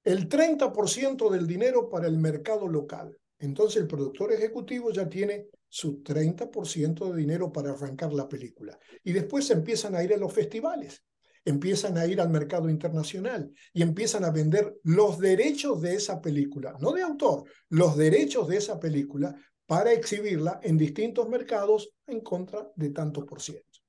el 0.08 0.26
30% 0.26 1.28
del 1.28 1.46
dinero 1.46 1.90
para 1.90 2.06
el 2.06 2.16
mercado 2.16 2.66
local. 2.66 3.14
Entonces 3.38 3.82
el 3.82 3.86
productor 3.86 4.32
ejecutivo 4.32 4.90
ya 4.90 5.06
tiene 5.06 5.48
su 5.68 6.02
30% 6.02 7.12
de 7.12 7.20
dinero 7.20 7.52
para 7.52 7.72
arrancar 7.72 8.14
la 8.14 8.26
película. 8.26 8.78
Y 9.04 9.12
después 9.12 9.50
empiezan 9.50 9.94
a 9.94 10.02
ir 10.02 10.14
a 10.14 10.16
los 10.16 10.32
festivales, 10.32 11.04
empiezan 11.44 11.98
a 11.98 12.06
ir 12.06 12.22
al 12.22 12.30
mercado 12.30 12.70
internacional 12.70 13.52
y 13.74 13.82
empiezan 13.82 14.24
a 14.24 14.30
vender 14.30 14.78
los 14.82 15.18
derechos 15.18 15.82
de 15.82 15.96
esa 15.96 16.22
película, 16.22 16.74
no 16.80 16.92
de 16.92 17.02
autor, 17.02 17.44
los 17.68 17.94
derechos 17.94 18.48
de 18.48 18.56
esa 18.56 18.80
película 18.80 19.36
para 19.66 19.92
exhibirla 19.92 20.58
en 20.62 20.78
distintos 20.78 21.28
mercados 21.28 21.90
en 22.06 22.22
contra 22.22 22.66
de 22.76 22.88
tanto 22.92 23.26
por 23.26 23.42
ciento. 23.42 23.80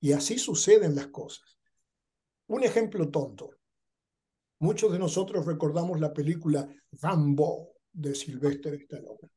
Y 0.00 0.12
así 0.12 0.38
suceden 0.38 0.94
las 0.94 1.08
cosas. 1.08 1.58
Un 2.46 2.62
ejemplo 2.62 3.10
tonto. 3.10 3.57
Muchos 4.60 4.92
de 4.92 4.98
nosotros 4.98 5.46
recordamos 5.46 6.00
la 6.00 6.12
película 6.12 6.68
Rambo 7.00 7.74
de 7.92 8.14
Sylvester 8.14 8.74
Stallone. 8.74 9.30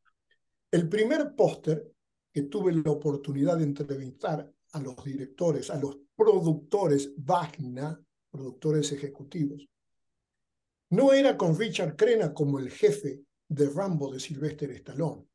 El 0.71 0.89
primer 0.89 1.35
póster 1.35 1.91
que 2.33 2.43
tuve 2.43 2.73
la 2.73 2.91
oportunidad 2.91 3.57
de 3.57 3.65
entrevistar 3.65 4.49
a 4.71 4.79
los 4.79 5.03
directores, 5.03 5.69
a 5.69 5.77
los 5.77 5.97
productores 6.15 7.13
Wagner, 7.17 7.97
productores 8.31 8.91
ejecutivos, 8.93 9.67
no 10.89 11.13
era 11.13 11.37
con 11.37 11.57
Richard 11.57 11.95
Crenna 11.95 12.33
como 12.33 12.57
el 12.57 12.71
jefe 12.71 13.21
de 13.47 13.69
Rambo 13.69 14.11
de 14.11 14.19
Sylvester 14.19 14.71
Stallone, 14.71 15.27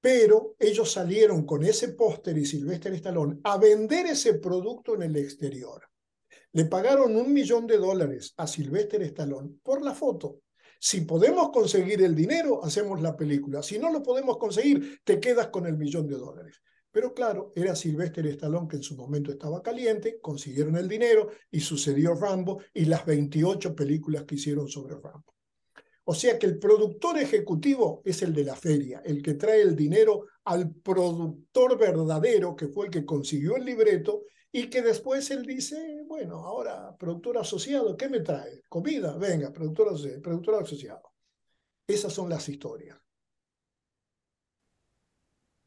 pero 0.00 0.54
ellos 0.58 0.92
salieron 0.92 1.46
con 1.46 1.64
ese 1.64 1.90
póster 1.90 2.36
y 2.36 2.44
Sylvester 2.44 2.92
Stallone 2.94 3.40
a 3.44 3.56
vender 3.58 4.06
ese 4.06 4.34
producto 4.34 4.94
en 4.94 5.02
el 5.02 5.16
exterior. 5.16 5.88
Le 6.58 6.64
pagaron 6.64 7.14
un 7.14 7.32
millón 7.32 7.68
de 7.68 7.76
dólares 7.76 8.34
a 8.36 8.48
Sylvester 8.48 9.00
Stallone 9.02 9.60
por 9.62 9.80
la 9.80 9.94
foto. 9.94 10.40
Si 10.80 11.02
podemos 11.02 11.50
conseguir 11.50 12.02
el 12.02 12.16
dinero, 12.16 12.64
hacemos 12.64 13.00
la 13.00 13.16
película. 13.16 13.62
Si 13.62 13.78
no 13.78 13.92
lo 13.92 14.02
podemos 14.02 14.38
conseguir, 14.38 14.98
te 15.04 15.20
quedas 15.20 15.50
con 15.50 15.66
el 15.66 15.76
millón 15.76 16.08
de 16.08 16.16
dólares. 16.16 16.60
Pero 16.90 17.14
claro, 17.14 17.52
era 17.54 17.76
Sylvester 17.76 18.26
Stallone 18.26 18.66
que 18.66 18.74
en 18.74 18.82
su 18.82 18.96
momento 18.96 19.30
estaba 19.30 19.62
caliente, 19.62 20.18
consiguieron 20.20 20.76
el 20.76 20.88
dinero 20.88 21.28
y 21.48 21.60
sucedió 21.60 22.16
Rambo 22.16 22.60
y 22.74 22.86
las 22.86 23.06
28 23.06 23.76
películas 23.76 24.24
que 24.24 24.34
hicieron 24.34 24.66
sobre 24.66 24.96
Rambo. 24.96 25.36
O 26.06 26.14
sea 26.14 26.40
que 26.40 26.46
el 26.46 26.58
productor 26.58 27.18
ejecutivo 27.18 28.02
es 28.04 28.20
el 28.22 28.34
de 28.34 28.42
la 28.42 28.56
feria, 28.56 29.00
el 29.04 29.22
que 29.22 29.34
trae 29.34 29.62
el 29.62 29.76
dinero 29.76 30.24
al 30.42 30.72
productor 30.72 31.78
verdadero, 31.78 32.56
que 32.56 32.66
fue 32.66 32.86
el 32.86 32.90
que 32.90 33.04
consiguió 33.04 33.54
el 33.54 33.64
libreto 33.64 34.24
y 34.50 34.70
que 34.70 34.82
después 34.82 35.30
él 35.30 35.44
dice, 35.44 36.02
bueno, 36.06 36.36
ahora 36.44 36.96
productor 36.96 37.38
asociado, 37.38 37.96
¿qué 37.96 38.08
me 38.08 38.20
trae? 38.20 38.62
Comida, 38.68 39.16
venga, 39.16 39.52
productor, 39.52 39.94
productor 40.22 40.62
asociado. 40.62 41.12
Esas 41.86 42.12
son 42.12 42.28
las 42.30 42.48
historias. 42.48 42.98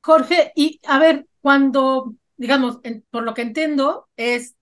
Jorge, 0.04 0.52
y 0.56 0.80
a 0.88 0.98
ver, 1.00 1.28
cuando, 1.42 2.16
digamos, 2.38 2.80
por 3.12 3.24
lo 3.24 3.34
que 3.34 3.44
entiendo, 3.44 4.10
es 4.18 4.56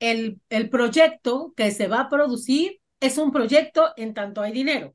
el, 0.00 0.40
el 0.48 0.68
proyecto 0.68 1.54
que 1.56 1.70
se 1.70 1.86
va 1.86 2.00
a 2.00 2.08
producir, 2.08 2.80
es 2.98 3.18
un 3.18 3.30
proyecto 3.32 3.92
en 3.96 4.14
tanto 4.14 4.42
hay 4.42 4.52
dinero. 4.52 4.94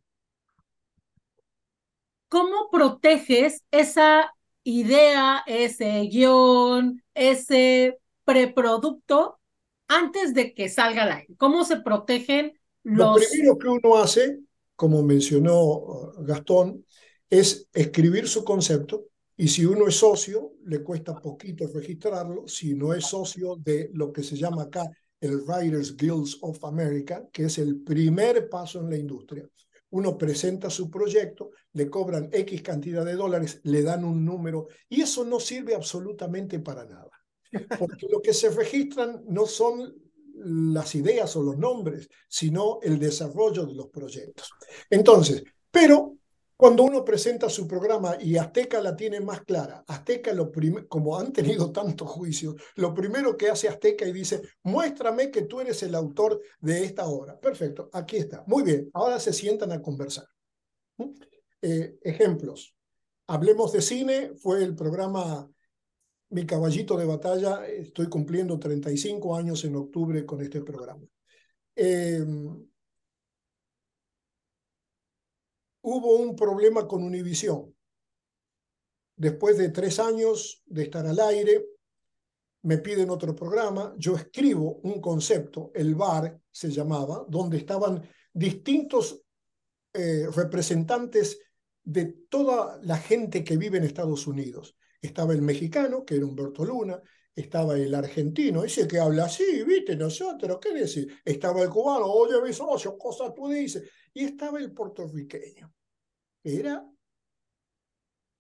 ¿Cómo 2.28 2.70
proteges 2.70 3.64
esa 3.72 4.34
idea, 4.64 5.44
ese 5.48 6.02
guion, 6.02 7.02
ese 7.14 7.98
preproducto 8.28 9.40
antes 9.88 10.36
de 10.36 10.54
que 10.54 10.70
salga 10.70 11.04
al 11.04 11.14
aire? 11.14 11.36
¿Cómo 11.38 11.66
se 11.66 11.78
protegen 11.78 12.54
los... 12.84 13.22
Lo 13.22 13.28
primero 13.28 13.58
que 13.58 13.70
uno 13.70 13.98
hace 13.98 14.42
como 14.78 15.02
mencionó 15.02 15.64
uh, 15.64 16.24
Gastón, 16.24 16.86
es 17.30 17.68
escribir 17.74 18.28
su 18.30 18.46
concepto 18.46 19.08
y 19.36 19.50
si 19.50 19.66
uno 19.66 19.88
es 19.88 19.96
socio, 19.96 20.54
le 20.66 20.82
cuesta 20.82 21.20
poquito 21.20 21.68
registrarlo. 21.68 22.48
Si 22.48 22.74
no 22.76 22.94
es 22.94 23.06
socio 23.06 23.58
de 23.58 23.90
lo 23.94 24.14
que 24.14 24.24
se 24.24 24.38
llama 24.38 24.64
acá 24.64 24.84
el 25.20 25.42
Writers 25.42 25.98
Guilds 25.98 26.38
of 26.42 26.64
America, 26.64 27.28
que 27.34 27.46
es 27.46 27.58
el 27.58 27.82
primer 27.82 28.50
paso 28.50 28.80
en 28.80 28.92
la 28.92 28.98
industria. 28.98 29.50
Uno 29.90 30.18
presenta 30.18 30.70
su 30.70 30.92
proyecto, 30.92 31.52
le 31.74 31.90
cobran 31.90 32.30
X 32.32 32.62
cantidad 32.62 33.04
de 33.04 33.16
dólares, 33.16 33.60
le 33.64 33.82
dan 33.82 34.06
un 34.06 34.24
número 34.24 34.68
y 34.90 35.02
eso 35.02 35.26
no 35.26 35.40
sirve 35.40 35.74
absolutamente 35.74 36.60
para 36.60 36.86
nada. 36.86 37.10
Porque 37.80 38.08
lo 38.10 38.22
que 38.22 38.34
se 38.34 38.50
registran 38.50 39.24
no 39.28 39.46
son 39.46 39.96
las 40.40 40.94
ideas 40.96 41.36
o 41.36 41.44
los 41.44 41.58
nombres, 41.58 42.10
sino 42.28 42.80
el 42.82 43.00
desarrollo 43.00 43.66
de 43.66 43.74
los 43.74 43.88
proyectos. 43.88 44.52
Entonces, 44.90 45.44
pero 45.72 46.18
cuando 46.58 46.84
uno 46.84 47.06
presenta 47.06 47.50
su 47.50 47.68
programa 47.68 48.18
y 48.20 48.36
Azteca 48.36 48.82
la 48.82 48.96
tiene 48.96 49.20
más 49.20 49.42
clara, 49.42 49.84
Azteca, 49.88 50.34
lo 50.34 50.52
como 50.88 51.18
han 51.18 51.32
tenido 51.32 51.72
tantos 51.72 52.10
juicios, 52.10 52.56
lo 52.76 52.96
primero 52.96 53.38
que 53.38 53.50
hace 53.50 53.68
Azteca 53.68 54.08
y 54.08 54.12
dice, 54.12 54.42
muéstrame 54.64 55.30
que 55.30 55.44
tú 55.44 55.62
eres 55.62 55.84
el 55.84 55.94
autor 55.94 56.42
de 56.60 56.84
esta 56.84 57.06
obra. 57.06 57.40
Perfecto, 57.40 57.90
aquí 57.94 58.18
está. 58.18 58.44
Muy 58.48 58.64
bien, 58.64 58.90
ahora 58.94 59.20
se 59.20 59.34
sientan 59.34 59.72
a 59.72 59.82
conversar. 59.82 60.26
¿Mm? 60.98 61.12
Eh, 61.62 62.00
ejemplos. 62.02 62.76
Hablemos 63.28 63.72
de 63.72 63.82
cine, 63.82 64.32
fue 64.36 64.64
el 64.64 64.76
programa 64.76 65.48
Mi 66.30 66.46
caballito 66.46 66.98
de 66.98 67.06
batalla, 67.06 67.66
estoy 67.66 68.08
cumpliendo 68.08 68.60
35 68.60 69.36
años 69.36 69.64
en 69.64 69.76
octubre 69.76 70.26
con 70.26 70.42
este 70.42 70.62
programa. 70.62 71.06
Eh, 71.76 72.24
hubo 75.82 76.16
un 76.18 76.36
problema 76.36 76.88
con 76.88 77.04
Univisión. 77.04 77.74
Después 79.16 79.58
de 79.58 79.70
tres 79.70 80.00
años 80.00 80.62
de 80.66 80.84
estar 80.84 81.06
al 81.08 81.20
aire, 81.20 81.66
me 82.64 82.78
piden 82.80 83.10
otro 83.10 83.34
programa, 83.34 83.94
yo 83.98 84.16
escribo 84.16 84.80
un 84.84 85.00
concepto, 85.00 85.72
el 85.74 85.96
bar 85.96 86.40
se 86.52 86.70
llamaba, 86.70 87.26
donde 87.30 87.58
estaban 87.58 88.08
distintos 88.34 89.22
eh, 89.94 90.28
representantes 90.36 91.40
de 91.84 92.06
toda 92.30 92.80
la 92.84 92.98
gente 92.98 93.44
que 93.44 93.56
vive 93.56 93.78
en 93.78 93.86
Estados 93.86 94.28
Unidos. 94.28 94.77
Estaba 95.02 95.34
el 95.34 95.42
mexicano, 95.42 96.06
que 96.06 96.16
era 96.16 96.26
Humberto 96.26 96.66
Luna, 96.66 97.02
estaba 97.36 97.78
el 97.78 97.94
argentino, 97.94 98.64
ese 98.64 98.88
que 98.88 99.00
habla 99.00 99.26
así, 99.26 99.64
viste, 99.64 99.96
nosotros, 99.96 100.58
¿qué 100.60 100.74
decir? 100.74 101.20
Estaba 101.24 101.62
el 101.62 101.70
cubano, 101.70 102.06
oye, 102.06 102.42
mis 102.42 102.56
socios, 102.56 102.96
cosas 102.98 103.34
tú 103.36 103.48
dices, 103.48 103.84
y 104.14 104.26
estaba 104.26 104.60
el 104.60 104.72
puertorriqueño 104.72 105.72
era, 106.56 106.90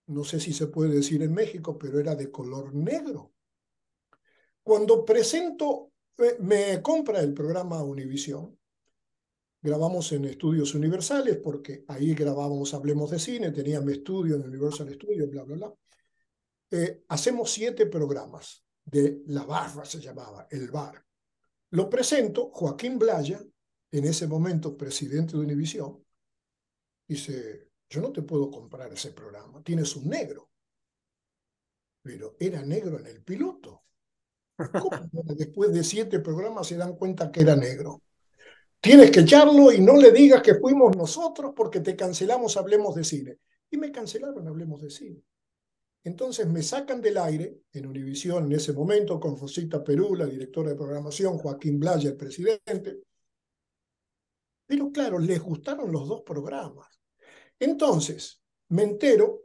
no 0.08 0.24
sé 0.24 0.40
si 0.40 0.54
se 0.54 0.68
puede 0.68 0.96
decir 0.96 1.22
en 1.24 1.34
México, 1.34 1.78
pero 1.78 2.00
era 2.00 2.16
de 2.16 2.32
color 2.32 2.74
negro. 2.74 3.34
Cuando 4.64 5.04
presento, 5.04 5.92
eh, 6.18 6.38
me 6.40 6.82
compra 6.82 7.20
el 7.20 7.34
programa 7.34 7.84
Univisión, 7.84 8.58
grabamos 9.62 10.12
en 10.14 10.26
estudios 10.26 10.74
universales, 10.76 11.38
porque 11.38 11.84
ahí 11.88 12.14
grabábamos 12.14 12.74
Hablemos 12.74 13.12
de 13.12 13.20
Cine, 13.20 13.52
tenía 13.52 13.82
mi 13.82 13.94
estudio 13.94 14.36
en 14.36 14.44
Universal 14.44 14.94
Studios, 14.94 15.30
bla, 15.30 15.44
bla, 15.44 15.56
bla. 15.56 15.74
Eh, 16.70 17.04
hacemos 17.08 17.52
siete 17.52 17.86
programas 17.86 18.64
de 18.84 19.22
La 19.28 19.44
Barra, 19.44 19.86
se 19.86 20.00
llamaba, 20.00 20.48
el 20.50 20.70
bar. 20.70 21.04
Lo 21.72 21.90
presento, 21.90 22.50
Joaquín 22.54 22.98
Blaya, 22.98 23.42
en 23.92 24.06
ese 24.06 24.28
momento 24.28 24.78
presidente 24.78 25.34
de 25.34 25.44
Univisión, 25.44 26.04
dice, 27.08 27.70
yo 27.90 28.02
no 28.02 28.12
te 28.12 28.22
puedo 28.22 28.50
comprar 28.52 28.92
ese 28.92 29.12
programa, 29.12 29.64
tienes 29.64 29.96
un 29.96 30.10
negro. 30.10 30.50
Pero 32.02 32.36
era 32.40 32.62
negro 32.62 33.00
en 33.00 33.08
el 33.08 33.22
piloto. 33.22 33.84
¿Cómo 34.58 35.34
después 35.36 35.72
de 35.72 35.84
siete 35.84 36.20
programas 36.20 36.68
se 36.68 36.78
dan 36.78 36.96
cuenta 36.96 37.32
que 37.32 37.42
era 37.42 37.56
negro? 37.56 38.02
Tienes 38.80 39.12
que 39.12 39.22
echarlo 39.22 39.72
y 39.72 39.80
no 39.80 39.96
le 39.98 40.12
digas 40.12 40.42
que 40.42 40.56
fuimos 40.56 40.96
nosotros 40.96 41.54
porque 41.56 41.80
te 41.82 41.96
cancelamos 41.96 42.58
Hablemos 42.58 42.96
de 42.96 43.04
Cine. 43.04 43.40
Y 43.70 43.78
me 43.78 43.92
cancelaron 43.92 44.48
Hablemos 44.48 44.82
de 44.82 44.90
Cine. 44.90 45.22
Entonces 46.08 46.48
me 46.48 46.64
sacan 46.64 47.02
del 47.02 47.18
aire 47.18 47.64
en 47.74 47.86
Univisión 47.86 48.46
en 48.46 48.54
ese 48.54 48.72
momento 48.72 49.20
con 49.20 49.38
Rosita 49.38 49.84
Perú, 49.84 50.16
la 50.16 50.26
directora 50.26 50.70
de 50.70 50.78
programación, 50.78 51.38
Joaquín 51.38 51.82
Blaya, 51.82 52.12
el 52.12 52.16
presidente. 52.16 53.02
Pero 54.66 54.90
claro, 54.90 55.20
les 55.20 55.42
gustaron 55.42 55.92
los 55.92 56.08
dos 56.08 56.22
programas. 56.22 56.88
Entonces, 57.60 58.42
me 58.70 58.84
entero, 58.84 59.42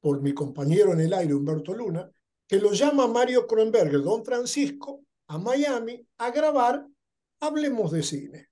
por 0.00 0.20
mi 0.20 0.34
compañero 0.34 0.92
en 0.92 1.00
el 1.02 1.14
aire, 1.14 1.32
Humberto 1.32 1.74
Luna, 1.74 2.10
que 2.44 2.58
lo 2.58 2.72
llama 2.72 3.06
Mario 3.06 3.46
Kronberger, 3.46 4.02
don 4.02 4.24
Francisco, 4.24 5.04
a 5.28 5.38
Miami 5.38 6.04
a 6.18 6.32
grabar 6.32 6.88
Hablemos 7.38 7.92
de 7.92 8.02
Cine. 8.02 8.48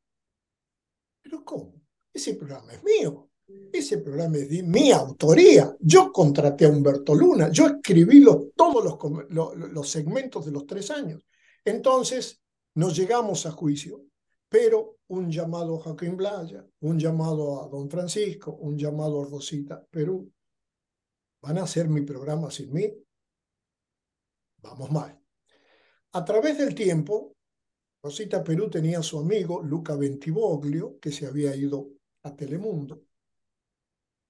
Pero 1.20 1.44
¿cómo? 1.44 1.82
Ese 2.12 2.34
programa 2.34 2.72
es 2.74 2.84
mío. 2.84 3.27
Ese 3.72 3.98
programa 3.98 4.36
es 4.36 4.48
de 4.48 4.62
mi 4.62 4.92
autoría. 4.92 5.74
Yo 5.80 6.12
contraté 6.12 6.66
a 6.66 6.70
Humberto 6.70 7.14
Luna. 7.14 7.50
Yo 7.50 7.66
escribí 7.66 8.24
todos 8.54 8.84
los, 8.84 9.54
los 9.72 9.88
segmentos 9.88 10.44
de 10.46 10.52
los 10.52 10.66
tres 10.66 10.90
años. 10.90 11.26
Entonces, 11.64 12.40
nos 12.74 12.96
llegamos 12.96 13.46
a 13.46 13.50
juicio 13.52 14.08
pero 14.48 14.98
un 15.08 15.30
llamado 15.30 15.76
a 15.76 15.80
Joaquín 15.80 16.16
Blaya, 16.16 16.64
un 16.80 16.98
llamado 16.98 17.62
a 17.62 17.68
Don 17.68 17.90
Francisco, 17.90 18.52
un 18.52 18.78
llamado 18.78 19.22
a 19.22 19.26
Rosita 19.26 19.84
Perú. 19.90 20.30
¿Van 21.42 21.58
a 21.58 21.62
hacer 21.62 21.88
mi 21.88 22.00
programa 22.02 22.50
sin 22.50 22.72
mí? 22.72 22.92
Vamos 24.62 24.90
mal. 24.90 25.18
A 26.12 26.24
través 26.24 26.58
del 26.58 26.74
tiempo, 26.74 27.36
Rosita 28.02 28.42
Perú 28.42 28.70
tenía 28.70 29.00
a 29.00 29.02
su 29.02 29.18
amigo 29.18 29.62
Luca 29.62 29.94
Ventivoglio, 29.94 30.98
que 30.98 31.12
se 31.12 31.26
había 31.26 31.54
ido 31.54 31.90
a 32.22 32.34
Telemundo. 32.34 33.04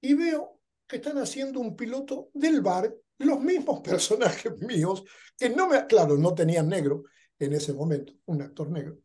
Y 0.01 0.15
veo 0.15 0.61
que 0.87 0.97
están 0.97 1.19
haciendo 1.19 1.61
un 1.61 1.77
piloto 1.77 2.31
del 2.35 2.61
bar, 2.61 2.95
los 3.19 3.41
mismos 3.41 3.81
personajes 3.85 4.59
míos, 4.61 5.05
que 5.37 5.51
no 5.51 5.69
me, 5.69 5.87
claro, 5.87 6.17
no 6.17 6.35
tenían 6.35 6.69
negro 6.69 7.05
en 7.39 7.53
ese 7.53 7.73
momento, 7.73 8.15
un 8.27 8.43
actor 8.43 8.71
negro 8.71 8.99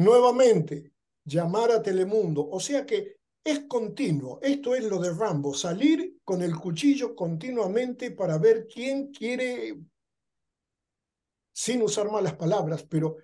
nuevamente 0.00 0.92
llamar 1.24 1.70
a 1.70 1.82
Telemundo. 1.82 2.48
O 2.48 2.58
sea 2.58 2.86
que 2.86 3.18
es 3.44 3.60
continuo. 3.68 4.38
Esto 4.42 4.74
es 4.74 4.84
lo 4.84 4.98
de 4.98 5.12
Rambo, 5.12 5.54
salir 5.54 6.18
con 6.24 6.42
el 6.42 6.56
cuchillo 6.56 7.14
continuamente 7.14 8.10
para 8.10 8.38
ver 8.38 8.66
quién 8.66 9.12
quiere, 9.12 9.78
sin 11.52 11.82
usar 11.82 12.10
malas 12.10 12.34
palabras, 12.34 12.84
pero 12.84 13.18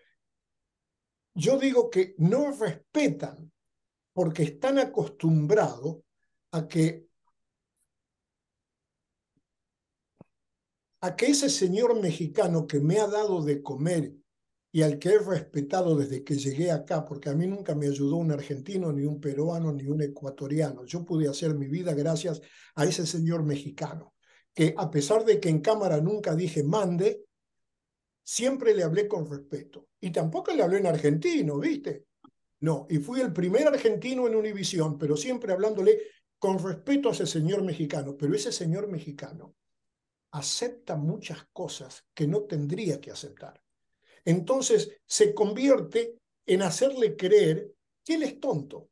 yo 1.34 1.58
digo 1.58 1.90
que 1.90 2.14
no 2.18 2.50
respetan 2.52 3.50
porque 4.12 4.42
están 4.42 4.78
acostumbrados 4.78 5.98
a 6.52 6.68
que 6.68 7.06
a 11.00 11.14
que 11.14 11.26
ese 11.26 11.50
señor 11.50 12.00
mexicano 12.00 12.66
que 12.66 12.80
me 12.80 12.98
ha 12.98 13.06
dado 13.06 13.42
de 13.42 13.62
comer 13.62 14.12
y 14.72 14.82
al 14.82 14.98
que 14.98 15.10
he 15.10 15.18
respetado 15.18 15.96
desde 15.96 16.22
que 16.22 16.34
llegué 16.34 16.70
acá, 16.70 17.04
porque 17.06 17.30
a 17.30 17.34
mí 17.34 17.46
nunca 17.46 17.74
me 17.74 17.86
ayudó 17.86 18.16
un 18.16 18.32
argentino, 18.32 18.92
ni 18.92 19.04
un 19.04 19.20
peruano, 19.20 19.72
ni 19.72 19.86
un 19.86 20.02
ecuatoriano. 20.02 20.84
Yo 20.84 21.04
pude 21.04 21.28
hacer 21.28 21.54
mi 21.54 21.66
vida 21.66 21.94
gracias 21.94 22.42
a 22.74 22.84
ese 22.84 23.06
señor 23.06 23.42
mexicano, 23.42 24.14
que 24.52 24.74
a 24.76 24.90
pesar 24.90 25.24
de 25.24 25.40
que 25.40 25.48
en 25.48 25.60
cámara 25.60 26.00
nunca 26.00 26.34
dije 26.34 26.62
mande, 26.62 27.24
siempre 28.22 28.74
le 28.74 28.82
hablé 28.82 29.08
con 29.08 29.30
respeto. 29.30 29.88
Y 30.00 30.10
tampoco 30.10 30.52
le 30.52 30.62
hablé 30.62 30.78
en 30.78 30.88
argentino, 30.88 31.58
¿viste? 31.58 32.06
No, 32.60 32.86
y 32.90 32.98
fui 32.98 33.20
el 33.20 33.32
primer 33.32 33.68
argentino 33.68 34.26
en 34.26 34.34
Univisión, 34.34 34.98
pero 34.98 35.16
siempre 35.16 35.52
hablándole 35.52 36.00
con 36.38 36.58
respeto 36.58 37.08
a 37.08 37.12
ese 37.12 37.26
señor 37.26 37.62
mexicano. 37.62 38.16
Pero 38.16 38.34
ese 38.34 38.52
señor 38.52 38.88
mexicano 38.88 39.54
acepta 40.32 40.96
muchas 40.96 41.46
cosas 41.52 42.04
que 42.14 42.26
no 42.26 42.42
tendría 42.42 43.00
que 43.00 43.10
aceptar 43.10 43.62
entonces 44.26 44.90
se 45.06 45.32
convierte 45.32 46.18
en 46.44 46.62
hacerle 46.62 47.16
creer 47.16 47.72
que 48.04 48.14
él 48.14 48.24
es 48.24 48.38
tonto. 48.38 48.90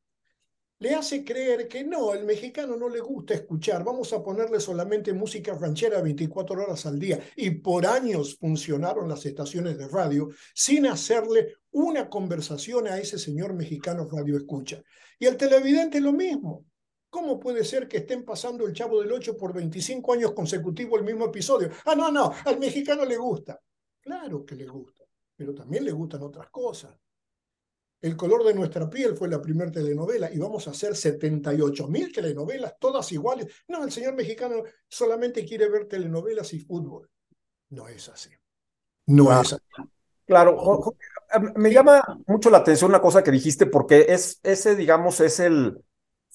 Le 0.79 0.95
hace 0.95 1.25
creer 1.25 1.69
que 1.69 1.85
no, 1.85 2.13
al 2.13 2.25
mexicano 2.25 2.77
no 2.77 2.89
le 2.89 3.01
gusta 3.01 3.35
escuchar, 3.35 3.85
vamos 3.85 4.13
a 4.13 4.23
ponerle 4.23 4.61
solamente 4.61 5.13
música 5.13 5.55
ranchera 5.55 6.01
24 6.03 6.63
horas 6.63 6.87
al 6.87 6.99
día. 6.99 7.21
Y 7.37 7.51
por 7.51 7.87
años 7.87 8.37
funcionaron 8.39 9.09
las 9.09 9.27
estaciones 9.27 9.77
de 9.77 9.89
radio 9.89 10.29
sin 10.55 10.87
hacerle 10.87 11.57
una 11.73 12.09
conversación 12.09 12.87
a 12.87 12.99
ese 12.99 13.19
señor 13.19 13.55
mexicano 13.55 14.09
radio 14.11 14.37
escucha. 14.37 14.83
Y 15.19 15.27
el 15.27 15.37
televidente 15.37 16.01
lo 16.01 16.13
mismo. 16.13 16.65
¿Cómo 17.15 17.39
puede 17.39 17.63
ser 17.63 17.87
que 17.87 17.99
estén 17.99 18.25
pasando 18.25 18.67
el 18.67 18.73
Chavo 18.73 19.01
del 19.01 19.13
8 19.13 19.37
por 19.37 19.53
25 19.53 20.13
años 20.13 20.33
consecutivos 20.33 20.99
el 20.99 21.05
mismo 21.05 21.27
episodio? 21.27 21.71
Ah, 21.85 21.95
no, 21.95 22.11
no, 22.11 22.33
al 22.45 22.59
mexicano 22.59 23.05
le 23.05 23.17
gusta. 23.17 23.61
Claro 24.01 24.45
que 24.45 24.57
le 24.57 24.67
gusta 24.67 25.05
pero 25.37 25.55
también 25.55 25.85
le 25.85 25.93
gustan 25.93 26.23
otras 26.23 26.49
cosas. 26.51 26.97
El 28.01 28.17
color 28.17 28.45
de 28.45 28.55
nuestra 28.55 28.89
piel 28.89 29.17
fue 29.17 29.29
la 29.29 29.41
primera 29.41 29.71
telenovela 29.71 30.31
y 30.31 30.39
vamos 30.39 30.69
a 30.69 30.73
hacer 30.73 30.95
78 30.95 31.89
mil 31.89 32.13
telenovelas, 32.13 32.75
todas 32.79 33.11
iguales. 33.13 33.47
No, 33.69 33.83
el 33.83 33.91
señor 33.91 34.15
mexicano 34.15 34.63
solamente 34.89 35.45
quiere 35.45 35.71
ver 35.71 35.87
telenovelas 35.87 36.53
y 36.53 36.61
fútbol. 36.61 37.09
No 37.71 37.89
es 37.89 38.09
así. 38.11 38.31
No 39.07 39.33
es 39.33 39.55
así. 39.55 39.65
Claro, 40.27 40.95
me 41.57 41.73
llama 41.73 42.03
mucho 42.27 42.51
la 42.51 42.59
atención 42.59 42.91
una 42.91 43.01
cosa 43.01 43.23
que 43.23 43.31
dijiste 43.31 43.67
porque 43.67 44.07
es 44.09 44.39
ese, 44.43 44.77
digamos, 44.77 45.21
es 45.21 45.41
el 45.41 45.79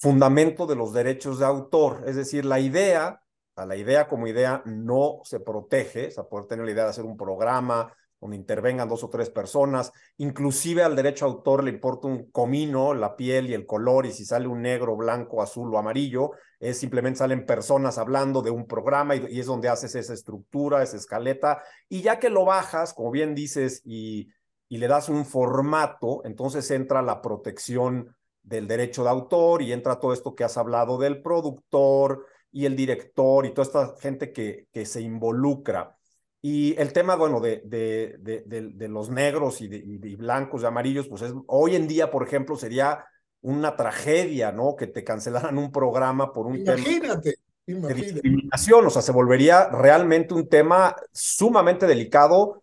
fundamento 0.00 0.66
de 0.66 0.76
los 0.76 0.92
derechos 0.92 1.38
de 1.38 1.44
autor. 1.44 2.04
Es 2.06 2.16
decir, 2.16 2.44
la 2.46 2.58
idea, 2.58 3.22
a 3.54 3.66
la 3.66 3.76
idea 3.76 4.08
como 4.08 4.26
idea 4.26 4.62
no 4.64 5.20
se 5.24 5.40
protege, 5.40 6.08
o 6.08 6.10
sea, 6.10 6.24
poder 6.24 6.46
tener 6.46 6.64
la 6.64 6.72
idea 6.72 6.84
de 6.84 6.90
hacer 6.90 7.04
un 7.04 7.18
programa, 7.18 7.92
donde 8.18 8.36
intervengan 8.36 8.88
dos 8.88 9.02
o 9.02 9.08
tres 9.08 9.30
personas, 9.30 9.92
inclusive 10.18 10.82
al 10.82 10.94
derecho 10.94 11.24
autor 11.24 11.64
le 11.64 11.70
importa 11.70 12.06
un 12.06 12.30
comino, 12.30 12.92
la 12.92 13.16
piel 13.16 13.48
y 13.48 13.54
el 13.54 13.64
color, 13.64 14.04
y 14.04 14.12
si 14.12 14.26
sale 14.26 14.46
un 14.46 14.60
negro, 14.60 14.94
blanco, 14.94 15.42
azul 15.42 15.74
o 15.74 15.78
amarillo, 15.78 16.32
es 16.58 16.78
simplemente 16.78 17.18
salen 17.18 17.46
personas 17.46 17.96
hablando 17.96 18.42
de 18.42 18.50
un 18.50 18.66
programa 18.66 19.16
y, 19.16 19.40
es 19.40 19.46
donde 19.46 19.70
haces 19.70 19.94
esa 19.94 20.12
estructura, 20.12 20.82
esa 20.82 20.98
escaleta, 20.98 21.62
y 21.88 22.02
ya 22.02 22.18
que 22.18 22.28
lo 22.28 22.44
bajas, 22.44 22.92
como 22.92 23.10
bien 23.10 23.34
dices, 23.34 23.80
y 23.84 24.28
le 24.68 24.86
das 24.86 25.08
un 25.08 25.24
formato, 25.24 26.20
entonces 26.24 26.70
entra 26.70 27.00
la 27.00 27.22
protección 27.22 28.14
del 28.50 28.66
derecho 28.66 29.04
de 29.04 29.10
autor 29.10 29.62
y 29.62 29.72
entra 29.72 30.00
todo 30.00 30.12
esto 30.12 30.34
que 30.34 30.42
has 30.42 30.58
hablado 30.58 30.98
del 30.98 31.22
productor 31.22 32.26
y 32.50 32.66
el 32.66 32.74
director 32.74 33.46
y 33.46 33.54
toda 33.54 33.64
esta 33.64 33.94
gente 34.00 34.32
que, 34.32 34.66
que 34.72 34.84
se 34.84 35.00
involucra. 35.00 35.96
Y 36.42 36.74
el 36.80 36.92
tema, 36.92 37.14
bueno, 37.14 37.38
de, 37.38 37.62
de, 37.64 38.16
de, 38.18 38.88
los 38.88 39.08
negros 39.08 39.60
y, 39.60 39.66
y, 39.66 40.16
blancos 40.16 40.62
y 40.62 40.66
amarillos, 40.66 41.06
pues 41.06 41.22
es, 41.22 41.32
hoy 41.46 41.76
en 41.76 41.86
día, 41.86 42.10
por 42.10 42.26
ejemplo, 42.26 42.56
sería 42.56 43.04
una 43.42 43.76
tragedia, 43.76 44.50
¿no? 44.50 44.74
Que 44.74 44.88
te 44.88 45.04
cancelaran 45.04 45.56
un 45.56 45.70
programa 45.70 46.32
por 46.32 46.46
un 46.46 46.56
imagínate, 46.56 47.36
tema 47.66 47.88
de 47.88 47.94
discriminación, 47.94 48.86
o 48.86 48.90
sea, 48.90 49.02
se 49.02 49.12
volvería 49.12 49.68
realmente 49.68 50.34
un 50.34 50.48
tema 50.48 50.96
sumamente 51.12 51.86
delicado, 51.86 52.59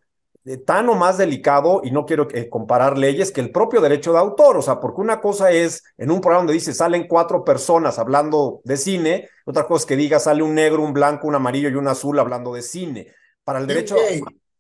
tan 0.66 0.88
o 0.88 0.96
más 0.96 1.18
delicado, 1.18 1.82
y 1.84 1.92
no 1.92 2.06
quiero 2.06 2.28
eh, 2.32 2.50
comparar 2.50 2.98
leyes, 2.98 3.32
que 3.32 3.42
el 3.42 3.52
propio 3.52 3.82
derecho 3.82 4.14
de 4.14 4.20
autor, 4.20 4.58
o 4.58 4.62
sea, 4.62 4.80
porque 4.80 5.02
una 5.02 5.20
cosa 5.20 5.52
es 5.52 5.84
en 5.98 6.10
un 6.10 6.22
programa 6.22 6.44
donde 6.44 6.54
dice 6.54 6.74
salen 6.74 7.08
cuatro 7.08 7.44
personas 7.44 8.00
hablando 8.00 8.62
de 8.64 8.78
cine, 8.78 9.30
otra 9.46 9.68
cosa 9.68 9.84
es 9.84 9.86
que 9.88 9.98
diga 9.98 10.20
sale 10.20 10.44
un 10.44 10.56
negro, 10.56 10.84
un 10.84 10.94
blanco, 10.94 11.28
un 11.28 11.36
amarillo 11.36 11.70
y 11.70 11.76
un 11.76 11.88
azul 11.88 12.18
hablando 12.20 12.54
de 12.54 12.62
cine 12.62 13.08
para 13.44 13.60
el 13.60 13.68
derecho. 13.68 13.96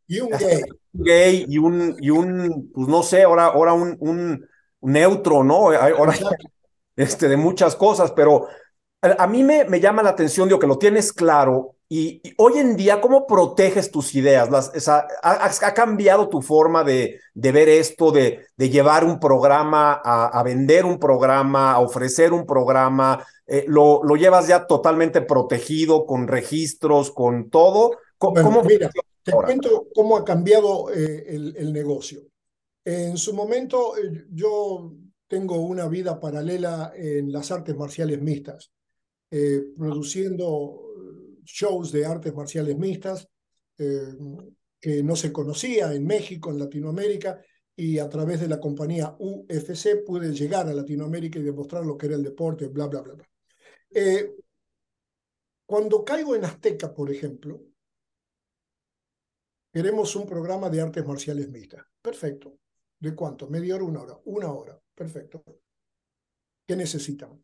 Y 0.08 0.19
un 0.19 0.30
gay. 0.30 0.62
Un 0.93 1.04
gay 1.04 1.45
y 1.47 1.58
un, 1.58 1.95
y 2.00 2.10
un, 2.10 2.71
pues 2.73 2.88
no 2.88 3.04
sé, 3.04 3.23
ahora, 3.23 3.45
ahora 3.45 3.73
un, 3.73 3.95
un, 4.00 4.45
neutro, 4.82 5.43
¿no? 5.43 5.71
Ahora, 5.71 6.13
este, 6.95 7.28
de 7.28 7.38
muchas 7.38 7.76
cosas, 7.76 8.12
pero 8.12 8.47
a 9.02 9.28
mí 9.28 9.43
me, 9.43 9.65
me 9.65 9.80
llama 9.80 10.04
la 10.04 10.10
atención, 10.10 10.47
digo, 10.47 10.60
que 10.60 10.67
lo 10.67 10.78
tienes 10.78 11.13
claro. 11.13 11.76
Y, 11.89 12.21
hoy 12.38 12.58
en 12.58 12.76
día, 12.76 13.00
¿cómo 13.00 13.26
proteges 13.26 13.91
tus 13.91 14.13
ideas? 14.15 14.50
Las, 14.50 14.73
esa, 14.76 15.08
ha, 15.21 15.73
cambiado 15.73 16.28
tu 16.28 16.41
forma 16.41 16.84
de, 16.84 17.19
de 17.34 17.52
ver 17.52 17.69
esto, 17.69 18.12
de, 18.12 18.45
de, 18.58 18.69
llevar 18.69 19.06
un 19.06 19.19
programa, 19.19 20.02
a, 20.04 20.28
a, 20.28 20.43
vender 20.43 20.86
un 20.86 21.00
programa, 21.00 21.71
a 21.71 21.80
ofrecer 21.80 22.34
un 22.34 22.45
programa? 22.45 23.26
Eh, 23.45 23.63
lo, 23.67 24.04
¿Lo 24.04 24.15
llevas 24.15 24.47
ya 24.47 24.67
totalmente 24.67 25.21
protegido, 25.21 26.06
con 26.06 26.28
registros, 26.28 27.12
con 27.12 27.50
todo? 27.50 27.91
¿Cómo, 28.17 28.63
mira, 28.63 28.89
te 29.28 29.34
cuento 29.34 29.88
cómo 29.93 30.17
ha 30.17 30.23
cambiado 30.23 30.91
eh, 30.93 31.26
el, 31.28 31.73
negocio. 31.73 32.21
En 32.86 33.17
su 33.17 33.34
momento, 33.34 33.97
eh, 33.97 34.26
yo 34.32 34.93
tengo 35.28 35.60
una 35.60 35.88
vida 35.88 36.19
paralela 36.19 36.93
en 36.95 37.32
las 37.32 37.52
artes 37.52 37.76
marciales 37.76 38.21
mixtas, 38.21 38.71
eh, 39.30 39.65
produciendo 39.78 40.87
shows 41.47 41.91
de 41.91 42.05
artes 42.05 42.33
marciales 42.33 42.77
mixtas 42.77 43.27
que 43.75 45.03
no 45.03 45.15
se 45.15 45.31
conocía 45.31 45.93
en 45.93 46.05
México, 46.05 46.51
en 46.51 46.60
Latinoamérica, 46.60 47.39
y 47.75 47.99
a 47.99 48.10
través 48.10 48.39
de 48.39 48.47
la 48.47 48.60
compañía 48.60 49.15
UFC 49.19 50.03
pude 50.05 50.33
llegar 50.33 50.67
a 50.67 50.73
Latinoamérica 50.73 51.38
y 51.39 51.43
demostrar 51.43 51.86
lo 51.86 51.95
que 51.95 52.07
era 52.07 52.15
el 52.15 52.23
deporte, 52.23 52.67
bla, 52.67 52.88
bla, 52.88 53.01
bla. 53.01 53.13
bla. 53.13 53.27
cuando 55.65 56.03
caigo 56.03 56.36
en 56.36 56.45
Azteca, 56.45 56.93
por 56.93 57.12
ejemplo, 57.12 57.62
Queremos 59.77 60.15
un 60.15 60.25
programa 60.25 60.71
de 60.71 60.81
artes 60.81 61.05
marciales 61.05 61.49
mixtas. 61.49 61.86
Perfecto. 62.01 62.57
¿De 62.99 63.13
cuánto? 63.13 63.47
¿Media 63.47 63.75
hora, 63.75 63.83
una 63.83 64.01
hora? 64.01 64.19
Una 64.25 64.51
hora. 64.51 64.81
Perfecto. 64.95 65.43
¿Qué 66.65 66.75
necesitan? 66.75 67.43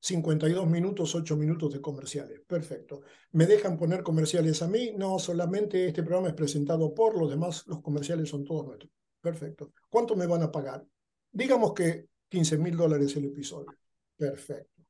52 0.00 0.66
minutos, 0.66 1.14
8 1.14 1.36
minutos 1.36 1.72
de 1.72 1.80
comerciales. 1.80 2.40
Perfecto. 2.46 3.02
¿Me 3.32 3.46
dejan 3.46 3.76
poner 3.76 4.02
comerciales 4.02 4.62
a 4.62 4.68
mí? 4.68 4.92
No, 4.96 5.18
solamente 5.18 5.86
este 5.86 6.02
programa 6.02 6.28
es 6.28 6.34
presentado 6.34 6.94
por 6.94 7.18
los 7.18 7.30
demás, 7.30 7.66
los 7.66 7.82
comerciales 7.82 8.28
son 8.28 8.44
todos 8.44 8.66
nuestros. 8.66 8.90
Perfecto. 9.20 9.72
¿Cuánto 9.90 10.16
me 10.16 10.26
van 10.26 10.42
a 10.42 10.50
pagar? 10.50 10.84
Digamos 11.30 11.74
que 11.74 12.08
15 12.28 12.58
mil 12.58 12.76
dólares 12.76 13.14
el 13.16 13.26
episodio. 13.26 13.76
Perfecto. 14.16 14.82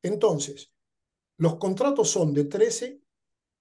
Entonces, 0.00 0.72
los 1.38 1.56
contratos 1.56 2.08
son 2.08 2.32
de 2.32 2.44
13 2.44 3.00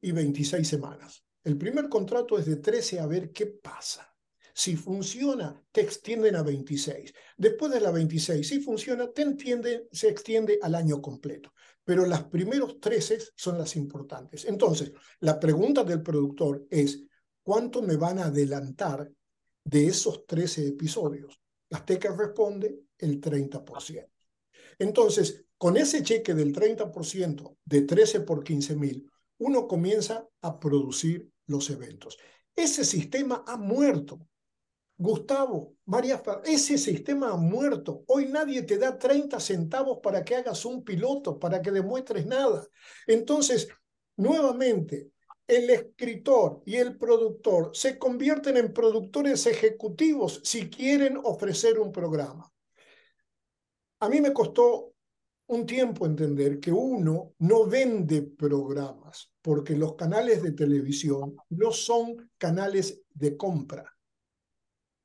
y 0.01 0.11
26 0.11 0.67
semanas. 0.67 1.23
El 1.43 1.57
primer 1.57 1.89
contrato 1.89 2.37
es 2.37 2.45
de 2.45 2.57
13 2.57 2.99
a 2.99 3.07
ver 3.07 3.31
qué 3.31 3.47
pasa. 3.47 4.10
Si 4.53 4.75
funciona, 4.75 5.61
te 5.71 5.81
extienden 5.81 6.35
a 6.35 6.43
26. 6.43 7.13
Después 7.37 7.71
de 7.71 7.81
la 7.81 7.91
26, 7.91 8.47
si 8.47 8.59
funciona, 8.59 9.09
se 9.91 10.09
extiende 10.09 10.59
al 10.61 10.75
año 10.75 11.01
completo. 11.01 11.53
Pero 11.83 12.05
las 12.05 12.23
primeros 12.25 12.79
13 12.79 13.19
son 13.35 13.57
las 13.57 13.75
importantes. 13.75 14.45
Entonces, 14.45 14.91
la 15.19 15.39
pregunta 15.39 15.83
del 15.83 16.01
productor 16.01 16.65
es, 16.69 17.03
¿cuánto 17.43 17.81
me 17.81 17.95
van 17.95 18.19
a 18.19 18.25
adelantar 18.25 19.09
de 19.63 19.87
esos 19.87 20.25
13 20.25 20.67
episodios? 20.67 21.39
Azteca 21.71 22.15
responde 22.15 22.81
el 22.97 23.19
30%. 23.19 24.07
Entonces, 24.77 25.45
con 25.57 25.77
ese 25.77 26.03
cheque 26.03 26.33
del 26.33 26.53
30% 26.53 27.57
de 27.63 27.81
13 27.81 28.21
por 28.21 28.43
15 28.43 28.75
mil, 28.75 29.09
uno 29.37 29.67
comienza 29.67 30.27
a 30.41 30.59
producir 30.59 31.29
los 31.47 31.69
eventos. 31.69 32.17
Ese 32.55 32.83
sistema 32.83 33.43
ha 33.47 33.57
muerto. 33.57 34.27
Gustavo, 35.01 35.77
María, 35.85 36.21
ese 36.45 36.77
sistema 36.77 37.31
ha 37.31 37.35
muerto. 37.35 38.03
Hoy 38.05 38.27
nadie 38.27 38.61
te 38.61 38.77
da 38.77 38.99
30 38.99 39.39
centavos 39.39 39.97
para 40.01 40.23
que 40.23 40.35
hagas 40.35 40.63
un 40.63 40.83
piloto, 40.83 41.39
para 41.39 41.59
que 41.59 41.71
demuestres 41.71 42.27
nada. 42.27 42.63
Entonces, 43.07 43.67
nuevamente, 44.17 45.09
el 45.47 45.71
escritor 45.71 46.61
y 46.67 46.75
el 46.75 46.99
productor 46.99 47.71
se 47.73 47.97
convierten 47.97 48.57
en 48.57 48.73
productores 48.73 49.47
ejecutivos 49.47 50.39
si 50.43 50.69
quieren 50.69 51.19
ofrecer 51.23 51.79
un 51.79 51.91
programa. 51.91 52.53
A 54.01 54.07
mí 54.07 54.21
me 54.21 54.31
costó 54.31 54.93
un 55.47 55.65
tiempo 55.65 56.05
entender 56.05 56.59
que 56.59 56.71
uno 56.71 57.33
no 57.39 57.65
vende 57.65 58.21
programas, 58.21 59.33
porque 59.41 59.75
los 59.75 59.95
canales 59.95 60.43
de 60.43 60.51
televisión 60.51 61.35
no 61.49 61.71
son 61.71 62.29
canales 62.37 63.01
de 63.15 63.35
compra. 63.35 63.91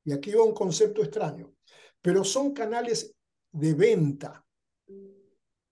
Y 0.06 0.12
aquí 0.12 0.30
va 0.30 0.44
un 0.44 0.54
concepto 0.54 1.02
extraño, 1.02 1.52
pero 2.00 2.22
son 2.22 2.52
canales 2.52 3.12
de 3.50 3.74
venta. 3.74 4.46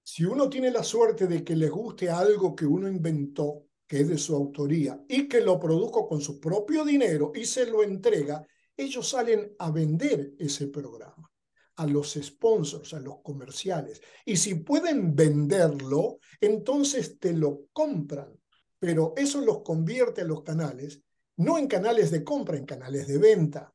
Si 0.02 0.24
uno 0.24 0.50
tiene 0.50 0.72
la 0.72 0.82
suerte 0.82 1.28
de 1.28 1.44
que 1.44 1.54
le 1.54 1.68
guste 1.68 2.10
algo 2.10 2.54
que 2.54 2.66
uno 2.66 2.88
inventó, 2.88 3.68
que 3.86 4.00
es 4.00 4.08
de 4.08 4.18
su 4.18 4.34
autoría, 4.34 5.00
y 5.08 5.28
que 5.28 5.40
lo 5.40 5.60
produjo 5.60 6.08
con 6.08 6.20
su 6.20 6.40
propio 6.40 6.84
dinero 6.84 7.30
y 7.32 7.44
se 7.44 7.66
lo 7.66 7.84
entrega, 7.84 8.44
ellos 8.76 9.08
salen 9.08 9.54
a 9.60 9.70
vender 9.70 10.32
ese 10.36 10.66
programa 10.66 11.30
a 11.76 11.86
los 11.86 12.14
sponsors, 12.20 12.92
a 12.92 13.00
los 13.00 13.20
comerciales. 13.22 14.00
Y 14.24 14.36
si 14.36 14.56
pueden 14.56 15.14
venderlo, 15.14 16.18
entonces 16.40 17.20
te 17.20 17.32
lo 17.32 17.66
compran. 17.72 18.36
Pero 18.80 19.14
eso 19.16 19.40
los 19.40 19.62
convierte 19.62 20.22
a 20.22 20.24
los 20.24 20.42
canales, 20.42 21.02
no 21.36 21.56
en 21.56 21.68
canales 21.68 22.10
de 22.10 22.24
compra, 22.24 22.56
en 22.56 22.66
canales 22.66 23.06
de 23.06 23.18
venta. 23.18 23.73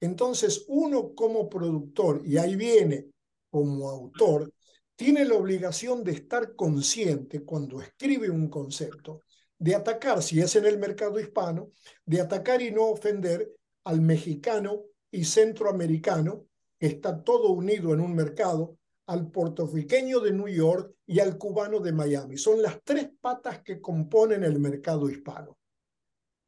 Entonces 0.00 0.64
uno 0.68 1.14
como 1.14 1.48
productor, 1.48 2.22
y 2.24 2.36
ahí 2.36 2.56
viene 2.56 3.06
como 3.50 3.88
autor, 3.88 4.52
tiene 4.96 5.24
la 5.24 5.34
obligación 5.34 6.04
de 6.04 6.12
estar 6.12 6.54
consciente 6.54 7.44
cuando 7.44 7.80
escribe 7.80 8.30
un 8.30 8.48
concepto, 8.48 9.22
de 9.58 9.74
atacar, 9.74 10.22
si 10.22 10.40
es 10.40 10.56
en 10.56 10.66
el 10.66 10.78
mercado 10.78 11.18
hispano, 11.18 11.70
de 12.04 12.20
atacar 12.20 12.62
y 12.62 12.70
no 12.70 12.86
ofender 12.88 13.54
al 13.84 14.00
mexicano 14.00 14.84
y 15.10 15.24
centroamericano 15.24 16.46
está 16.78 17.22
todo 17.22 17.50
unido 17.50 17.94
en 17.94 18.00
un 18.00 18.14
mercado, 18.14 18.76
al 19.06 19.30
puertorriqueño 19.30 20.20
de 20.20 20.32
New 20.32 20.48
York 20.48 20.94
y 21.06 21.20
al 21.20 21.36
cubano 21.36 21.80
de 21.80 21.92
Miami. 21.92 22.38
Son 22.38 22.62
las 22.62 22.82
tres 22.82 23.10
patas 23.20 23.62
que 23.62 23.80
componen 23.80 24.44
el 24.44 24.58
mercado 24.58 25.10
hispano. 25.10 25.58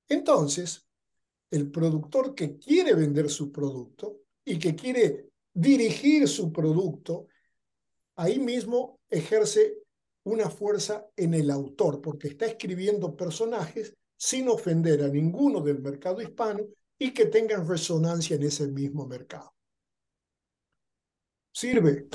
Entonces, 0.09 0.86
el 1.51 1.71
productor 1.71 2.35
que 2.35 2.59
quiere 2.59 2.95
vender 2.95 3.31
su 3.31 3.53
producto 3.53 4.21
y 4.45 4.59
que 4.59 4.75
quiere 4.75 5.31
dirigir 5.53 6.29
su 6.29 6.53
producto, 6.53 7.29
ahí 8.17 8.39
mismo 8.39 9.01
ejerce 9.09 9.79
una 10.25 10.51
fuerza 10.51 11.07
en 11.17 11.35
el 11.35 11.51
autor, 11.51 12.01
porque 12.01 12.29
está 12.29 12.47
escribiendo 12.47 13.17
personajes 13.17 13.95
sin 14.17 14.49
ofender 14.49 15.03
a 15.03 15.09
ninguno 15.09 15.61
del 15.61 15.81
mercado 15.81 16.21
hispano 16.21 16.65
y 16.99 17.13
que 17.13 17.27
tengan 17.27 17.69
resonancia 17.69 18.37
en 18.37 18.43
ese 18.43 18.67
mismo 18.67 19.07
mercado. 19.07 19.53
¿Sirve? 21.53 22.09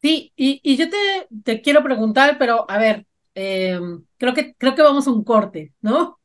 Sí, 0.00 0.32
y, 0.36 0.60
y 0.62 0.76
yo 0.76 0.88
te, 0.90 1.28
te, 1.44 1.62
quiero 1.62 1.82
preguntar, 1.82 2.36
pero 2.38 2.70
a 2.70 2.78
ver, 2.78 3.06
eh, 3.34 3.80
creo, 4.16 4.34
que, 4.34 4.54
creo 4.54 4.74
que 4.74 4.82
vamos 4.82 5.06
a 5.06 5.12
un 5.12 5.24
corte, 5.24 5.72
¿no? 5.80 6.17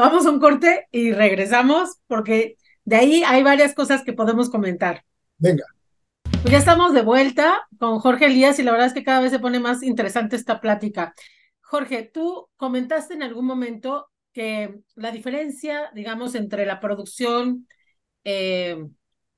Vamos 0.00 0.24
a 0.24 0.30
un 0.30 0.40
corte 0.40 0.86
y 0.90 1.12
regresamos 1.12 1.98
porque 2.06 2.56
de 2.86 2.96
ahí 2.96 3.22
hay 3.22 3.42
varias 3.42 3.74
cosas 3.74 4.02
que 4.02 4.14
podemos 4.14 4.48
comentar. 4.48 5.04
Venga. 5.36 5.64
Pues 6.22 6.52
ya 6.52 6.56
estamos 6.56 6.94
de 6.94 7.02
vuelta 7.02 7.68
con 7.78 7.98
Jorge 7.98 8.24
Elías 8.24 8.58
y 8.58 8.62
la 8.62 8.72
verdad 8.72 8.86
es 8.86 8.94
que 8.94 9.04
cada 9.04 9.20
vez 9.20 9.30
se 9.30 9.38
pone 9.38 9.60
más 9.60 9.82
interesante 9.82 10.36
esta 10.36 10.58
plática. 10.58 11.12
Jorge, 11.60 12.02
tú 12.02 12.48
comentaste 12.56 13.12
en 13.12 13.22
algún 13.22 13.44
momento 13.44 14.08
que 14.32 14.80
la 14.94 15.10
diferencia, 15.10 15.90
digamos, 15.94 16.34
entre 16.34 16.64
la 16.64 16.80
producción, 16.80 17.68
eh, 18.24 18.82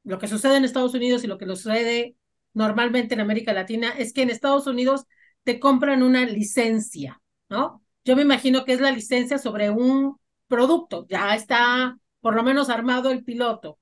lo 0.05 0.21
que 0.21 0.29
sucede 0.29 0.59
en 0.59 0.65
Estados 0.65 0.95
Unidos 0.95 1.25
y 1.25 1.27
lo 1.27 1.39
que 1.39 1.47
sucede 1.47 2.15
normalmente 2.55 3.15
en 3.15 3.21
América 3.21 3.53
Latina 3.53 3.95
es 3.99 4.13
que 4.13 4.23
en 4.23 4.31
Estados 4.31 4.69
Unidos 4.69 5.07
te 5.43 5.59
compran 5.59 6.05
una 6.05 6.25
licencia, 6.25 7.21
¿no? 7.49 7.83
Yo 8.05 8.15
me 8.15 8.23
imagino 8.23 8.65
que 8.65 8.75
es 8.75 8.81
la 8.81 8.93
licencia 8.93 9.39
sobre 9.39 9.71
un 9.71 10.22
producto, 10.53 11.07
ya 11.09 11.35
está 11.35 11.97
por 12.21 12.35
lo 12.37 12.43
menos 12.43 12.69
armado 12.69 13.11
el 13.11 13.25
piloto. 13.25 13.79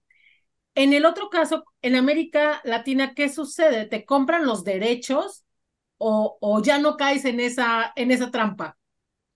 En 0.74 0.92
el 0.92 1.04
otro 1.04 1.28
caso, 1.30 1.64
en 1.82 1.96
América 1.96 2.60
Latina, 2.64 3.12
¿qué 3.14 3.28
sucede? 3.28 3.86
¿Te 3.86 4.04
compran 4.04 4.46
los 4.46 4.62
derechos 4.64 5.44
o, 5.98 6.38
o 6.40 6.62
ya 6.62 6.78
no 6.78 6.96
caes 6.96 7.24
en 7.24 7.40
esa, 7.40 7.92
en 7.96 8.12
esa 8.12 8.30
trampa? 8.30 8.78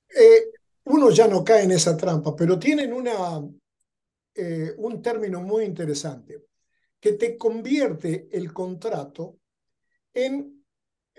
Eh, 0.08 0.42
uno 0.84 1.10
ya 1.10 1.26
no 1.26 1.42
cae 1.42 1.64
en 1.64 1.72
esa 1.72 1.96
trampa, 1.96 2.36
pero 2.36 2.58
tienen 2.58 2.92
una, 2.92 3.12
eh, 4.34 4.72
un 4.78 5.02
término 5.02 5.40
muy 5.40 5.64
interesante 5.64 6.44
que 7.00 7.12
te 7.14 7.36
convierte 7.38 8.28
el 8.32 8.52
contrato 8.52 9.38
en, 10.14 10.64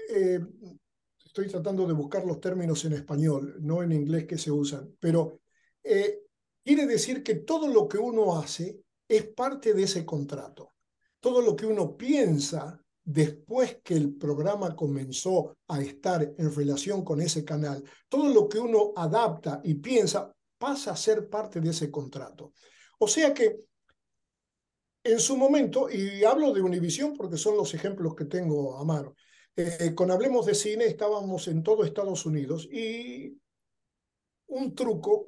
eh, 0.09 0.39
estoy 1.25 1.47
tratando 1.47 1.87
de 1.87 1.93
buscar 1.93 2.25
los 2.25 2.39
términos 2.39 2.85
en 2.85 2.93
español, 2.93 3.57
no 3.61 3.83
en 3.83 3.91
inglés 3.91 4.25
que 4.25 4.37
se 4.37 4.51
usan, 4.51 4.95
pero 4.99 5.41
eh, 5.85 6.19
quiere 6.63 6.85
decir 6.85 7.23
que 7.23 7.35
todo 7.35 7.67
lo 7.67 7.87
que 7.87 7.97
uno 7.97 8.37
hace 8.37 8.81
es 9.07 9.27
parte 9.27 9.73
de 9.73 9.83
ese 9.83 10.03
contrato. 10.03 10.73
Todo 11.19 11.41
lo 11.41 11.55
que 11.55 11.65
uno 11.65 11.95
piensa 11.95 12.79
después 13.03 13.79
que 13.83 13.93
el 13.93 14.15
programa 14.15 14.75
comenzó 14.75 15.55
a 15.67 15.79
estar 15.81 16.33
en 16.37 16.55
relación 16.55 17.05
con 17.05 17.21
ese 17.21 17.45
canal, 17.45 17.83
todo 18.09 18.33
lo 18.33 18.49
que 18.49 18.59
uno 18.59 18.93
adapta 18.95 19.61
y 19.63 19.75
piensa 19.75 20.33
pasa 20.57 20.91
a 20.91 20.97
ser 20.97 21.29
parte 21.29 21.61
de 21.61 21.69
ese 21.69 21.91
contrato. 21.91 22.53
O 22.97 23.07
sea 23.07 23.31
que 23.31 23.59
en 25.03 25.19
su 25.19 25.37
momento, 25.37 25.87
y 25.91 26.23
hablo 26.23 26.51
de 26.51 26.61
Univisión 26.61 27.13
porque 27.13 27.37
son 27.37 27.55
los 27.55 27.75
ejemplos 27.75 28.15
que 28.15 28.25
tengo 28.25 28.75
a 28.75 28.83
mano, 28.83 29.15
eh, 29.55 29.93
con 29.93 30.09
Hablemos 30.09 30.47
de 30.47 30.55
Cine 30.55 30.85
estábamos 30.85 31.47
en 31.47 31.61
todo 31.61 31.83
Estados 31.83 32.25
Unidos 32.25 32.67
y 32.71 33.39
un 34.47 34.73
truco 34.73 35.27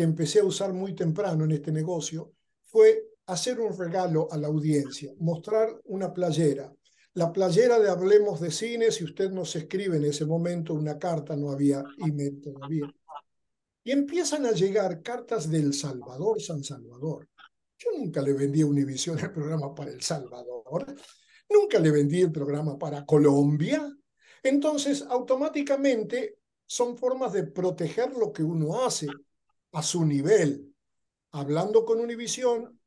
que 0.00 0.04
empecé 0.04 0.40
a 0.40 0.44
usar 0.44 0.72
muy 0.72 0.94
temprano 0.94 1.44
en 1.44 1.50
este 1.50 1.70
negocio 1.70 2.32
fue 2.64 3.04
hacer 3.26 3.60
un 3.60 3.78
regalo 3.78 4.28
a 4.30 4.38
la 4.38 4.46
audiencia, 4.46 5.12
mostrar 5.18 5.78
una 5.84 6.10
playera. 6.10 6.74
La 7.12 7.30
playera 7.30 7.78
de 7.78 7.90
Hablemos 7.90 8.40
de 8.40 8.50
Cine, 8.50 8.90
si 8.92 9.04
usted 9.04 9.30
nos 9.30 9.54
escribe 9.56 9.98
en 9.98 10.06
ese 10.06 10.24
momento 10.24 10.72
una 10.72 10.98
carta, 10.98 11.36
no 11.36 11.50
había 11.50 11.84
email 11.98 12.40
todavía. 12.40 12.90
Y 13.84 13.90
empiezan 13.90 14.46
a 14.46 14.52
llegar 14.52 15.02
cartas 15.02 15.50
del 15.50 15.74
Salvador, 15.74 16.40
San 16.40 16.64
Salvador, 16.64 17.28
yo 17.76 17.90
nunca 17.94 18.22
le 18.22 18.32
vendí 18.32 18.62
a 18.62 18.66
Univision 18.68 19.18
el 19.18 19.32
programa 19.32 19.74
para 19.74 19.90
El 19.90 20.00
Salvador, 20.00 20.96
nunca 21.50 21.78
le 21.78 21.90
vendí 21.90 22.22
el 22.22 22.32
programa 22.32 22.78
para 22.78 23.04
Colombia. 23.04 23.86
Entonces, 24.42 25.02
automáticamente 25.02 26.38
son 26.64 26.96
formas 26.96 27.34
de 27.34 27.42
proteger 27.42 28.14
lo 28.16 28.32
que 28.32 28.42
uno 28.42 28.82
hace 28.82 29.06
a 29.72 29.82
su 29.82 30.04
nivel. 30.04 30.74
Hablando 31.32 31.84
con 31.84 32.00
Univision, 32.00 32.80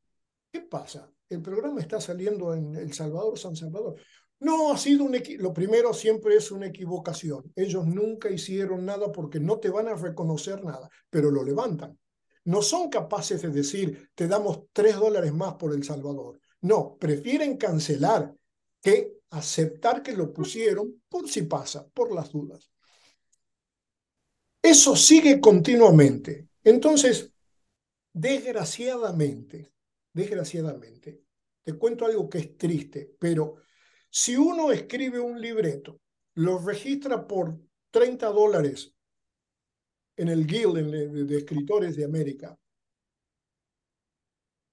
¿qué 0.51 0.61
pasa? 0.61 1.09
El 1.29 1.41
programa 1.41 1.79
está 1.79 1.99
saliendo 2.01 2.53
en 2.53 2.75
El 2.75 2.93
Salvador, 2.93 3.39
San 3.39 3.55
Salvador. 3.55 3.95
No 4.39 4.73
ha 4.73 4.77
sido 4.77 5.05
un 5.05 5.17
lo 5.39 5.53
primero 5.53 5.93
siempre 5.93 6.35
es 6.35 6.51
una 6.51 6.67
equivocación. 6.67 7.51
Ellos 7.55 7.85
nunca 7.85 8.29
hicieron 8.29 8.85
nada 8.85 9.11
porque 9.11 9.39
no 9.39 9.59
te 9.59 9.69
van 9.69 9.87
a 9.87 9.95
reconocer 9.95 10.63
nada, 10.63 10.89
pero 11.09 11.31
lo 11.31 11.43
levantan 11.43 11.97
no 12.45 12.61
son 12.61 12.89
capaces 12.89 13.41
de 13.41 13.49
decir, 13.49 14.09
te 14.15 14.27
damos 14.27 14.65
tres 14.73 14.95
dólares 14.95 15.33
más 15.33 15.55
por 15.55 15.73
El 15.73 15.83
Salvador. 15.83 16.39
No, 16.61 16.97
prefieren 16.97 17.57
cancelar 17.57 18.33
que 18.81 19.19
aceptar 19.29 20.03
que 20.03 20.13
lo 20.13 20.33
pusieron 20.33 21.01
por 21.09 21.29
si 21.29 21.43
pasa, 21.43 21.87
por 21.87 22.13
las 22.13 22.31
dudas. 22.31 22.69
Eso 24.61 24.95
sigue 24.95 25.39
continuamente. 25.39 26.47
Entonces, 26.63 27.33
desgraciadamente, 28.13 29.73
desgraciadamente, 30.13 31.23
te 31.63 31.73
cuento 31.73 32.05
algo 32.05 32.29
que 32.29 32.39
es 32.39 32.57
triste, 32.57 33.15
pero 33.19 33.55
si 34.09 34.35
uno 34.35 34.71
escribe 34.71 35.19
un 35.19 35.41
libreto, 35.41 35.99
lo 36.35 36.59
registra 36.59 37.27
por 37.27 37.59
30 37.91 38.27
dólares 38.27 38.93
en 40.15 40.29
el 40.29 40.45
Guild 40.45 40.75
de, 40.75 41.37
Escritores 41.37 41.95
de 41.95 42.05
América. 42.05 42.57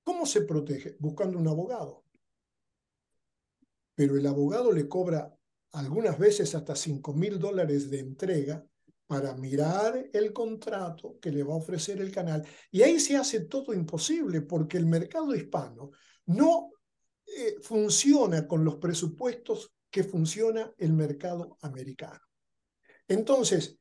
¿Cómo 0.04 0.26
se 0.26 0.42
protege? 0.42 0.96
Buscando 0.98 1.38
un 1.38 1.48
abogado. 1.48 2.04
Pero 3.94 4.16
el 4.16 4.26
abogado 4.26 4.72
le 4.72 4.88
cobra 4.88 5.34
algunas 5.72 6.18
veces 6.18 6.54
hasta 6.54 6.74
5 6.74 7.12
mil 7.14 7.38
dólares 7.38 7.90
de 7.90 8.00
entrega 8.00 8.66
para 9.10 9.34
mirar 9.34 10.08
el 10.12 10.32
contrato 10.32 11.18
que 11.20 11.32
le 11.32 11.42
va 11.42 11.54
a 11.54 11.56
ofrecer 11.56 12.00
el 12.00 12.12
canal. 12.12 12.46
Y 12.70 12.82
ahí 12.82 13.00
se 13.00 13.16
hace 13.16 13.40
todo 13.40 13.74
imposible 13.74 14.40
porque 14.42 14.76
el 14.76 14.86
mercado 14.86 15.34
hispano 15.34 15.90
no 16.26 16.70
eh, 17.26 17.56
funciona 17.60 18.46
con 18.46 18.64
los 18.64 18.76
presupuestos 18.76 19.72
que 19.90 20.04
funciona 20.04 20.72
el 20.78 20.92
mercado 20.92 21.58
americano. 21.60 22.20
Entonces, 23.08 23.80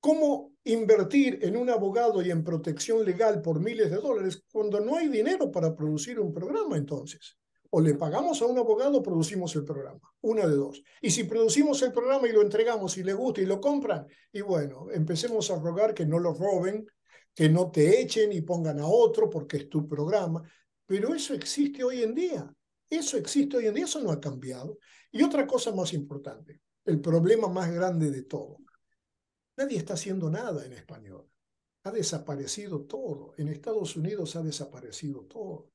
¿Cómo 0.00 0.52
invertir 0.62 1.40
en 1.42 1.56
un 1.56 1.70
abogado 1.70 2.22
y 2.22 2.30
en 2.30 2.44
protección 2.44 3.04
legal 3.04 3.42
por 3.42 3.58
miles 3.58 3.90
de 3.90 3.96
dólares 3.96 4.44
cuando 4.52 4.78
no 4.78 4.96
hay 4.96 5.08
dinero 5.08 5.50
para 5.50 5.74
producir 5.74 6.20
un 6.20 6.32
programa 6.32 6.76
entonces? 6.76 7.36
O 7.70 7.80
le 7.80 7.94
pagamos 7.94 8.40
a 8.40 8.46
un 8.46 8.58
abogado 8.58 8.98
o 8.98 9.02
producimos 9.02 9.54
el 9.56 9.64
programa. 9.64 10.00
Una 10.22 10.46
de 10.46 10.54
dos. 10.54 10.82
Y 11.02 11.10
si 11.10 11.24
producimos 11.24 11.82
el 11.82 11.92
programa 11.92 12.26
y 12.28 12.32
lo 12.32 12.42
entregamos 12.42 12.96
y 12.96 13.02
le 13.02 13.12
gusta 13.12 13.40
y 13.40 13.46
lo 13.46 13.60
compran, 13.60 14.06
y 14.32 14.40
bueno, 14.40 14.86
empecemos 14.90 15.50
a 15.50 15.58
rogar 15.58 15.92
que 15.94 16.06
no 16.06 16.18
lo 16.18 16.32
roben, 16.32 16.86
que 17.34 17.48
no 17.48 17.70
te 17.70 18.00
echen 18.00 18.32
y 18.32 18.40
pongan 18.40 18.80
a 18.80 18.86
otro 18.86 19.28
porque 19.28 19.58
es 19.58 19.68
tu 19.68 19.86
programa. 19.86 20.42
Pero 20.86 21.14
eso 21.14 21.34
existe 21.34 21.84
hoy 21.84 22.02
en 22.02 22.14
día. 22.14 22.50
Eso 22.88 23.18
existe 23.18 23.58
hoy 23.58 23.66
en 23.66 23.74
día, 23.74 23.84
eso 23.84 24.00
no 24.00 24.10
ha 24.10 24.20
cambiado. 24.20 24.78
Y 25.12 25.22
otra 25.22 25.46
cosa 25.46 25.72
más 25.74 25.92
importante, 25.92 26.62
el 26.84 27.00
problema 27.00 27.48
más 27.48 27.70
grande 27.70 28.10
de 28.10 28.22
todo 28.22 28.58
Nadie 29.58 29.78
está 29.78 29.94
haciendo 29.94 30.30
nada 30.30 30.64
en 30.64 30.72
español. 30.72 31.28
Ha 31.82 31.90
desaparecido 31.90 32.82
todo. 32.82 33.34
En 33.38 33.48
Estados 33.48 33.96
Unidos 33.96 34.36
ha 34.36 34.42
desaparecido 34.42 35.22
todo. 35.22 35.72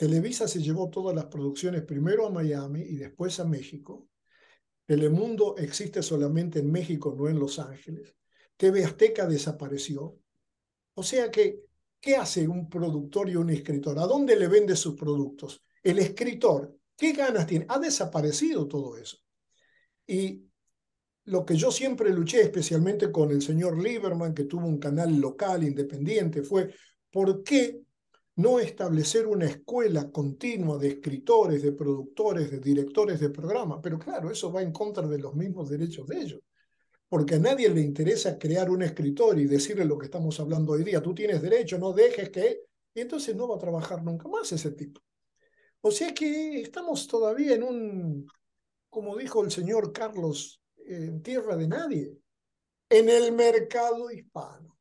Televisa 0.00 0.48
se 0.48 0.62
llevó 0.62 0.88
todas 0.88 1.14
las 1.14 1.26
producciones 1.26 1.82
primero 1.82 2.26
a 2.26 2.30
Miami 2.30 2.80
y 2.80 2.96
después 2.96 3.38
a 3.38 3.44
México. 3.44 4.08
Telemundo 4.86 5.58
existe 5.58 6.02
solamente 6.02 6.60
en 6.60 6.72
México, 6.72 7.14
no 7.14 7.28
en 7.28 7.38
Los 7.38 7.58
Ángeles. 7.58 8.16
TV 8.56 8.82
Azteca 8.82 9.26
desapareció. 9.26 10.18
O 10.94 11.02
sea 11.02 11.30
que, 11.30 11.64
¿qué 12.00 12.16
hace 12.16 12.48
un 12.48 12.70
productor 12.70 13.28
y 13.28 13.36
un 13.36 13.50
escritor? 13.50 13.98
¿A 13.98 14.06
dónde 14.06 14.36
le 14.36 14.48
vende 14.48 14.74
sus 14.74 14.94
productos? 14.94 15.62
El 15.82 15.98
escritor, 15.98 16.74
¿qué 16.96 17.12
ganas 17.12 17.46
tiene? 17.46 17.66
Ha 17.68 17.78
desaparecido 17.78 18.66
todo 18.66 18.96
eso. 18.96 19.18
Y 20.06 20.46
lo 21.24 21.44
que 21.44 21.56
yo 21.56 21.70
siempre 21.70 22.08
luché, 22.08 22.40
especialmente 22.40 23.12
con 23.12 23.32
el 23.32 23.42
señor 23.42 23.78
Lieberman, 23.78 24.32
que 24.32 24.44
tuvo 24.44 24.66
un 24.66 24.78
canal 24.78 25.14
local 25.20 25.62
independiente, 25.62 26.42
fue 26.42 26.74
¿por 27.10 27.42
qué 27.42 27.82
no 28.40 28.58
establecer 28.58 29.26
una 29.26 29.46
escuela 29.46 30.10
continua 30.10 30.78
de 30.78 30.88
escritores, 30.88 31.62
de 31.62 31.72
productores, 31.72 32.50
de 32.50 32.58
directores 32.58 33.20
de 33.20 33.30
programa? 33.30 33.80
Pero 33.80 33.98
claro, 33.98 34.30
eso 34.30 34.52
va 34.52 34.62
en 34.62 34.72
contra 34.72 35.06
de 35.06 35.18
los 35.18 35.34
mismos 35.34 35.68
derechos 35.68 36.06
de 36.06 36.20
ellos, 36.20 36.40
porque 37.08 37.36
a 37.36 37.38
nadie 37.38 37.68
le 37.68 37.80
interesa 37.80 38.38
crear 38.38 38.70
un 38.70 38.82
escritor 38.82 39.38
y 39.38 39.46
decirle 39.46 39.84
lo 39.84 39.98
que 39.98 40.06
estamos 40.06 40.38
hablando 40.40 40.72
hoy 40.72 40.84
día, 40.84 41.02
tú 41.02 41.14
tienes 41.14 41.42
derecho, 41.42 41.78
no 41.78 41.92
dejes 41.92 42.30
que... 42.30 42.62
Y 42.92 43.00
entonces 43.00 43.36
no 43.36 43.46
va 43.46 43.56
a 43.56 43.60
trabajar 43.60 44.02
nunca 44.02 44.28
más 44.28 44.50
ese 44.50 44.72
tipo. 44.72 45.00
O 45.80 45.90
sea 45.90 46.12
que 46.12 46.60
estamos 46.60 47.06
todavía 47.06 47.54
en 47.54 47.62
un, 47.62 48.26
como 48.90 49.16
dijo 49.16 49.44
el 49.44 49.50
señor 49.50 49.92
Carlos, 49.92 50.60
en 50.76 51.22
tierra 51.22 51.56
de 51.56 51.68
nadie, 51.68 52.18
en 52.88 53.08
el 53.08 53.32
mercado 53.32 54.10
hispano. 54.10 54.79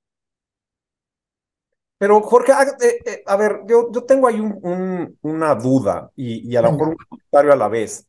Pero 2.00 2.22
Jorge, 2.22 2.54
a, 2.54 2.64
eh, 2.64 3.00
eh, 3.06 3.38
ver, 3.38 3.64
yo, 3.68 3.92
yo 3.92 4.06
tengo 4.06 4.28
ahí 4.28 4.40
un, 4.40 5.18
una 5.22 5.54
duda 5.54 6.10
y, 6.16 6.56
a 6.56 6.62
lo 6.62 6.72
mejor 6.72 6.88
un 6.90 6.96
comentario 6.96 7.52
a 7.52 7.58
la 7.58 7.68
vez. 7.68 8.08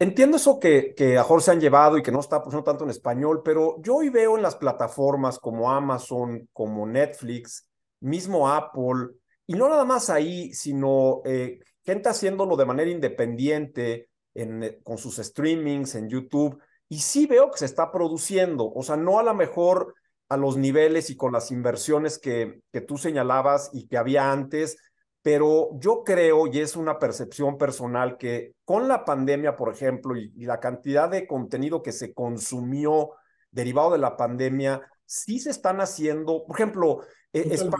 Entiendo 0.00 0.36
eso 0.36 0.58
que, 0.58 0.94
que 0.96 1.16
a 1.16 1.22
Jorge 1.22 1.44
se 1.44 1.50
han 1.52 1.60
llevado 1.60 1.96
y 1.96 2.02
que 2.02 2.10
no 2.10 2.18
está 2.18 2.42
pues, 2.42 2.52
no 2.52 2.64
tanto 2.64 2.82
en 2.82 2.90
español, 2.90 3.42
pero 3.44 3.80
yo 3.80 3.96
hoy 3.96 4.08
veo 4.08 4.36
en 4.36 4.42
las 4.42 4.56
plataformas 4.56 5.38
como 5.38 5.70
Amazon, 5.70 6.48
como 6.52 6.86
Netflix, 6.88 7.68
mismo 8.00 8.50
Apple, 8.50 9.10
y 9.46 9.54
no 9.54 9.68
nada 9.68 9.84
más 9.84 10.10
ahí, 10.10 10.52
sino 10.52 11.22
eh, 11.24 11.60
gente 11.84 12.08
haciéndolo 12.08 12.56
de 12.56 12.66
manera 12.66 12.90
independiente 12.90 14.08
en, 14.34 14.80
con 14.82 14.98
sus 14.98 15.18
streamings 15.18 15.94
en 15.94 16.08
YouTube, 16.08 16.60
y 16.88 16.98
sí 16.98 17.26
veo 17.26 17.52
que 17.52 17.58
se 17.58 17.66
está 17.66 17.92
produciendo, 17.92 18.72
o 18.72 18.82
sea, 18.82 18.96
no 18.96 19.20
a 19.20 19.22
lo 19.22 19.34
mejor 19.34 19.94
a 20.34 20.36
los 20.36 20.56
niveles 20.56 21.10
y 21.10 21.16
con 21.16 21.32
las 21.32 21.50
inversiones 21.50 22.18
que, 22.18 22.60
que 22.72 22.80
tú 22.80 22.98
señalabas 22.98 23.70
y 23.72 23.86
que 23.88 23.96
había 23.96 24.30
antes, 24.30 24.76
pero 25.24 25.70
yo 25.78 26.04
creo, 26.04 26.46
y 26.48 26.60
es 26.60 26.76
una 26.76 26.98
percepción 26.98 27.56
personal, 27.56 28.18
que 28.18 28.56
con 28.62 28.88
la 28.88 29.06
pandemia, 29.06 29.56
por 29.56 29.72
ejemplo, 29.72 30.14
y, 30.18 30.30
la 30.44 30.60
cantidad 30.60 31.08
de 31.08 31.26
contenido 31.26 31.82
que 31.82 31.92
se 31.92 32.12
consumió 32.12 33.12
derivado 33.50 33.92
de 33.92 33.98
la 33.98 34.18
pandemia, 34.18 34.82
sí 35.06 35.38
se 35.38 35.48
están 35.48 35.80
haciendo, 35.80 36.44
por 36.44 36.56
ejemplo, 36.56 37.00
eh, 37.32 37.48
eh, 37.52 37.70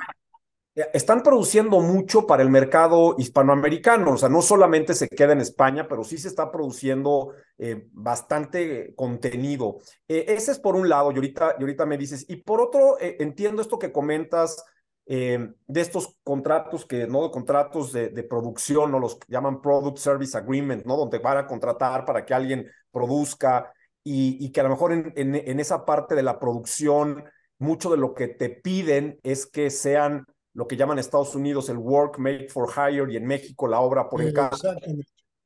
están 0.74 1.22
produciendo 1.22 1.80
mucho 1.80 2.26
para 2.26 2.42
el 2.42 2.50
mercado 2.50 3.14
hispanoamericano, 3.16 4.12
o 4.12 4.16
sea, 4.16 4.28
no 4.28 4.42
solamente 4.42 4.94
se 4.94 5.08
queda 5.08 5.32
en 5.32 5.40
España, 5.40 5.86
pero 5.88 6.02
sí 6.02 6.18
se 6.18 6.28
está 6.28 6.50
produciendo 6.50 7.32
eh, 7.58 7.86
bastante 7.92 8.92
contenido. 8.96 9.78
ese 10.08 10.52
es 10.52 10.58
por 10.58 10.74
un 10.74 10.88
lado, 10.88 11.12
y 11.12 11.14
ahorita, 11.14 11.56
y 11.58 11.62
ahorita 11.62 11.86
me 11.86 11.96
dices, 11.96 12.26
y 12.28 12.36
por 12.36 12.60
otro, 12.60 12.96
entiendo 13.00 13.62
esto 13.62 13.78
que 13.78 13.92
comentas 13.92 14.64
de 15.06 15.80
estos 15.80 16.16
contratos 16.24 16.86
que, 16.86 17.06
¿no? 17.06 17.30
Contratos 17.30 17.92
de, 17.92 18.08
de 18.08 18.22
producción, 18.22 18.90
¿no? 18.90 18.98
Los 18.98 19.18
llaman 19.28 19.60
Product 19.60 19.98
Service 19.98 20.36
Agreement, 20.36 20.86
¿no? 20.86 20.96
Donde 20.96 21.18
van 21.18 21.36
a 21.36 21.46
contratar 21.46 22.06
para 22.06 22.24
que 22.24 22.32
alguien 22.32 22.66
produzca 22.90 23.70
y, 24.02 24.50
que 24.50 24.60
a 24.60 24.64
lo 24.64 24.70
mejor 24.70 24.92
en 24.92 25.60
esa 25.60 25.84
parte 25.84 26.14
de 26.14 26.22
la 26.22 26.38
producción, 26.38 27.24
mucho 27.58 27.90
de 27.90 27.96
lo 27.96 28.14
que 28.14 28.28
te 28.28 28.50
piden 28.50 29.18
es 29.22 29.46
que 29.46 29.70
sean 29.70 30.26
lo 30.54 30.66
que 30.66 30.76
llaman 30.76 30.98
Estados 30.98 31.34
Unidos 31.34 31.68
el 31.68 31.76
work 31.76 32.18
made 32.18 32.48
for 32.48 32.70
hire 32.70 33.12
y 33.12 33.16
en 33.16 33.26
México 33.26 33.66
la 33.68 33.80
obra 33.80 34.08
por 34.08 34.22
encargo, 34.22 34.56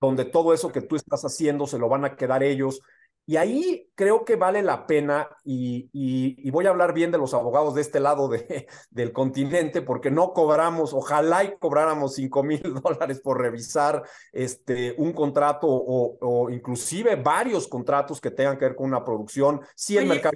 donde 0.00 0.26
todo 0.26 0.54
eso 0.54 0.70
que 0.70 0.82
tú 0.82 0.96
estás 0.96 1.22
haciendo 1.22 1.66
se 1.66 1.78
lo 1.78 1.88
van 1.88 2.04
a 2.04 2.14
quedar 2.14 2.42
ellos. 2.42 2.80
Y 3.28 3.36
ahí 3.36 3.90
creo 3.94 4.24
que 4.24 4.36
vale 4.36 4.62
la 4.62 4.86
pena, 4.86 5.28
y, 5.44 5.90
y, 5.92 6.50
voy 6.50 6.64
a 6.64 6.70
hablar 6.70 6.94
bien 6.94 7.10
de 7.10 7.18
los 7.18 7.34
abogados 7.34 7.74
de 7.74 7.82
este 7.82 8.00
lado 8.00 8.26
de, 8.26 8.66
del 8.90 9.12
continente, 9.12 9.82
porque 9.82 10.10
no 10.10 10.32
cobramos, 10.32 10.94
ojalá 10.94 11.44
y 11.44 11.54
cobráramos 11.58 12.14
5 12.14 12.42
mil 12.42 12.62
dólares 12.82 13.20
por 13.20 13.38
revisar 13.38 14.02
este, 14.32 14.94
un 14.96 15.12
contrato 15.12 15.66
o, 15.68 16.16
o, 16.22 16.48
inclusive 16.48 17.16
varios 17.16 17.68
contratos 17.68 18.18
que 18.18 18.30
tengan 18.30 18.56
que 18.56 18.64
ver 18.64 18.74
con 18.74 18.86
una 18.86 19.04
producción. 19.04 19.60
Si 19.74 19.98
el 19.98 20.06
mercado... 20.06 20.34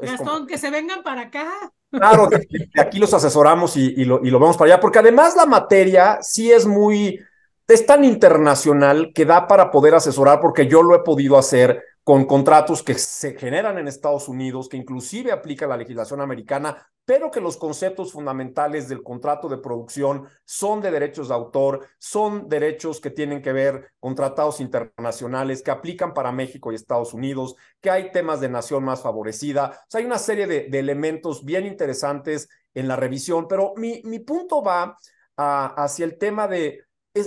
Gastón, 0.00 0.46
que 0.46 0.56
se 0.56 0.70
vengan 0.70 1.02
para 1.02 1.22
acá. 1.22 1.50
Claro, 1.90 2.30
aquí 2.78 2.98
los 2.98 3.12
asesoramos 3.12 3.76
y, 3.76 4.00
y, 4.00 4.06
lo, 4.06 4.24
y 4.24 4.30
lo 4.30 4.38
vamos 4.38 4.56
para 4.56 4.72
allá, 4.72 4.80
porque 4.80 5.00
además 5.00 5.36
la 5.36 5.44
materia 5.44 6.20
sí 6.22 6.50
es 6.50 6.64
muy, 6.64 7.20
es 7.68 7.84
tan 7.84 8.02
internacional 8.02 9.12
que 9.14 9.26
da 9.26 9.46
para 9.46 9.70
poder 9.70 9.94
asesorar, 9.94 10.40
porque 10.40 10.66
yo 10.66 10.82
lo 10.82 10.94
he 10.94 11.00
podido 11.00 11.36
hacer 11.36 11.82
con 12.04 12.26
contratos 12.26 12.82
que 12.82 12.94
se 12.94 13.32
generan 13.36 13.78
en 13.78 13.88
Estados 13.88 14.28
Unidos, 14.28 14.68
que 14.68 14.76
inclusive 14.76 15.32
aplica 15.32 15.66
la 15.66 15.78
legislación 15.78 16.20
americana, 16.20 16.86
pero 17.06 17.30
que 17.30 17.40
los 17.40 17.56
conceptos 17.56 18.12
fundamentales 18.12 18.88
del 18.88 19.02
contrato 19.02 19.48
de 19.48 19.56
producción 19.56 20.28
son 20.44 20.82
de 20.82 20.90
derechos 20.90 21.28
de 21.28 21.34
autor, 21.34 21.88
son 21.98 22.46
derechos 22.48 23.00
que 23.00 23.10
tienen 23.10 23.40
que 23.40 23.52
ver 23.52 23.90
con 24.00 24.14
tratados 24.14 24.60
internacionales 24.60 25.62
que 25.62 25.70
aplican 25.70 26.12
para 26.12 26.30
México 26.30 26.70
y 26.70 26.74
Estados 26.74 27.14
Unidos, 27.14 27.56
que 27.80 27.90
hay 27.90 28.12
temas 28.12 28.38
de 28.40 28.50
nación 28.50 28.84
más 28.84 29.00
favorecida. 29.00 29.70
O 29.70 29.86
sea, 29.88 30.00
hay 30.00 30.06
una 30.06 30.18
serie 30.18 30.46
de, 30.46 30.78
elementos 30.78 31.42
bien 31.42 31.64
interesantes 31.64 32.50
en 32.74 32.86
la 32.86 32.96
revisión, 32.96 33.48
pero 33.48 33.72
mi, 33.76 34.02
mi 34.04 34.18
punto 34.18 34.62
va 34.62 34.96
hacia 35.36 36.04
el 36.04 36.18
tema 36.18 36.48
de 36.48 36.84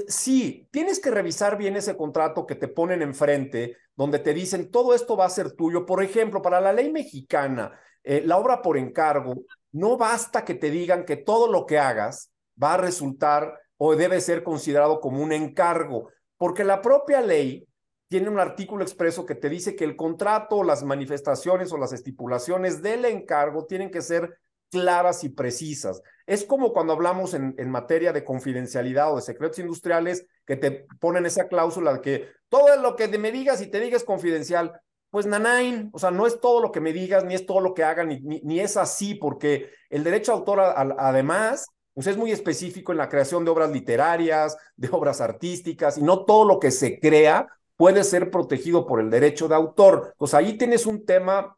sí, 0.07 0.67
tienes 0.71 0.99
que 0.99 1.11
revisar 1.11 1.57
bien 1.57 1.75
ese 1.75 1.95
contrato 1.95 2.45
que 2.45 2.55
te 2.55 2.67
ponen 2.67 3.01
enfrente, 3.01 3.77
donde 3.95 4.19
te 4.19 4.33
dicen 4.33 4.69
todo 4.69 4.93
esto 4.93 5.15
va 5.15 5.25
a 5.25 5.29
ser 5.29 5.51
tuyo. 5.51 5.85
Por 5.85 6.03
ejemplo, 6.03 6.41
para 6.41 6.61
la 6.61 6.73
ley 6.73 6.91
mexicana, 6.91 7.79
eh, 8.03 8.21
la 8.25 8.37
obra 8.37 8.61
por 8.61 8.77
encargo, 8.77 9.35
no 9.71 9.97
basta 9.97 10.43
que 10.45 10.55
te 10.55 10.69
digan 10.71 11.05
que 11.05 11.17
todo 11.17 11.51
lo 11.51 11.65
que 11.65 11.79
hagas 11.79 12.31
va 12.61 12.75
a 12.75 12.77
resultar 12.77 13.59
o 13.77 13.95
debe 13.95 14.21
ser 14.21 14.43
considerado 14.43 14.99
como 14.99 15.21
un 15.21 15.31
encargo, 15.31 16.09
porque 16.37 16.63
la 16.63 16.81
propia 16.81 17.21
ley 17.21 17.67
tiene 18.07 18.29
un 18.29 18.39
artículo 18.39 18.83
expreso 18.83 19.25
que 19.25 19.35
te 19.35 19.49
dice 19.49 19.75
que 19.75 19.83
el 19.83 19.95
contrato, 19.95 20.63
las 20.63 20.83
manifestaciones 20.83 21.71
o 21.71 21.77
las 21.77 21.93
estipulaciones 21.93 22.81
del 22.81 23.05
encargo 23.05 23.65
tienen 23.65 23.91
que 23.91 24.01
ser 24.01 24.39
claras 24.69 25.23
y 25.23 25.29
precisas. 25.29 26.01
Es 26.25 26.43
como 26.43 26.73
cuando 26.73 26.93
hablamos 26.93 27.33
en, 27.33 27.55
materia 27.69 28.11
de 28.11 28.23
confidencialidad 28.23 29.13
o 29.13 29.15
de 29.15 29.21
secretos 29.21 29.59
industriales, 29.59 30.25
que 30.45 30.57
te 30.57 30.87
ponen 30.99 31.25
esa 31.25 31.47
cláusula 31.47 31.93
de 31.93 32.01
que 32.01 32.27
todo 32.49 32.75
lo 32.81 32.95
que 32.95 33.07
me 33.17 33.31
digas 33.31 33.61
y 33.61 33.67
te 33.67 33.79
digas 33.79 34.03
confidencial. 34.03 34.79
Pues 35.09 35.25
nanain, 35.25 35.89
o 35.93 35.99
sea, 35.99 36.11
no 36.11 36.27
es 36.27 36.41
todo 36.41 36.61
lo 36.61 36.71
que 36.71 36.81
me 36.81 36.91
digas, 36.91 37.23
ni 37.23 37.33
es 37.33 37.45
todo 37.45 37.61
lo 37.61 37.73
que 37.73 37.83
hagan, 37.83 38.09
ni, 38.09 38.19
ni, 38.19 38.59
es 38.59 38.75
así, 38.75 39.15
porque 39.15 39.69
el 39.89 40.03
derecho 40.03 40.33
de 40.33 40.37
autor, 40.39 40.59
además, 40.59 41.65
pues 41.93 42.07
es 42.07 42.17
muy 42.17 42.31
específico 42.31 42.91
en 42.91 42.97
la 42.97 43.07
creación 43.07 43.45
de 43.45 43.51
obras 43.51 43.71
literarias, 43.71 44.57
de 44.75 44.89
obras 44.91 45.21
artísticas, 45.21 45.97
y 45.97 46.03
no 46.03 46.25
todo 46.25 46.45
lo 46.45 46.59
que 46.59 46.71
se 46.71 46.99
crea 46.99 47.47
puede 47.77 48.03
ser 48.03 48.29
protegido 48.29 48.85
por 48.85 48.99
el 48.99 49.09
derecho 49.09 49.47
de 49.47 49.55
autor. 49.55 50.13
Pues 50.17 50.33
ahí 50.33 50.57
tienes 50.57 50.85
un 50.85 51.05
tema 51.05 51.56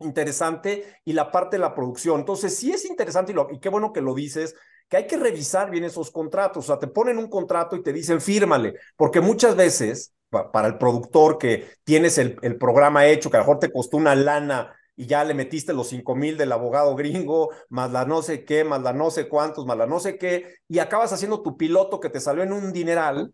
interesante 0.00 1.00
y 1.04 1.12
la 1.12 1.30
parte 1.30 1.56
de 1.56 1.60
la 1.60 1.74
producción. 1.74 2.20
Entonces, 2.20 2.56
sí 2.56 2.72
es 2.72 2.84
interesante 2.84 3.32
y, 3.32 3.34
lo, 3.34 3.48
qué 3.60 3.68
bueno 3.68 3.92
que 3.92 4.00
lo 4.00 4.14
dices, 4.14 4.54
que 4.88 4.98
hay 4.98 5.06
que 5.06 5.16
revisar 5.16 5.70
bien 5.70 5.84
esos 5.84 6.10
contratos. 6.10 6.64
O 6.64 6.66
sea, 6.66 6.78
te 6.78 6.86
ponen 6.86 7.18
un 7.18 7.28
contrato 7.28 7.76
y 7.76 7.82
te 7.82 7.92
dicen 7.92 8.20
fírmale, 8.20 8.74
porque 8.96 9.20
muchas 9.20 9.56
veces 9.56 10.12
para 10.30 10.68
el 10.68 10.76
productor 10.76 11.38
que 11.38 11.68
tienes 11.84 12.18
el, 12.18 12.36
el 12.42 12.56
programa 12.58 13.06
hecho, 13.06 13.30
que 13.30 13.36
a 13.36 13.40
lo 13.40 13.44
mejor 13.44 13.58
te 13.60 13.72
costó 13.72 13.96
una 13.96 14.14
lana 14.14 14.74
y 14.96 15.06
ya 15.06 15.24
le 15.24 15.34
metiste 15.34 15.72
los 15.72 15.88
cinco 15.88 16.14
mil 16.14 16.36
del 16.36 16.52
abogado 16.52 16.96
gringo, 16.96 17.50
más 17.68 17.92
la 17.92 18.04
no 18.06 18.22
sé 18.22 18.44
qué, 18.44 18.64
más 18.64 18.82
la 18.82 18.92
no 18.92 19.10
sé 19.10 19.28
cuántos, 19.28 19.66
más 19.66 19.76
la 19.76 19.86
no 19.86 20.00
sé 20.00 20.18
qué, 20.18 20.56
y 20.68 20.78
acabas 20.78 21.12
haciendo 21.12 21.42
tu 21.42 21.56
piloto 21.56 22.00
que 22.00 22.10
te 22.10 22.20
salió 22.20 22.42
en 22.42 22.52
un 22.52 22.72
dineral 22.72 23.32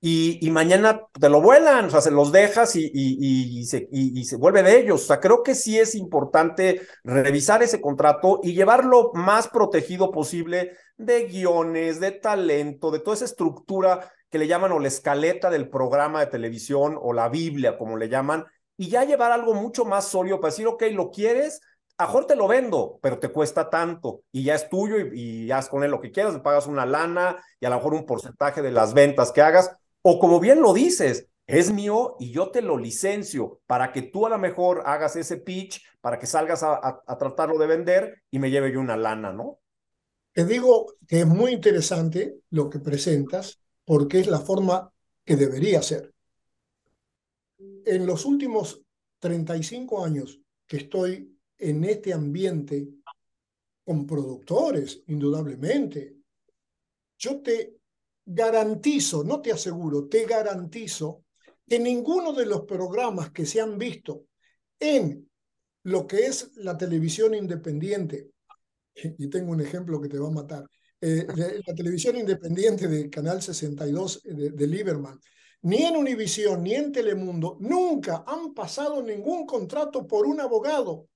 y, 0.00 0.50
mañana 0.50 1.02
te 1.18 1.28
lo 1.28 1.40
vuelan, 1.40 1.86
o 1.86 1.90
sea, 1.90 2.00
se 2.00 2.10
los 2.10 2.30
dejas 2.30 2.76
y, 2.76 3.64
se, 3.64 3.88
y, 3.90 4.24
se 4.24 4.36
vuelve 4.36 4.62
de 4.62 4.78
ellos. 4.78 5.02
O 5.02 5.06
sea, 5.06 5.20
creo 5.20 5.42
que 5.42 5.54
sí 5.54 5.78
es 5.78 5.94
importante 5.94 6.82
revisar 7.02 7.62
ese 7.62 7.80
contrato 7.80 8.40
y 8.42 8.54
llevarlo 8.54 9.10
más 9.14 9.48
protegido 9.48 10.10
posible 10.10 10.76
de 10.96 11.24
guiones, 11.24 11.98
de 11.98 12.12
talento, 12.12 12.90
de 12.90 13.00
toda 13.00 13.16
esa 13.16 13.24
estructura 13.24 14.12
que 14.30 14.38
le 14.38 14.46
llaman 14.46 14.72
o 14.72 14.78
la 14.78 14.88
escaleta 14.88 15.50
del 15.50 15.68
programa 15.68 16.20
de 16.20 16.26
televisión 16.26 16.98
o 17.00 17.12
la 17.12 17.28
Biblia, 17.28 17.78
como 17.78 17.96
le 17.96 18.08
llaman, 18.08 18.44
y 18.76 18.88
ya 18.88 19.04
llevar 19.04 19.32
algo 19.32 19.54
mucho 19.54 19.84
más 19.84 20.06
sólido 20.06 20.40
para 20.40 20.50
decir, 20.50 20.66
ok, 20.66 20.84
lo 20.92 21.10
quieres, 21.10 21.60
mejor 21.98 22.26
te 22.26 22.36
lo 22.36 22.46
vendo, 22.46 22.98
pero 23.00 23.18
te 23.18 23.28
cuesta 23.28 23.70
tanto 23.70 24.20
y 24.30 24.44
ya 24.44 24.54
es 24.54 24.68
tuyo 24.68 24.98
y, 24.98 25.46
y 25.46 25.50
haz 25.50 25.68
con 25.68 25.82
él 25.82 25.90
lo 25.90 26.00
que 26.00 26.10
quieras, 26.10 26.34
le 26.34 26.40
pagas 26.40 26.66
una 26.66 26.84
lana 26.84 27.42
y 27.58 27.66
a 27.66 27.70
lo 27.70 27.76
mejor 27.76 27.94
un 27.94 28.04
porcentaje 28.04 28.60
de 28.60 28.70
las 28.70 28.92
ventas 28.92 29.32
que 29.32 29.40
hagas, 29.40 29.74
o 30.08 30.20
como 30.20 30.38
bien 30.38 30.62
lo 30.62 30.72
dices, 30.72 31.26
es 31.48 31.72
mío 31.72 32.14
y 32.20 32.30
yo 32.30 32.52
te 32.52 32.62
lo 32.62 32.78
licencio 32.78 33.60
para 33.66 33.90
que 33.90 34.02
tú 34.02 34.24
a 34.24 34.30
lo 34.30 34.38
mejor 34.38 34.84
hagas 34.86 35.16
ese 35.16 35.38
pitch, 35.38 35.82
para 36.00 36.16
que 36.16 36.26
salgas 36.26 36.62
a, 36.62 37.02
tratarlo 37.18 37.58
de 37.58 37.66
vender 37.66 38.22
y 38.30 38.38
me 38.38 38.52
lleve 38.52 38.72
yo 38.72 38.78
una 38.78 38.96
lana, 38.96 39.32
¿no? 39.32 39.58
Te 40.32 40.44
digo 40.44 40.94
que 41.08 41.22
es 41.22 41.26
muy 41.26 41.50
interesante 41.50 42.38
lo 42.50 42.70
que 42.70 42.78
presentas 42.78 43.60
porque 43.84 44.20
es 44.20 44.28
la 44.28 44.38
forma 44.38 44.92
que 45.24 45.34
debería 45.34 45.82
ser. 45.82 46.14
En 47.58 48.06
los 48.06 48.26
últimos 48.26 48.80
35 49.18 50.04
años 50.04 50.40
que 50.68 50.76
estoy 50.76 51.36
en 51.58 51.82
este 51.82 52.12
ambiente 52.12 52.86
con 53.84 54.06
productores, 54.06 55.02
indudablemente, 55.08 56.14
yo 57.18 57.40
te 57.40 57.76
garantizo, 58.26 59.22
no 59.22 59.40
te 59.40 59.52
aseguro, 59.52 60.08
te 60.08 60.24
garantizo 60.26 61.24
que 61.66 61.78
ninguno 61.78 62.32
de 62.32 62.46
los 62.46 62.62
programas 62.62 63.30
que 63.30 63.46
se 63.46 63.60
han 63.60 63.78
visto 63.78 64.26
en 64.78 65.30
lo 65.84 66.06
que 66.06 66.26
es 66.26 66.50
la 66.56 66.76
televisión 66.76 67.34
independiente, 67.34 68.30
y 68.94 69.28
tengo 69.28 69.52
un 69.52 69.60
ejemplo 69.60 70.00
que 70.00 70.08
te 70.08 70.18
va 70.18 70.26
a 70.28 70.32
matar, 70.32 70.66
eh, 71.00 71.26
la, 71.34 71.74
televisión 71.74 72.16
independiente 72.16 72.88
de 72.88 73.08
Canal 73.08 73.40
62 73.40 74.22
de, 74.24 74.50
de 74.50 74.66
Lieberman, 74.66 75.20
ni 75.62 75.84
en 75.84 75.96
Univisión, 75.96 76.62
ni 76.62 76.74
en 76.74 76.92
Telemundo, 76.92 77.56
nunca 77.60 78.24
han 78.26 78.54
pasado 78.54 79.02
ningún 79.02 79.46
contrato 79.46 80.06
por 80.06 80.26
un 80.26 80.40
abogado 80.40 81.08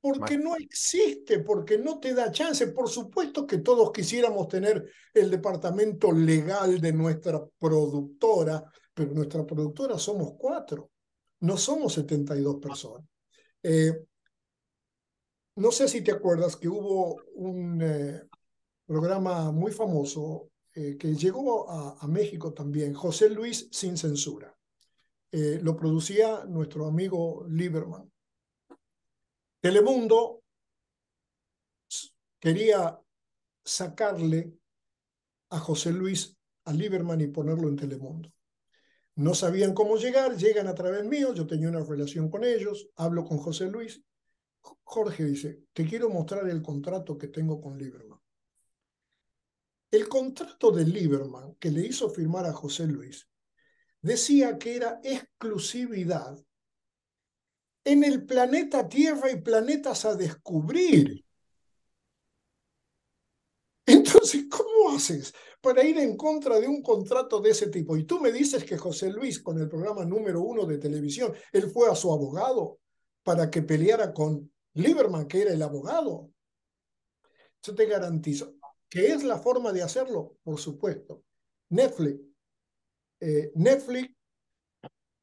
porque 0.00 0.38
no 0.38 0.56
existe, 0.56 1.40
porque 1.40 1.78
no 1.78 1.98
te 1.98 2.14
da 2.14 2.30
chance. 2.30 2.68
Por 2.68 2.88
supuesto 2.88 3.46
que 3.46 3.58
todos 3.58 3.90
quisiéramos 3.92 4.48
tener 4.48 4.88
el 5.12 5.30
departamento 5.30 6.12
legal 6.12 6.80
de 6.80 6.92
nuestra 6.92 7.44
productora, 7.58 8.64
pero 8.94 9.12
nuestra 9.12 9.44
productora 9.44 9.98
somos 9.98 10.34
cuatro, 10.38 10.90
no 11.40 11.56
somos 11.56 11.94
72 11.94 12.56
personas. 12.56 13.06
Eh, 13.62 14.04
no 15.56 15.72
sé 15.72 15.88
si 15.88 16.02
te 16.02 16.12
acuerdas 16.12 16.56
que 16.56 16.68
hubo 16.68 17.22
un 17.34 17.80
eh, 17.82 18.22
programa 18.86 19.50
muy 19.50 19.72
famoso 19.72 20.50
eh, 20.74 20.96
que 20.98 21.14
llegó 21.14 21.68
a, 21.70 21.96
a, 21.98 22.06
México 22.06 22.52
también, 22.52 22.92
José 22.94 23.30
Luis 23.30 23.68
sin 23.72 23.96
censura. 23.96 24.54
lo 25.32 25.76
producía 25.76 26.44
nuestro 26.46 26.86
amigo 26.86 27.44
Lieberman. 27.48 28.10
Telemundo 29.60 30.42
quería 32.38 33.00
sacarle 33.64 34.52
a 35.50 35.58
José 35.58 35.92
Luis 35.92 36.36
a 36.64 36.72
Lieberman 36.72 37.20
y 37.20 37.28
ponerlo 37.28 37.68
en 37.68 37.76
Telemundo. 37.76 38.32
No 39.16 39.34
sabían 39.34 39.72
cómo 39.72 39.96
llegar, 39.96 40.36
llegan 40.36 40.66
a 40.66 40.74
través 40.74 41.04
mío, 41.04 41.32
yo 41.32 41.46
tenía 41.46 41.68
una 41.68 41.82
relación 41.82 42.30
con 42.30 42.44
ellos, 42.44 42.90
hablo 42.96 43.24
con 43.24 43.38
José 43.38 43.66
Luis. 43.66 44.02
Jorge 44.60 45.24
dice, 45.24 45.62
te 45.72 45.86
quiero 45.86 46.10
mostrar 46.10 46.48
el 46.48 46.62
contrato 46.62 47.16
que 47.16 47.28
tengo 47.28 47.60
con 47.60 47.78
Lieberman. 47.78 48.20
El 49.90 50.08
contrato 50.08 50.70
de 50.70 50.84
Lieberman 50.84 51.54
que 51.54 51.70
le 51.70 51.86
hizo 51.86 52.10
firmar 52.10 52.44
a 52.46 52.52
José 52.52 52.86
Luis 52.86 53.28
decía 54.02 54.58
que 54.58 54.76
era 54.76 55.00
exclusividad 55.02 56.36
en 57.86 58.02
el 58.02 58.26
planeta 58.26 58.88
Tierra 58.88 59.28
hay 59.28 59.40
planetas 59.40 60.04
a 60.04 60.16
descubrir. 60.16 61.24
Entonces, 63.86 64.46
¿cómo 64.50 64.96
haces 64.96 65.32
para 65.60 65.84
ir 65.84 65.96
en 65.98 66.16
contra 66.16 66.58
de 66.58 66.66
un 66.66 66.82
contrato 66.82 67.40
de 67.40 67.50
ese 67.50 67.68
tipo? 67.68 67.96
Y 67.96 68.02
tú 68.02 68.20
me 68.20 68.32
dices 68.32 68.64
que 68.64 68.76
José 68.76 69.10
Luis, 69.10 69.40
con 69.40 69.60
el 69.60 69.68
programa 69.68 70.04
número 70.04 70.42
uno 70.42 70.66
de 70.66 70.78
televisión, 70.78 71.32
él 71.52 71.70
fue 71.70 71.88
a 71.88 71.94
su 71.94 72.12
abogado 72.12 72.80
para 73.22 73.48
que 73.48 73.62
peleara 73.62 74.12
con 74.12 74.52
Lieberman, 74.74 75.28
que 75.28 75.42
era 75.42 75.52
el 75.52 75.62
abogado. 75.62 76.30
Yo 77.62 77.72
te 77.72 77.86
garantizo 77.86 78.56
que 78.88 79.12
es 79.12 79.22
la 79.22 79.38
forma 79.38 79.72
de 79.72 79.84
hacerlo, 79.84 80.38
por 80.42 80.58
supuesto. 80.58 81.22
Netflix. 81.68 82.20
Eh, 83.20 83.52
Netflix 83.54 84.15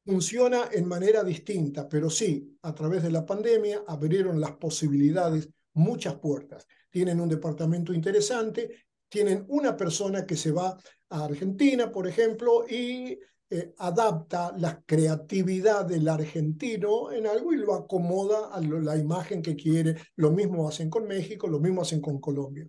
funciona 0.04 0.68
en 0.70 0.86
manera 0.86 1.24
distinta, 1.24 1.88
pero 1.88 2.10
sí, 2.10 2.56
a 2.62 2.74
través 2.74 3.02
de 3.02 3.10
la 3.10 3.24
pandemia 3.24 3.84
abrieron 3.86 4.40
las 4.40 4.52
posibilidades, 4.52 5.48
muchas 5.74 6.16
puertas. 6.16 6.66
Tienen 6.90 7.20
un 7.20 7.28
departamento 7.28 7.92
interesante, 7.92 8.84
tienen 9.08 9.44
una 9.48 9.76
persona 9.76 10.26
que 10.26 10.36
se 10.36 10.52
va 10.52 10.76
a 11.08 11.24
Argentina, 11.24 11.90
por 11.90 12.06
ejemplo, 12.06 12.66
y 12.68 13.18
eh, 13.50 13.74
adapta 13.78 14.52
la 14.58 14.82
creatividad 14.84 15.84
del 15.86 16.08
argentino 16.08 17.12
en 17.12 17.26
algo 17.26 17.52
y 17.52 17.56
lo 17.56 17.74
acomoda 17.74 18.48
a 18.52 18.60
la 18.60 18.96
imagen 18.96 19.42
que 19.42 19.56
quiere. 19.56 19.96
Lo 20.16 20.32
mismo 20.32 20.68
hacen 20.68 20.90
con 20.90 21.06
México, 21.06 21.46
lo 21.46 21.60
mismo 21.60 21.82
hacen 21.82 22.00
con 22.00 22.20
Colombia. 22.20 22.66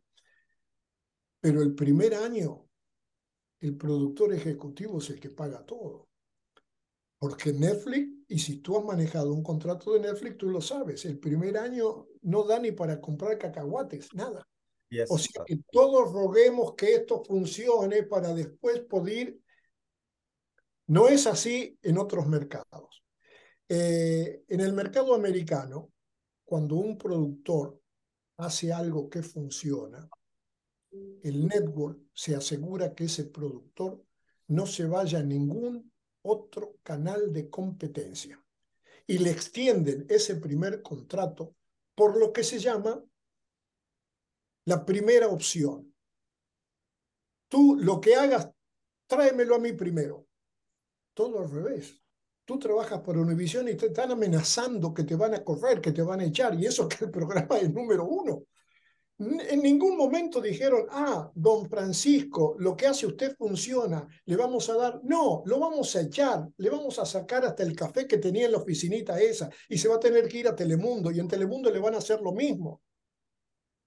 Pero 1.40 1.62
el 1.62 1.74
primer 1.76 2.16
año, 2.16 2.68
el 3.60 3.76
productor 3.78 4.34
ejecutivo 4.34 5.00
es 5.00 5.10
el 5.10 5.20
que 5.20 5.30
paga 5.30 5.66
todo. 5.66 6.08
Porque 7.18 7.54
Netflix, 7.54 8.10
y 8.28 8.40
si 8.40 8.58
tú 8.58 8.78
has 8.78 8.84
manejado 8.84 9.34
un 9.34 9.44
contrato 9.44 9.94
de 9.94 10.02
Netflix, 10.02 10.38
tú 10.38 10.50
lo 10.50 10.62
sabes, 10.62 11.06
el 11.06 11.18
primer 11.18 11.58
año 11.58 12.08
no 12.22 12.44
da 12.44 12.60
ni 12.60 12.72
para 12.72 13.00
comprar 13.00 13.38
cacahuates, 13.38 14.14
nada. 14.14 14.48
o 15.10 15.18
sea 15.18 15.44
que 15.46 15.60
todos 15.72 16.12
roguemos 16.12 16.76
que 16.76 16.96
esto 16.96 17.24
funcione 17.24 18.04
para 18.04 18.34
después 18.34 18.82
poder... 18.82 19.38
No 20.88 21.08
es 21.08 21.26
así 21.26 21.80
en 21.82 21.98
otros 21.98 22.28
mercados. 22.28 23.04
Eh, 23.68 24.44
en 24.48 24.62
el 24.62 24.74
mercado 24.74 25.16
americano, 25.16 25.92
cuando 26.44 26.76
un 26.76 26.96
productor 26.96 27.82
hace 28.38 28.72
algo 28.72 29.10
que 29.10 29.24
funciona, 29.24 30.08
el 31.24 31.48
network 31.48 32.00
se 32.14 32.36
asegura 32.36 32.94
que 32.94 33.06
ese 33.06 33.26
productor 33.26 34.04
no 34.48 34.66
se 34.68 34.86
vaya 34.86 35.20
a 35.20 35.24
ningún 35.24 35.92
otro 36.26 36.78
canal 36.84 37.32
de 37.32 37.50
competencia 37.50 38.44
y 39.08 39.20
le 39.20 39.32
extienden 39.32 40.06
ese 40.10 40.36
primer 40.36 40.82
contrato 40.82 41.56
por 41.94 42.18
lo 42.18 42.34
que 42.34 42.44
se 42.44 42.60
llama 42.60 43.04
la 44.66 44.84
primera 44.84 45.28
opción. 45.28 45.94
Tú 47.48 47.78
lo 47.80 48.02
que 48.02 48.16
hagas, 48.16 48.52
tráemelo 49.08 49.56
a 49.56 49.60
mí 49.60 49.74
primero. 49.74 50.28
Todo 51.14 51.40
al 51.40 51.50
revés. 51.50 52.02
Tú 52.44 52.60
trabajas 52.60 53.02
por 53.02 53.18
Univision 53.18 53.68
y 53.70 53.76
te 53.76 53.88
están 53.88 54.12
amenazando 54.12 54.94
que 54.94 55.04
te 55.04 55.16
van 55.16 55.34
a 55.34 55.44
correr, 55.44 55.82
que 55.82 55.92
te 55.92 56.02
van 56.02 56.20
a 56.20 56.26
echar, 56.26 56.54
y 56.56 56.66
eso 56.66 56.88
que 56.88 57.06
el 57.06 57.12
programa 57.12 57.58
es 57.58 57.72
número 57.72 58.06
uno. 58.06 58.44
En 59.18 59.62
ningún 59.62 59.96
momento 59.96 60.42
dijeron, 60.42 60.88
ah, 60.90 61.32
don 61.34 61.70
Francisco, 61.70 62.56
lo 62.60 62.76
que 62.76 62.88
hace 62.88 63.06
usted 63.06 63.34
funciona, 63.38 64.06
le 64.26 64.36
vamos 64.36 64.70
a 64.70 64.76
dar. 64.76 65.00
No, 65.04 65.42
lo 65.46 65.58
vamos 65.58 65.96
a 65.96 66.02
echar, 66.02 66.50
le 66.58 66.70
vamos 66.70 67.00
a 67.00 67.06
sacar 67.06 67.46
hasta 67.46 67.64
el 67.64 67.74
café 67.74 68.08
que 68.08 68.18
tenía 68.18 68.46
en 68.46 68.52
la 68.52 68.58
oficinita 68.58 69.18
esa 69.18 69.50
y 69.70 69.78
se 69.78 69.88
va 69.88 69.96
a 69.96 70.00
tener 70.02 70.28
que 70.28 70.40
ir 70.40 70.48
a 70.50 70.56
Telemundo 70.56 71.12
y 71.12 71.22
en 71.22 71.30
Telemundo 71.30 71.72
le 71.72 71.80
van 71.80 71.96
a 71.96 72.00
hacer 72.00 72.20
lo 72.22 72.34
mismo. 72.34 72.82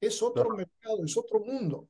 Es 0.01 0.23
otro 0.23 0.49
mercado, 0.57 1.05
es 1.05 1.15
otro 1.17 1.41
mundo. 1.41 1.89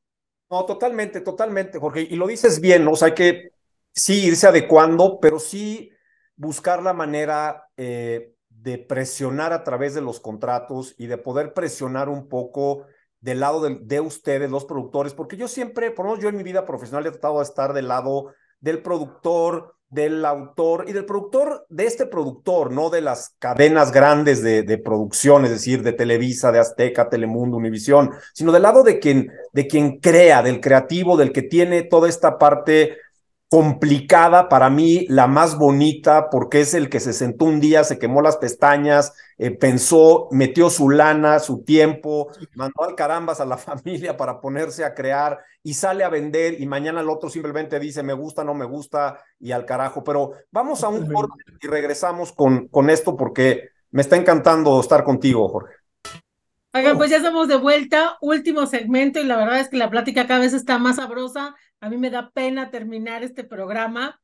No, 0.51 0.64
totalmente, 0.66 1.20
totalmente, 1.20 1.78
Jorge. 1.78 2.09
Y 2.11 2.16
lo 2.16 2.26
dices 2.26 2.61
bien, 2.61 2.84
¿no? 2.84 2.93
O 2.93 2.97
sea, 2.97 3.09
hay 3.09 3.14
que 3.14 3.53
sí 3.95 4.26
irse 4.26 4.49
adecuando, 4.49 5.20
pero 5.20 5.39
sí 5.39 5.93
buscar 6.34 6.82
la 6.82 6.93
manera 6.93 7.68
eh, 7.76 8.34
de 8.49 8.78
presionar 8.78 9.53
a 9.53 9.62
través 9.62 9.95
de 9.95 10.01
los 10.01 10.18
contratos 10.18 10.97
y 10.99 11.07
de 11.07 11.18
poder 11.18 11.55
presionar 11.55 12.09
un 12.09 12.28
poco 12.28 12.86
del 13.21 13.41
lado 13.41 13.69
de, 13.69 14.01
ustedes, 14.01 14.51
los 14.51 14.64
productores, 14.64 15.14
porque 15.14 15.37
yo 15.37 15.49
siempre, 15.49 15.91
por 15.91 16.05
lo 16.05 16.12
menos 16.12 16.23
yo 16.23 16.29
en 16.29 16.37
mi 16.37 16.43
vida 16.43 16.64
profesional 16.64 17.07
he 17.07 17.11
tratado 17.11 17.39
de 17.39 17.45
estar 17.45 17.73
del 17.73 17.89
lado 17.89 18.33
del 18.61 18.83
productor, 18.83 19.75
del 19.91 20.25
autor 20.25 20.85
y 20.87 20.93
del 20.93 21.05
productor, 21.05 21.66
de 21.69 21.87
este 21.87 22.07
productor, 22.07 22.73
no 22.73 22.91
de 22.91 23.01
las 23.01 23.35
cadenas 23.39 23.91
grandes 23.91 24.43
de, 24.43 24.62
de, 24.62 24.79
producción, 24.79 25.45
es 25.45 25.51
decir, 25.51 25.83
de 25.83 25.93
Televisa, 25.93 26.53
de 26.53 26.59
Azteca, 26.59 27.09
Telemundo, 27.09 27.57
Univisión, 27.57 28.11
sino 28.35 28.53
del 28.53 28.62
lado 28.62 28.83
de 28.83 28.99
quien, 28.99 29.33
de 29.53 29.66
quien 29.66 29.99
crea, 29.99 30.43
del 30.43 30.61
creativo, 30.61 31.16
del 31.16 31.33
que 31.33 31.43
tiene 31.43 31.83
toda 31.83 32.09
esta 32.09 32.39
parte 32.39 32.99
complicada, 33.49 34.51
para 34.51 34.68
mí 34.68 35.07
la 35.09 35.26
más 35.26 35.57
bonita, 35.57 36.28
porque 36.28 36.61
es 36.61 36.74
el 36.74 36.90
que 36.90 37.01
se 37.01 37.14
sentó 37.14 37.46
un 37.46 37.61
día, 37.61 37.82
se 37.82 37.99
quemó 37.99 38.20
las 38.20 38.36
pestañas, 38.36 39.14
eh, 39.38 39.51
pensó, 39.51 40.28
metió 40.30 40.68
su 40.68 40.90
lana, 40.90 41.38
su 41.38 41.64
tiempo, 41.64 42.28
mandó 42.55 42.84
al 42.84 42.94
carambas 42.94 43.40
a 43.40 43.46
la 43.46 43.57
familia 43.59 44.16
para 44.18 44.40
ponerse 44.40 44.84
a 44.84 44.94
crear 44.94 45.38
y 45.62 45.74
sale 45.74 46.05
a 46.05 46.11
vender 46.11 46.61
y 46.61 46.66
mañana 46.66 47.01
el 47.01 47.09
otro 47.09 47.30
simplemente 47.30 47.80
dice 47.80 48.03
me 48.03 48.12
gusta, 48.12 48.44
no 48.44 48.53
me 48.53 48.66
gusta 48.66 49.18
y 49.40 49.53
al 49.53 49.64
carajo. 49.64 50.05
Pero 50.05 50.32
vamos 50.51 50.84
a 50.84 50.88
un 50.88 51.11
corte 51.11 51.32
y 51.62 51.66
regresamos 51.66 52.32
con, 52.32 52.68
con 52.68 52.90
esto 52.90 53.16
porque 53.16 53.70
me 53.90 54.03
está 54.03 54.16
encantando 54.16 54.78
estar 54.78 55.05
contigo, 55.05 55.49
Jorge. 55.49 55.74
Oigan, 56.74 56.99
pues 56.99 57.11
ya 57.11 57.16
estamos 57.16 57.49
de 57.49 57.57
vuelta, 57.57 58.18
último 58.20 58.66
segmento 58.66 59.18
y 59.20 59.24
la 59.24 59.38
verdad 59.38 59.59
es 59.59 59.68
que 59.68 59.78
la 59.78 59.88
plática 59.88 60.26
cada 60.26 60.40
vez 60.40 60.53
está 60.53 60.78
más 60.78 60.96
sabrosa. 60.96 61.55
A 61.81 61.89
mí 61.89 61.97
me 61.97 62.11
da 62.11 62.31
pena 62.31 62.70
terminar 62.70 63.22
este 63.22 63.45
programa, 63.45 64.20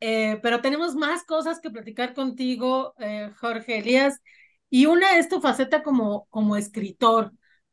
eh, 0.00 0.38
pero 0.42 0.60
tenemos 0.60 0.94
más 0.96 1.24
cosas 1.24 1.60
que 1.60 1.70
platicar 1.70 2.14
contigo, 2.14 2.94
eh, 2.98 3.30
Jorge 3.40 3.78
Elías, 3.78 4.20
y 4.70 4.86
una 4.86 5.16
es 5.18 5.28
tu 5.28 5.40
faceta 5.40 5.82
como, 5.82 6.26
como 6.30 6.56
escritor. 6.56 7.32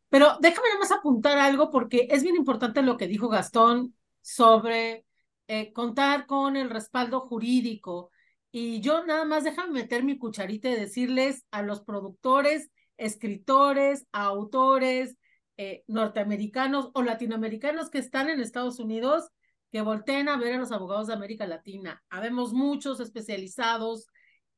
Pero 0.09 0.37
déjame 0.39 0.67
nada 0.69 0.79
más 0.79 0.91
apuntar 0.91 1.37
algo 1.39 1.71
porque 1.71 2.07
es 2.11 2.23
bien 2.23 2.35
importante 2.35 2.81
lo 2.83 2.97
que 2.97 3.07
dijo 3.07 3.29
Gastón 3.29 3.95
sobre 4.21 5.05
eh, 5.47 5.73
contar 5.73 6.27
con 6.27 6.55
el 6.55 6.69
respaldo 6.69 7.21
jurídico. 7.21 8.11
Y 8.51 8.81
yo 8.81 9.03
nada 9.05 9.25
más 9.25 9.43
déjame 9.43 9.71
meter 9.71 10.03
mi 10.03 10.17
cucharita 10.19 10.69
y 10.69 10.75
decirles 10.75 11.45
a 11.51 11.63
los 11.63 11.81
productores 11.81 12.69
escritores, 12.97 14.05
autores 14.11 15.17
eh, 15.57 15.83
norteamericanos 15.87 16.89
o 16.93 17.03
latinoamericanos 17.03 17.89
que 17.89 17.99
están 17.99 18.29
en 18.29 18.39
Estados 18.39 18.79
Unidos 18.79 19.29
que 19.71 19.81
volteen 19.81 20.29
a 20.29 20.37
ver 20.37 20.53
a 20.53 20.57
los 20.57 20.71
abogados 20.71 21.07
de 21.07 21.13
América 21.13 21.47
Latina. 21.47 22.03
Habemos 22.09 22.53
muchos 22.53 22.99
especializados 22.99 24.07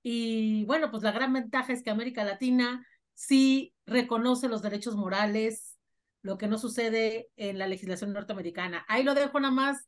y 0.03 0.65
bueno, 0.65 0.91
pues 0.91 1.03
la 1.03 1.13
gran 1.13 1.31
ventaja 1.31 1.71
es 1.71 1.81
que 1.81 1.89
América 1.89 2.23
Latina 2.25 2.85
sí 3.13 3.73
reconoce 3.85 4.49
los 4.49 4.61
derechos 4.61 4.95
morales, 4.95 5.77
lo 6.21 6.37
que 6.37 6.47
no 6.47 6.57
sucede 6.57 7.29
en 7.37 7.57
la 7.57 7.65
legislación 7.67 8.11
norteamericana. 8.11 8.85
Ahí 8.89 9.03
lo 9.03 9.15
dejo 9.15 9.39
nada 9.39 9.53
más 9.53 9.87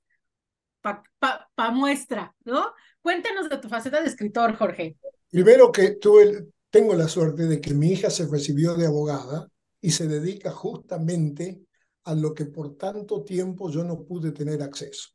para 0.82 1.04
pa, 1.20 1.72
muestra, 1.72 2.34
¿no? 2.46 2.74
Cuéntanos 3.02 3.50
de 3.50 3.58
tu 3.58 3.68
faceta 3.68 4.02
de 4.02 4.08
escritor, 4.08 4.56
Jorge. 4.56 4.96
Primero 5.30 5.72
que 5.72 5.96
tuve, 5.96 6.48
tengo 6.70 6.94
la 6.96 7.10
suerte 7.10 7.48
de 7.48 7.60
que 7.60 7.74
mi 7.74 7.92
hija 7.92 8.10
se 8.10 8.28
recibió 8.28 8.76
de 8.76 8.88
abogada 8.88 9.50
y 9.88 9.92
se 9.92 10.06
dedica 10.06 10.52
justamente 10.52 11.64
a 12.04 12.14
lo 12.14 12.34
que 12.34 12.44
por 12.44 12.76
tanto 12.76 13.24
tiempo 13.24 13.70
yo 13.72 13.86
no 13.86 14.04
pude 14.04 14.34
tener 14.34 14.62
acceso. 14.62 15.12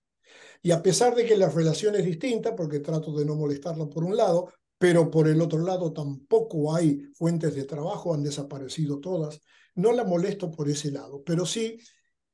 Y 0.63 0.71
a 0.71 0.83
pesar 0.83 1.15
de 1.15 1.27
que 1.27 1.37
la 1.37 1.51
relación 1.51 1.95
es 1.95 2.07
distinta, 2.07 2.57
porque 2.57 2.81
trato 2.81 3.13
de 3.13 3.27
no 3.27 3.35
molestarla 3.35 3.85
por 3.91 4.03
un 4.03 4.17
lado, 4.17 4.51
pero 4.79 5.11
por 5.11 5.29
el 5.29 5.43
otro 5.43 5.59
lado 5.59 5.93
tampoco 5.93 6.75
hay 6.75 7.03
fuentes 7.13 7.55
de 7.55 7.65
trabajo, 7.65 8.15
han 8.15 8.23
desaparecido 8.23 8.99
todas, 8.99 9.43
no 9.75 9.93
la 9.93 10.05
molesto 10.05 10.51
por 10.51 10.71
ese 10.71 10.91
lado, 10.91 11.23
pero 11.23 11.45
sí 11.45 11.79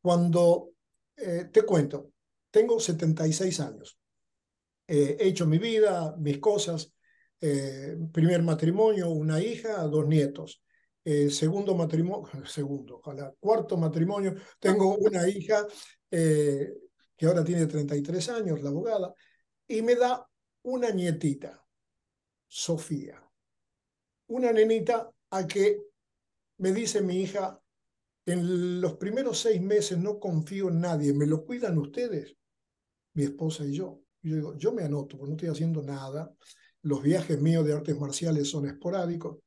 cuando, 0.01 0.75
eh, 1.17 1.47
te 1.53 1.63
cuento, 1.63 2.13
tengo 2.53 2.79
76 2.79 3.59
años, 3.59 3.99
eh, 4.87 5.17
he 5.19 5.27
hecho 5.27 5.45
mi 5.45 5.59
vida, 5.59 6.15
mis 6.19 6.39
cosas, 6.39 6.95
eh, 7.41 7.97
primer 8.13 8.45
matrimonio, 8.45 9.11
una 9.11 9.43
hija, 9.43 9.83
dos 9.89 10.07
nietos. 10.07 10.63
Segundo 11.31 11.75
matrimonio, 11.75 12.29
segundo, 12.47 12.97
ojalá, 12.97 13.35
cuarto 13.39 13.77
matrimonio, 13.77 14.35
tengo 14.59 14.97
una 14.97 15.29
hija 15.29 15.67
que 16.11 17.27
ahora 17.27 17.45
tiene 17.45 17.67
33 17.67 18.29
años, 18.29 18.63
la 18.63 18.71
abogada, 18.71 19.15
y 19.67 19.83
me 19.83 19.95
da 19.95 20.27
una 20.63 20.91
nietita, 20.91 21.65
Sofía, 22.47 23.23
una 24.29 24.53
nenita 24.53 25.11
a 25.31 25.47
que 25.47 25.83
me 26.59 26.73
dice 26.73 27.03
mi 27.03 27.21
hija, 27.21 27.61
en 28.27 28.81
los 28.81 28.95
primeros 28.97 29.39
seis 29.39 29.61
meses 29.61 29.99
no 29.99 30.19
confío 30.19 30.69
en 30.69 30.81
nadie, 30.81 31.13
¿me 31.13 31.27
lo 31.27 31.45
cuidan 31.45 31.79
ustedes? 31.79 32.37
Mi 33.15 33.25
esposa 33.25 33.65
y 33.65 33.73
yo. 33.73 34.03
yo 34.23 34.35
digo, 34.35 34.57
yo 34.57 34.73
me 34.73 34.83
anoto, 34.83 35.17
porque 35.17 35.31
no 35.31 35.37
estoy 35.37 35.49
haciendo 35.49 35.83
nada, 35.83 36.33
los 36.83 37.03
viajes 37.03 37.41
míos 37.41 37.65
de 37.65 37.73
artes 37.73 37.99
marciales 37.99 38.49
son 38.49 38.67
esporádicos. 38.67 39.39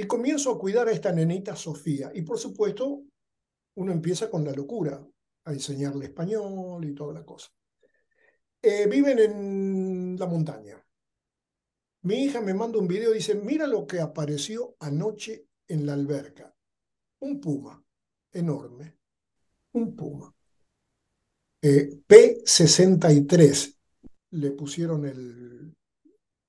Y 0.00 0.06
comienzo 0.06 0.50
a 0.50 0.58
cuidar 0.58 0.88
a 0.88 0.92
esta 0.92 1.12
nenita 1.12 1.54
Sofía. 1.54 2.10
Y 2.14 2.22
por 2.22 2.38
supuesto, 2.38 3.02
uno 3.74 3.92
empieza 3.92 4.30
con 4.30 4.42
la 4.42 4.52
locura 4.52 5.06
a 5.44 5.52
enseñarle 5.52 6.06
español 6.06 6.82
y 6.86 6.94
toda 6.94 7.12
la 7.12 7.22
cosa. 7.22 7.50
Eh, 8.62 8.86
viven 8.86 9.18
en 9.18 10.16
la 10.18 10.24
montaña. 10.24 10.82
Mi 12.04 12.24
hija 12.24 12.40
me 12.40 12.54
manda 12.54 12.78
un 12.78 12.88
video 12.88 13.10
y 13.10 13.16
dice, 13.16 13.34
mira 13.34 13.66
lo 13.66 13.86
que 13.86 14.00
apareció 14.00 14.74
anoche 14.80 15.48
en 15.68 15.84
la 15.84 15.92
alberca. 15.92 16.56
Un 17.18 17.38
puma 17.38 17.84
enorme, 18.32 18.96
un 19.72 19.94
puma. 19.94 20.34
Eh, 21.60 21.90
P63 22.08 23.76
le 24.30 24.50
pusieron 24.52 25.04
el, 25.04 25.76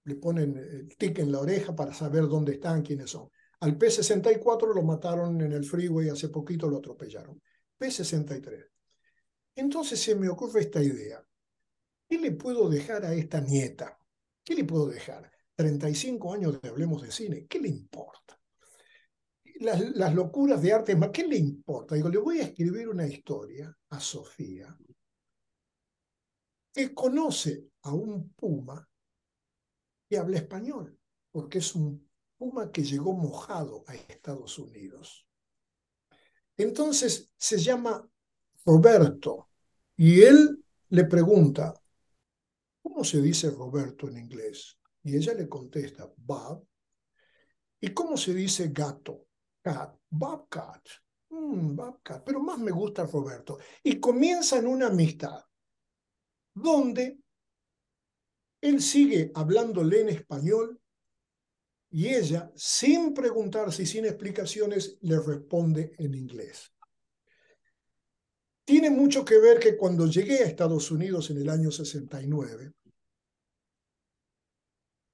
le 0.05 0.15
ponen 0.15 0.55
el 0.55 0.95
tic 0.95 1.19
en 1.19 1.33
la 1.33 1.41
oreja 1.41 1.75
para 1.75 1.93
saber 1.93 2.29
dónde 2.29 2.53
están, 2.53 2.81
quiénes 2.81 3.09
son. 3.09 3.29
Al 3.61 3.77
P64 3.77 4.73
lo 4.73 4.81
mataron 4.81 5.39
en 5.41 5.53
el 5.53 5.63
freeway, 5.63 6.09
hace 6.09 6.29
poquito 6.29 6.67
lo 6.67 6.77
atropellaron. 6.77 7.41
P63. 7.79 8.67
Entonces 9.55 10.01
se 10.01 10.15
me 10.15 10.29
ocurre 10.29 10.61
esta 10.61 10.81
idea. 10.81 11.23
¿Qué 12.07 12.17
le 12.17 12.31
puedo 12.31 12.67
dejar 12.67 13.05
a 13.05 13.13
esta 13.13 13.39
nieta? 13.39 13.97
¿Qué 14.43 14.55
le 14.55 14.63
puedo 14.63 14.87
dejar? 14.87 15.31
35 15.55 16.33
años 16.33 16.59
de 16.59 16.69
Hablemos 16.69 17.03
de 17.03 17.11
Cine, 17.11 17.45
¿qué 17.47 17.59
le 17.59 17.69
importa? 17.69 18.39
Las, 19.59 20.13
locuras 20.15 20.59
de 20.59 20.73
arte, 20.73 20.97
¿qué 21.13 21.27
le 21.27 21.37
importa? 21.37 21.93
Digo, 21.93 22.09
le 22.09 22.17
voy 22.17 22.39
a 22.39 22.45
escribir 22.45 22.89
una 22.89 23.05
historia 23.05 23.77
a 23.89 23.99
Sofía 23.99 24.75
que 26.73 26.95
conoce 26.95 27.69
a 27.83 27.93
un 27.93 28.33
puma 28.33 28.89
que 30.09 30.17
habla 30.17 30.37
español, 30.37 30.97
porque 31.31 31.59
es 31.59 31.75
un 31.75 32.10
que 32.71 32.83
llegó 32.83 33.13
mojado 33.13 33.83
a 33.87 33.93
Estados 33.93 34.57
Unidos. 34.57 35.27
Entonces 36.57 37.31
se 37.37 37.57
llama 37.57 38.07
Roberto. 38.65 39.49
Y 39.95 40.21
él 40.21 40.63
le 40.89 41.05
pregunta, 41.05 41.73
¿cómo 42.81 43.03
se 43.03 43.21
dice 43.21 43.51
Roberto 43.51 44.07
en 44.07 44.17
inglés? 44.17 44.79
Y 45.03 45.15
ella 45.15 45.33
le 45.33 45.47
contesta, 45.47 46.11
Bob. 46.17 46.65
¿Y 47.79 47.89
cómo 47.89 48.17
se 48.17 48.33
dice 48.33 48.69
gato? 48.69 49.27
Cat. 49.61 49.95
Bobcat. 50.09 50.81
Mm, 51.29 51.75
Bobcat. 51.75 52.23
Pero 52.25 52.39
más 52.41 52.57
me 52.57 52.71
gusta 52.71 53.05
Roberto. 53.05 53.59
Y 53.83 53.99
comienzan 53.99 54.65
una 54.65 54.87
amistad 54.87 55.43
donde 56.53 57.19
él 58.61 58.81
sigue 58.81 59.31
hablándole 59.33 60.01
en 60.01 60.09
español 60.09 60.80
y 61.91 62.07
ella, 62.07 62.51
sin 62.55 63.13
preguntarse 63.13 63.83
y 63.83 63.85
sin 63.85 64.05
explicaciones, 64.05 64.97
le 65.01 65.19
responde 65.19 65.93
en 65.97 66.15
inglés. 66.15 66.71
Tiene 68.63 68.89
mucho 68.89 69.25
que 69.25 69.37
ver 69.37 69.59
que 69.59 69.75
cuando 69.75 70.07
llegué 70.07 70.39
a 70.39 70.45
Estados 70.45 70.89
Unidos 70.89 71.29
en 71.29 71.37
el 71.37 71.49
año 71.49 71.69
69, 71.69 72.71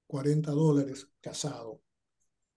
40 0.06 0.50
dólares, 0.52 1.08
casado, 1.20 1.82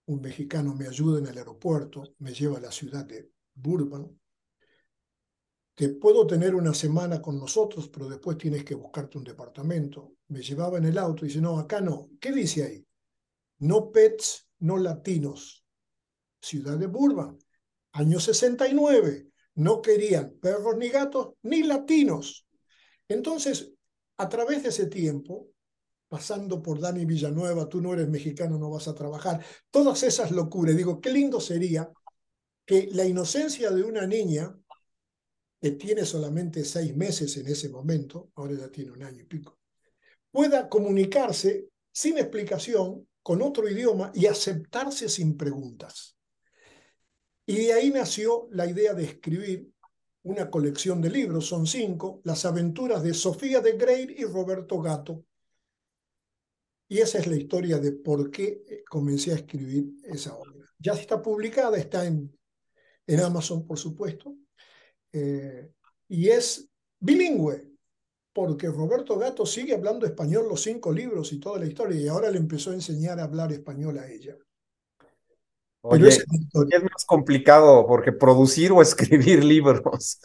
un 0.06 0.20
mexicano 0.20 0.74
me 0.74 0.86
ayuda 0.86 1.18
en 1.18 1.26
el 1.26 1.38
aeropuerto, 1.38 2.14
me 2.18 2.32
lleva 2.32 2.58
a 2.58 2.60
la 2.62 2.70
ciudad 2.70 3.04
de 3.04 3.28
Burbank, 3.54 4.12
que 5.74 5.88
puedo 5.88 6.26
tener 6.26 6.54
una 6.54 6.74
semana 6.74 7.20
con 7.20 7.38
nosotros, 7.38 7.88
pero 7.88 8.08
después 8.08 8.38
tienes 8.38 8.62
que 8.62 8.74
buscarte 8.74 9.18
un 9.18 9.24
departamento. 9.24 10.14
Me 10.28 10.42
llevaba 10.42 10.78
en 10.78 10.84
el 10.84 10.98
auto 10.98 11.24
y 11.24 11.28
dice, 11.28 11.40
no, 11.40 11.58
acá 11.58 11.80
no. 11.80 12.10
¿Qué 12.20 12.30
dice 12.30 12.62
ahí? 12.62 12.86
No 13.62 13.92
pets, 13.92 14.48
no 14.58 14.76
latinos. 14.76 15.64
Ciudad 16.40 16.76
de 16.76 16.88
Burbank, 16.88 17.40
año 17.92 18.18
69 18.18 19.28
no 19.54 19.80
querían 19.80 20.36
perros 20.40 20.76
ni 20.76 20.88
gatos 20.88 21.34
ni 21.42 21.62
latinos. 21.62 22.44
Entonces, 23.06 23.72
a 24.16 24.28
través 24.28 24.64
de 24.64 24.70
ese 24.70 24.86
tiempo, 24.86 25.50
pasando 26.08 26.60
por 26.60 26.80
Dani 26.80 27.04
Villanueva, 27.04 27.68
tú 27.68 27.80
no 27.80 27.92
eres 27.92 28.08
mexicano, 28.08 28.58
no 28.58 28.68
vas 28.68 28.88
a 28.88 28.96
trabajar, 28.96 29.44
todas 29.70 30.02
esas 30.02 30.32
locuras, 30.32 30.76
digo, 30.76 31.00
qué 31.00 31.12
lindo 31.12 31.38
sería 31.40 31.88
que 32.66 32.88
la 32.90 33.04
inocencia 33.04 33.70
de 33.70 33.84
una 33.84 34.08
niña 34.08 34.58
que 35.60 35.70
tiene 35.70 36.04
solamente 36.04 36.64
seis 36.64 36.96
meses 36.96 37.36
en 37.36 37.46
ese 37.46 37.68
momento, 37.68 38.32
ahora 38.34 38.54
ya 38.54 38.68
tiene 38.72 38.90
un 38.90 39.04
año 39.04 39.22
y 39.22 39.26
pico, 39.26 39.60
pueda 40.32 40.68
comunicarse 40.68 41.68
sin 41.92 42.18
explicación 42.18 43.06
con 43.22 43.42
otro 43.42 43.68
idioma 43.68 44.10
y 44.14 44.26
aceptarse 44.26 45.08
sin 45.08 45.36
preguntas. 45.36 46.16
Y 47.46 47.56
de 47.66 47.72
ahí 47.72 47.90
nació 47.90 48.48
la 48.50 48.66
idea 48.66 48.94
de 48.94 49.04
escribir 49.04 49.68
una 50.24 50.50
colección 50.50 51.00
de 51.00 51.10
libros, 51.10 51.46
son 51.46 51.66
cinco, 51.66 52.20
Las 52.24 52.44
aventuras 52.44 53.02
de 53.02 53.14
Sofía 53.14 53.60
de 53.60 53.72
Grey 53.72 54.14
y 54.18 54.24
Roberto 54.24 54.80
Gato. 54.80 55.24
Y 56.88 56.98
esa 56.98 57.18
es 57.18 57.26
la 57.26 57.36
historia 57.36 57.78
de 57.78 57.92
por 57.92 58.30
qué 58.30 58.62
eh, 58.68 58.84
comencé 58.88 59.32
a 59.32 59.36
escribir 59.36 59.94
esa 60.04 60.36
obra. 60.36 60.52
Ya 60.78 60.92
está 60.92 61.20
publicada, 61.20 61.78
está 61.78 62.06
en, 62.06 62.38
en 63.06 63.20
Amazon, 63.20 63.66
por 63.66 63.78
supuesto, 63.78 64.36
eh, 65.12 65.72
y 66.08 66.28
es 66.28 66.68
bilingüe, 67.00 67.71
porque 68.32 68.68
Roberto 68.68 69.18
Gato 69.18 69.44
sigue 69.44 69.74
hablando 69.74 70.06
español 70.06 70.46
los 70.48 70.62
cinco 70.62 70.92
libros 70.92 71.32
y 71.32 71.38
toda 71.38 71.58
la 71.58 71.66
historia, 71.66 72.00
y 72.00 72.08
ahora 72.08 72.30
le 72.30 72.38
empezó 72.38 72.70
a 72.70 72.74
enseñar 72.74 73.20
a 73.20 73.24
hablar 73.24 73.52
español 73.52 73.98
a 73.98 74.10
ella. 74.10 74.36
Oye, 75.82 76.08
es, 76.08 76.24
más 76.30 77.04
complicado 77.04 77.86
porque 77.86 78.12
producir 78.12 78.72
o 78.72 78.80
escribir 78.82 79.44
libros. 79.44 80.20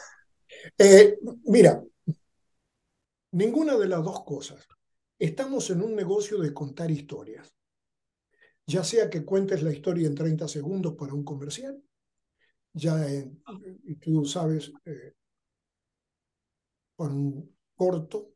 Eh, 0.77 1.17
mira, 1.45 1.83
ninguna 3.31 3.75
de 3.75 3.87
las 3.87 4.03
dos 4.03 4.23
cosas. 4.23 4.67
Estamos 5.19 5.69
en 5.71 5.81
un 5.81 5.95
negocio 5.95 6.39
de 6.39 6.53
contar 6.53 6.91
historias. 6.91 7.51
Ya 8.67 8.83
sea 8.83 9.09
que 9.09 9.25
cuentes 9.25 9.63
la 9.63 9.71
historia 9.71 10.07
en 10.07 10.13
30 10.13 10.47
segundos 10.47 10.93
para 10.95 11.13
un 11.13 11.23
comercial, 11.23 11.81
ya 12.73 13.07
en, 13.07 13.41
tú 13.99 14.25
sabes, 14.25 14.71
eh, 14.85 15.13
un 16.97 17.56
corto 17.77 18.33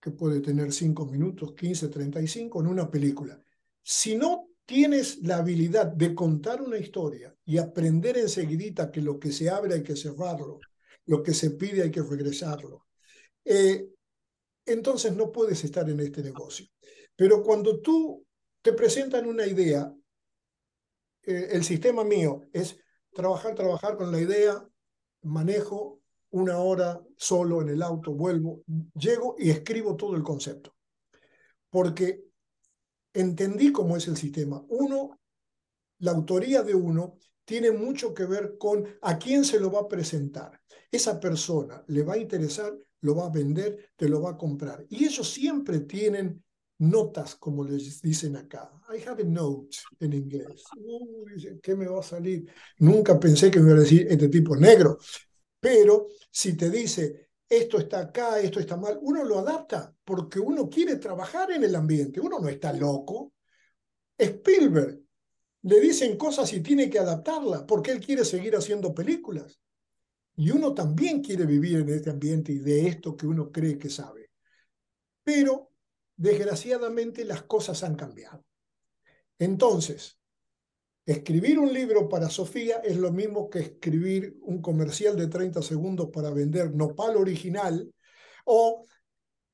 que 0.00 0.10
puede 0.10 0.40
tener 0.40 0.72
5 0.72 1.06
minutos, 1.06 1.54
15, 1.54 1.88
35 1.88 2.60
en 2.60 2.66
una 2.66 2.90
película. 2.90 3.40
Si 3.82 4.16
no 4.16 4.48
tienes 4.64 5.18
la 5.22 5.36
habilidad 5.36 5.86
de 5.86 6.14
contar 6.14 6.62
una 6.62 6.78
historia 6.78 7.36
y 7.44 7.58
aprender 7.58 8.16
enseguidita 8.16 8.90
que 8.90 9.00
lo 9.00 9.18
que 9.18 9.30
se 9.30 9.48
abre 9.48 9.74
hay 9.74 9.82
que 9.82 9.94
cerrarlo, 9.94 10.58
lo 11.04 11.22
que 11.22 11.34
se 11.34 11.52
pide 11.52 11.82
hay 11.82 11.90
que 11.90 12.02
regresarlo, 12.02 12.86
eh, 13.44 13.88
entonces 14.64 15.14
no 15.14 15.30
puedes 15.30 15.62
estar 15.62 15.88
en 15.88 16.00
este 16.00 16.22
negocio. 16.22 16.66
Pero 17.14 17.42
cuando 17.42 17.80
tú 17.80 18.26
te 18.62 18.72
presentan 18.72 19.26
una 19.26 19.46
idea, 19.46 19.94
eh, 21.22 21.48
el 21.52 21.62
sistema 21.62 22.02
mío 22.04 22.42
es, 22.52 22.76
trabajar, 23.12 23.54
trabajar 23.54 23.96
con 23.96 24.10
la 24.10 24.20
idea, 24.20 24.66
manejo 25.22 26.00
una 26.36 26.58
hora 26.58 27.02
solo 27.16 27.62
en 27.62 27.70
el 27.70 27.82
auto, 27.82 28.12
vuelvo, 28.12 28.62
llego 28.94 29.36
y 29.38 29.48
escribo 29.48 29.96
todo 29.96 30.14
el 30.16 30.22
concepto. 30.22 30.74
Porque 31.70 32.24
entendí 33.14 33.72
cómo 33.72 33.96
es 33.96 34.06
el 34.06 34.18
sistema. 34.18 34.62
Uno, 34.68 35.18
la 36.00 36.10
autoría 36.10 36.62
de 36.62 36.74
uno 36.74 37.16
tiene 37.46 37.70
mucho 37.70 38.12
que 38.12 38.26
ver 38.26 38.58
con 38.58 38.84
a 39.00 39.18
quién 39.18 39.44
se 39.44 39.58
lo 39.58 39.70
va 39.70 39.80
a 39.80 39.88
presentar. 39.88 40.60
Esa 40.90 41.18
persona 41.18 41.82
le 41.88 42.02
va 42.02 42.14
a 42.14 42.18
interesar, 42.18 42.76
lo 43.00 43.14
va 43.14 43.26
a 43.26 43.30
vender, 43.30 43.92
te 43.96 44.06
lo 44.06 44.20
va 44.20 44.32
a 44.32 44.36
comprar. 44.36 44.84
Y 44.90 45.06
ellos 45.06 45.32
siempre 45.32 45.80
tienen 45.80 46.44
notas, 46.78 47.34
como 47.36 47.64
les 47.64 48.02
dicen 48.02 48.36
acá. 48.36 48.70
I 48.94 49.08
have 49.08 49.22
a 49.22 49.24
note 49.24 49.78
en 50.00 50.12
inglés. 50.12 50.64
¿Qué 51.62 51.74
me 51.74 51.86
va 51.86 52.00
a 52.00 52.02
salir? 52.02 52.46
Nunca 52.78 53.18
pensé 53.18 53.50
que 53.50 53.58
me 53.58 53.70
iba 53.70 53.78
a 53.78 53.82
decir 53.82 54.06
este 54.10 54.28
tipo 54.28 54.54
negro. 54.54 54.98
Pero 55.60 56.08
si 56.30 56.56
te 56.56 56.70
dice, 56.70 57.30
esto 57.48 57.78
está 57.78 58.00
acá, 58.00 58.40
esto 58.40 58.60
está 58.60 58.76
mal, 58.76 58.98
uno 59.02 59.24
lo 59.24 59.38
adapta 59.38 59.94
porque 60.04 60.40
uno 60.40 60.68
quiere 60.68 60.96
trabajar 60.96 61.52
en 61.52 61.64
el 61.64 61.74
ambiente. 61.74 62.20
Uno 62.20 62.38
no 62.38 62.48
está 62.48 62.72
loco. 62.72 63.34
Spielberg 64.18 65.00
le 65.62 65.80
dicen 65.80 66.16
cosas 66.16 66.52
y 66.52 66.60
tiene 66.60 66.88
que 66.88 66.98
adaptarlas 66.98 67.64
porque 67.64 67.90
él 67.90 68.00
quiere 68.00 68.24
seguir 68.24 68.56
haciendo 68.56 68.94
películas. 68.94 69.60
Y 70.36 70.50
uno 70.50 70.74
también 70.74 71.22
quiere 71.22 71.46
vivir 71.46 71.78
en 71.78 71.88
este 71.88 72.10
ambiente 72.10 72.52
y 72.52 72.58
de 72.58 72.88
esto 72.88 73.16
que 73.16 73.26
uno 73.26 73.50
cree 73.50 73.78
que 73.78 73.88
sabe. 73.88 74.30
Pero 75.24 75.72
desgraciadamente 76.16 77.24
las 77.24 77.42
cosas 77.42 77.82
han 77.82 77.96
cambiado. 77.96 78.44
Entonces, 79.38 80.15
escribir 81.06 81.58
un 81.58 81.72
libro 81.72 82.08
para 82.08 82.28
Sofía 82.28 82.80
es 82.84 82.96
lo 82.96 83.12
mismo 83.12 83.48
que 83.48 83.60
escribir 83.60 84.36
un 84.42 84.60
comercial 84.60 85.16
de 85.16 85.28
30 85.28 85.62
segundos 85.62 86.10
para 86.12 86.30
vender 86.30 86.74
nopal 86.74 87.16
original 87.16 87.88
o 88.44 88.84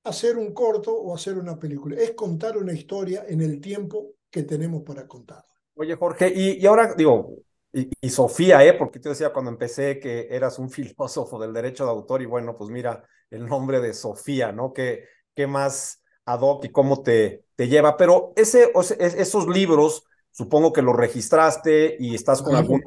hacer 0.05 0.39
un 0.39 0.53
corto 0.53 0.95
o 0.95 1.15
hacer 1.15 1.37
una 1.37 1.59
película. 1.59 1.97
Es 1.97 2.13
contar 2.13 2.57
una 2.57 2.73
historia 2.73 3.25
en 3.29 3.43
el 3.43 3.61
tiempo 3.61 4.15
que 4.31 4.43
tenemos 4.43 4.83
para 4.83 5.07
contar. 5.07 5.45
Oye, 5.75 5.95
Jorge, 5.95 6.33
y, 6.35 6.65
ahora 6.67 6.95
digo, 6.95 7.37
y, 7.73 8.09
Sofía, 8.09 8.65
¿eh? 8.65 8.75
Porque 8.75 8.99
te 8.99 9.11
decía 9.11 9.33
cuando 9.33 9.51
empecé 9.51 10.01
que 10.01 10.29
eras 10.31 10.59
un 10.59 10.71
filósofo 10.71 11.39
del 11.39 11.53
derecho 11.53 11.85
de 11.85 11.91
autor 11.91 12.23
y 12.23 12.27
bueno, 12.27 12.57
pues 12.57 12.71
mira, 12.71 13.07
el 13.31 13.47
nombre 13.47 13.81
de 13.81 13.93
Sofía, 13.93 14.53
¿no? 14.53 14.73
¿Qué, 14.73 15.05
qué 15.35 15.47
más 15.47 16.03
ad 16.25 16.41
hoc 16.41 16.65
y 16.65 16.69
cómo 16.71 17.03
te, 17.03 17.45
te 17.57 17.69
lleva. 17.69 17.97
Pero 17.97 18.33
ese, 18.37 18.73
esos 18.99 19.49
libros, 19.49 20.05
supongo 20.33 20.73
que 20.73 20.83
los 20.83 20.97
registraste 20.97 21.97
y 21.99 22.15
estás 22.15 22.43
con 22.43 22.57
algún... 22.57 22.83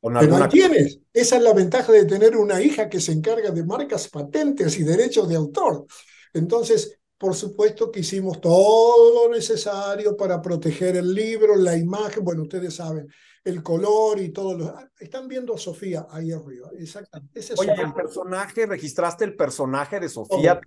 Con 0.00 0.16
alguna... 0.16 0.48
tienes. 0.48 1.00
Esa 1.12 1.36
es 1.36 1.42
la 1.42 1.52
ventaja 1.52 1.92
de 1.92 2.04
tener 2.04 2.36
una 2.36 2.60
hija 2.60 2.88
que 2.88 3.00
se 3.00 3.12
encarga 3.12 3.50
de 3.50 3.64
marcas, 3.64 4.08
patentes 4.08 4.78
y 4.78 4.84
derechos 4.84 5.28
de 5.28 5.36
autor. 5.36 5.86
Entonces, 6.32 6.98
por 7.18 7.34
supuesto 7.34 7.90
que 7.90 8.00
hicimos 8.00 8.40
todo 8.40 9.28
lo 9.28 9.34
necesario 9.34 10.16
para 10.16 10.42
proteger 10.42 10.96
el 10.96 11.14
libro, 11.14 11.56
la 11.56 11.76
imagen, 11.76 12.24
bueno, 12.24 12.42
ustedes 12.42 12.74
saben, 12.74 13.08
el 13.44 13.62
color 13.62 14.20
y 14.20 14.30
todo 14.30 14.56
lo... 14.56 14.74
Están 14.98 15.26
viendo 15.26 15.54
a 15.54 15.58
Sofía 15.58 16.06
ahí 16.10 16.32
arriba, 16.32 16.70
exactamente. 16.78 17.40
Oye, 17.56 17.72
el 17.78 17.94
personaje, 17.94 18.66
registraste 18.66 19.24
el 19.24 19.36
personaje 19.36 20.00
de 20.00 20.08
Sofía. 20.08 20.60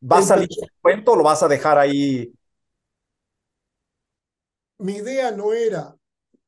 ¿Va 0.00 0.18
a 0.18 0.22
salir 0.22 0.48
el 0.60 0.70
cuento 0.80 1.12
o 1.12 1.16
lo 1.16 1.24
vas 1.24 1.42
a 1.42 1.48
dejar 1.48 1.78
ahí? 1.78 2.32
Mi 4.78 4.96
idea 4.96 5.32
no 5.32 5.52
era, 5.52 5.96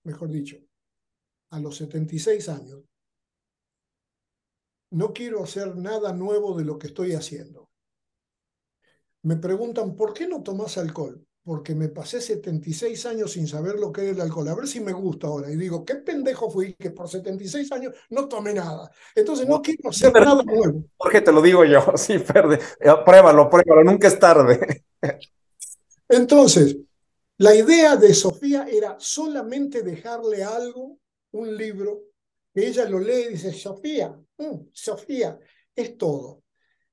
mejor 0.04 0.30
dicho, 0.30 0.56
a 1.50 1.58
los 1.58 1.76
76 1.76 2.48
años, 2.48 2.84
no 4.92 5.12
quiero 5.12 5.42
hacer 5.42 5.76
nada 5.76 6.12
nuevo 6.12 6.56
de 6.56 6.64
lo 6.64 6.78
que 6.78 6.88
estoy 6.88 7.12
haciendo. 7.12 7.70
Me 9.22 9.36
preguntan, 9.36 9.96
¿por 9.96 10.14
qué 10.14 10.26
no 10.26 10.42
tomas 10.42 10.78
alcohol? 10.78 11.24
Porque 11.42 11.74
me 11.74 11.88
pasé 11.88 12.20
76 12.20 13.06
años 13.06 13.32
sin 13.32 13.48
saber 13.48 13.78
lo 13.78 13.92
que 13.92 14.02
era 14.02 14.10
el 14.10 14.20
alcohol. 14.20 14.48
A 14.48 14.54
ver 14.54 14.66
si 14.66 14.80
me 14.80 14.92
gusta 14.92 15.26
ahora. 15.26 15.50
Y 15.50 15.56
digo, 15.56 15.84
¿qué 15.84 15.96
pendejo 15.96 16.50
fui 16.50 16.74
que 16.74 16.90
por 16.90 17.08
76 17.08 17.72
años 17.72 17.94
no 18.10 18.28
tomé 18.28 18.54
nada? 18.54 18.90
Entonces 19.14 19.48
no, 19.48 19.60
quiero 19.60 19.90
hacer 19.90 20.12
nada 20.12 20.42
nuevo. 20.42 20.84
Jorge, 20.96 21.20
te 21.20 21.32
lo 21.32 21.42
digo 21.42 21.64
yo, 21.64 21.80
sí, 21.96 22.18
Perde. 22.18 22.60
Eh, 22.78 22.90
pruébalo, 23.04 23.48
pruébalo, 23.48 23.84
nunca 23.84 24.08
es 24.08 24.18
tarde. 24.18 24.84
Entonces, 26.08 26.76
la 27.40 27.54
idea 27.54 27.96
de 27.96 28.12
Sofía 28.12 28.66
era 28.70 28.96
solamente 28.98 29.82
dejarle 29.82 30.44
algo, 30.44 30.98
un 31.32 31.56
libro, 31.56 32.02
que 32.52 32.66
ella 32.66 32.84
lo 32.84 32.98
lee 32.98 33.28
y 33.28 33.32
dice, 33.32 33.50
Sofía, 33.54 34.14
mm, 34.36 34.68
Sofía, 34.70 35.38
es 35.74 35.96
todo. 35.96 36.42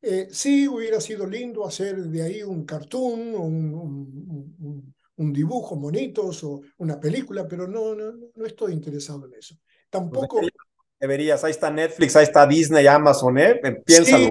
Eh, 0.02 0.30
sí, 0.32 0.66
hubiera 0.66 1.02
sido 1.02 1.28
lindo 1.28 1.66
hacer 1.68 1.98
de 1.98 2.22
ahí 2.22 2.44
un 2.44 2.66
cartoon, 2.66 3.36
un, 3.36 4.94
un, 5.18 5.34
dibujo, 5.34 5.76
monitos 5.76 6.42
o 6.46 6.62
una 6.78 6.98
película, 6.98 7.46
pero 7.46 7.68
no, 7.68 7.94
no, 7.94 8.14
no 8.34 8.46
estoy 8.46 8.72
interesado 8.72 9.26
en 9.26 9.34
eso. 9.34 9.56
Tampoco... 9.90 10.40
Deberías, 10.98 11.44
ahí 11.44 11.52
está 11.52 11.70
Netflix, 11.70 12.16
ahí 12.16 12.24
está 12.24 12.48
Disney, 12.48 12.88
Amazon, 12.88 13.38
¿eh? 13.38 13.60
Piénsalo. 13.86 14.30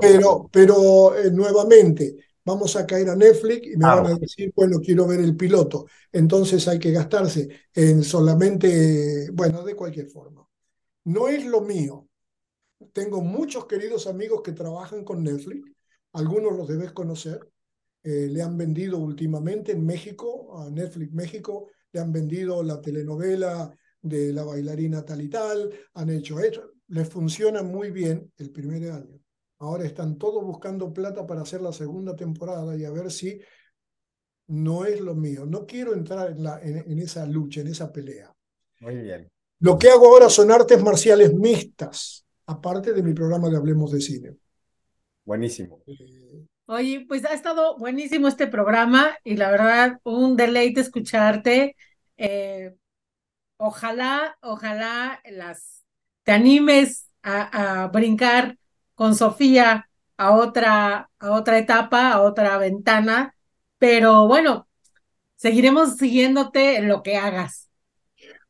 pero, 0.00 0.48
pero 0.52 1.16
eh, 1.16 1.30
nuevamente, 1.30 2.16
vamos 2.44 2.76
a 2.76 2.86
caer 2.86 3.10
a 3.10 3.16
Netflix 3.16 3.66
y 3.66 3.76
me 3.76 3.86
van 3.86 4.06
a 4.06 4.14
decir, 4.14 4.52
bueno, 4.54 4.78
quiero 4.80 5.06
ver 5.06 5.20
el 5.20 5.36
piloto. 5.36 5.86
Entonces 6.10 6.66
hay 6.68 6.78
que 6.78 6.92
gastarse 6.92 7.48
en 7.74 8.02
solamente, 8.02 9.30
bueno, 9.32 9.62
de 9.64 9.74
cualquier 9.74 10.08
forma. 10.08 10.46
No 11.04 11.28
es 11.28 11.44
lo 11.44 11.60
mío, 11.60 12.08
tengo 12.92 13.20
muchos 13.22 13.66
queridos 13.66 14.06
amigos 14.06 14.42
que 14.42 14.52
trabajan 14.52 15.04
con 15.04 15.22
Netflix, 15.22 15.70
algunos 16.12 16.56
los 16.56 16.68
debes 16.68 16.92
conocer, 16.92 17.40
eh, 18.02 18.28
le 18.30 18.42
han 18.42 18.56
vendido 18.56 18.98
últimamente 18.98 19.72
en 19.72 19.84
México, 19.86 20.58
a 20.58 20.70
Netflix 20.70 21.12
México, 21.12 21.68
le 21.92 22.00
han 22.00 22.12
vendido 22.12 22.62
la 22.62 22.80
telenovela 22.80 23.76
de 24.00 24.32
la 24.32 24.44
bailarina 24.44 25.04
tal 25.04 25.22
y 25.22 25.28
tal, 25.28 25.70
han 25.94 26.10
hecho 26.10 26.40
esto, 26.40 26.72
les 26.88 27.08
funciona 27.08 27.62
muy 27.62 27.90
bien 27.90 28.32
el 28.38 28.50
primer 28.50 28.90
año. 28.90 29.21
Ahora 29.62 29.84
están 29.84 30.18
todos 30.18 30.44
buscando 30.44 30.92
plata 30.92 31.26
para 31.26 31.42
hacer 31.42 31.60
la 31.60 31.72
segunda 31.72 32.16
temporada 32.16 32.76
y 32.76 32.84
a 32.84 32.90
ver 32.90 33.10
si 33.10 33.40
no 34.48 34.84
es 34.84 35.00
lo 35.00 35.14
mío. 35.14 35.46
No 35.46 35.66
quiero 35.66 35.94
entrar 35.94 36.32
en, 36.32 36.42
la, 36.42 36.60
en 36.60 36.98
esa 36.98 37.24
lucha, 37.26 37.60
en 37.60 37.68
esa 37.68 37.92
pelea. 37.92 38.34
Muy 38.80 38.96
bien. 38.96 39.28
Lo 39.60 39.78
que 39.78 39.88
hago 39.88 40.08
ahora 40.08 40.28
son 40.28 40.50
artes 40.50 40.82
marciales 40.82 41.32
mixtas 41.32 42.26
aparte 42.46 42.92
de 42.92 43.02
mi 43.04 43.14
programa 43.14 43.48
de 43.48 43.56
Hablemos 43.56 43.92
de 43.92 44.00
Cine. 44.00 44.36
Buenísimo. 45.24 45.80
Oye, 46.66 47.04
pues 47.06 47.24
ha 47.24 47.32
estado 47.32 47.78
buenísimo 47.78 48.26
este 48.26 48.48
programa 48.48 49.16
y 49.22 49.36
la 49.36 49.52
verdad, 49.52 50.00
un 50.02 50.36
deleite 50.36 50.80
escucharte. 50.80 51.76
Eh, 52.16 52.74
ojalá, 53.58 54.36
ojalá 54.40 55.20
las, 55.30 55.84
te 56.24 56.32
animes 56.32 57.08
a, 57.22 57.88
brincar 57.92 58.58
con 58.94 59.14
Sofía 59.14 59.88
a 60.16 60.32
otra, 60.36 61.10
a 61.18 61.30
otra 61.32 61.58
etapa, 61.58 62.12
a 62.12 62.22
otra 62.22 62.58
ventana, 62.58 63.34
pero 63.78 64.26
bueno, 64.26 64.68
seguiremos 65.36 65.96
siguiéndote 65.96 66.76
en 66.76 66.88
lo 66.88 67.02
que 67.02 67.16
hagas. 67.16 67.68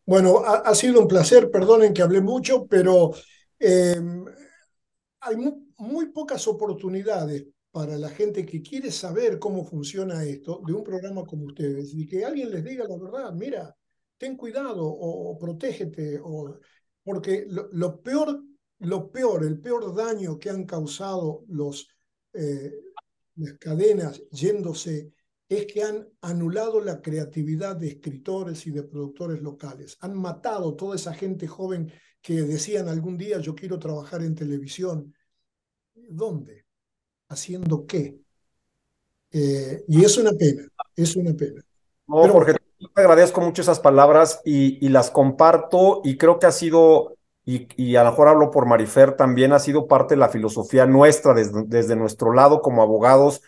Bueno, 0.04 0.42
ha 0.44 0.74
sido 0.74 1.00
un 1.00 1.08
placer, 1.08 1.50
perdonen 1.50 1.94
que 1.94 2.02
hablé 2.02 2.20
mucho, 2.20 2.66
pero 2.66 3.12
Em, 3.64 4.24
hay 5.20 5.36
muy, 5.78 6.06
pocas 6.06 6.48
oportunidades 6.48 7.46
para 7.70 7.96
la 7.96 8.08
gente 8.08 8.44
que 8.44 8.60
quiere 8.60 8.90
saber 8.90 9.38
cómo 9.38 9.64
funciona 9.64 10.24
esto 10.24 10.60
de 10.66 10.72
un 10.72 10.82
programa 10.82 11.24
como 11.24 11.44
ustedes 11.46 11.94
y 11.94 12.04
que 12.08 12.24
alguien 12.24 12.50
les 12.50 12.64
diga 12.64 12.84
la 12.88 12.96
verdad, 12.98 13.32
mira, 13.32 13.76
ten 14.18 14.36
cuidado 14.36 14.84
o, 14.84 15.38
protégete, 15.38 16.18
o, 16.20 16.58
porque 17.04 17.46
lo, 17.48 18.02
peor, 18.02 18.42
lo 18.82 19.10
peor, 19.10 19.44
el 19.44 19.60
peor 19.60 19.94
daño 19.94 20.38
que 20.38 20.50
han 20.50 20.64
causado 20.64 21.44
los, 21.48 21.88
eh, 22.32 22.72
las 23.36 23.54
cadenas 23.54 24.22
yéndose 24.30 25.12
es 25.48 25.66
que 25.66 25.82
han 25.82 26.08
anulado 26.20 26.80
la 26.80 27.02
creatividad 27.02 27.76
de 27.76 27.88
escritores 27.88 28.66
y 28.66 28.70
de 28.70 28.82
productores 28.82 29.42
locales. 29.42 29.96
Han 30.00 30.16
matado 30.16 30.74
toda 30.74 30.96
esa 30.96 31.12
gente 31.12 31.46
joven 31.46 31.92
que 32.20 32.42
decían 32.42 32.88
algún 32.88 33.18
día 33.18 33.38
yo 33.38 33.54
quiero 33.54 33.78
trabajar 33.78 34.22
en 34.22 34.34
televisión. 34.34 35.14
¿Dónde? 35.94 36.64
¿Haciendo 37.28 37.86
qué? 37.86 38.18
Eh, 39.30 39.84
y 39.88 40.04
es 40.04 40.16
una 40.18 40.32
pena, 40.32 40.68
es 40.94 41.16
una 41.16 41.34
pena. 41.34 41.62
No, 42.06 42.28
Jorge, 42.28 42.54
te 42.94 43.00
agradezco 43.00 43.40
mucho 43.40 43.62
esas 43.62 43.80
palabras 43.80 44.40
y, 44.44 44.88
las 44.88 45.10
comparto 45.10 46.00
y 46.04 46.16
creo 46.16 46.38
que 46.38 46.46
ha 46.46 46.52
sido, 46.52 47.16
y, 47.44 47.96
a 47.96 48.04
lo 48.04 48.10
mejor 48.10 48.28
hablo 48.28 48.50
por 48.50 48.66
Marifer, 48.66 49.16
también 49.16 49.52
ha 49.52 49.58
sido 49.58 49.88
parte 49.88 50.14
de 50.14 50.20
la 50.20 50.28
filosofía 50.28 50.86
nuestra 50.86 51.34
desde, 51.34 51.64
desde 51.66 51.96
nuestro 51.96 52.32
lado 52.32 52.60
como 52.60 52.82
abogados, 52.82 53.42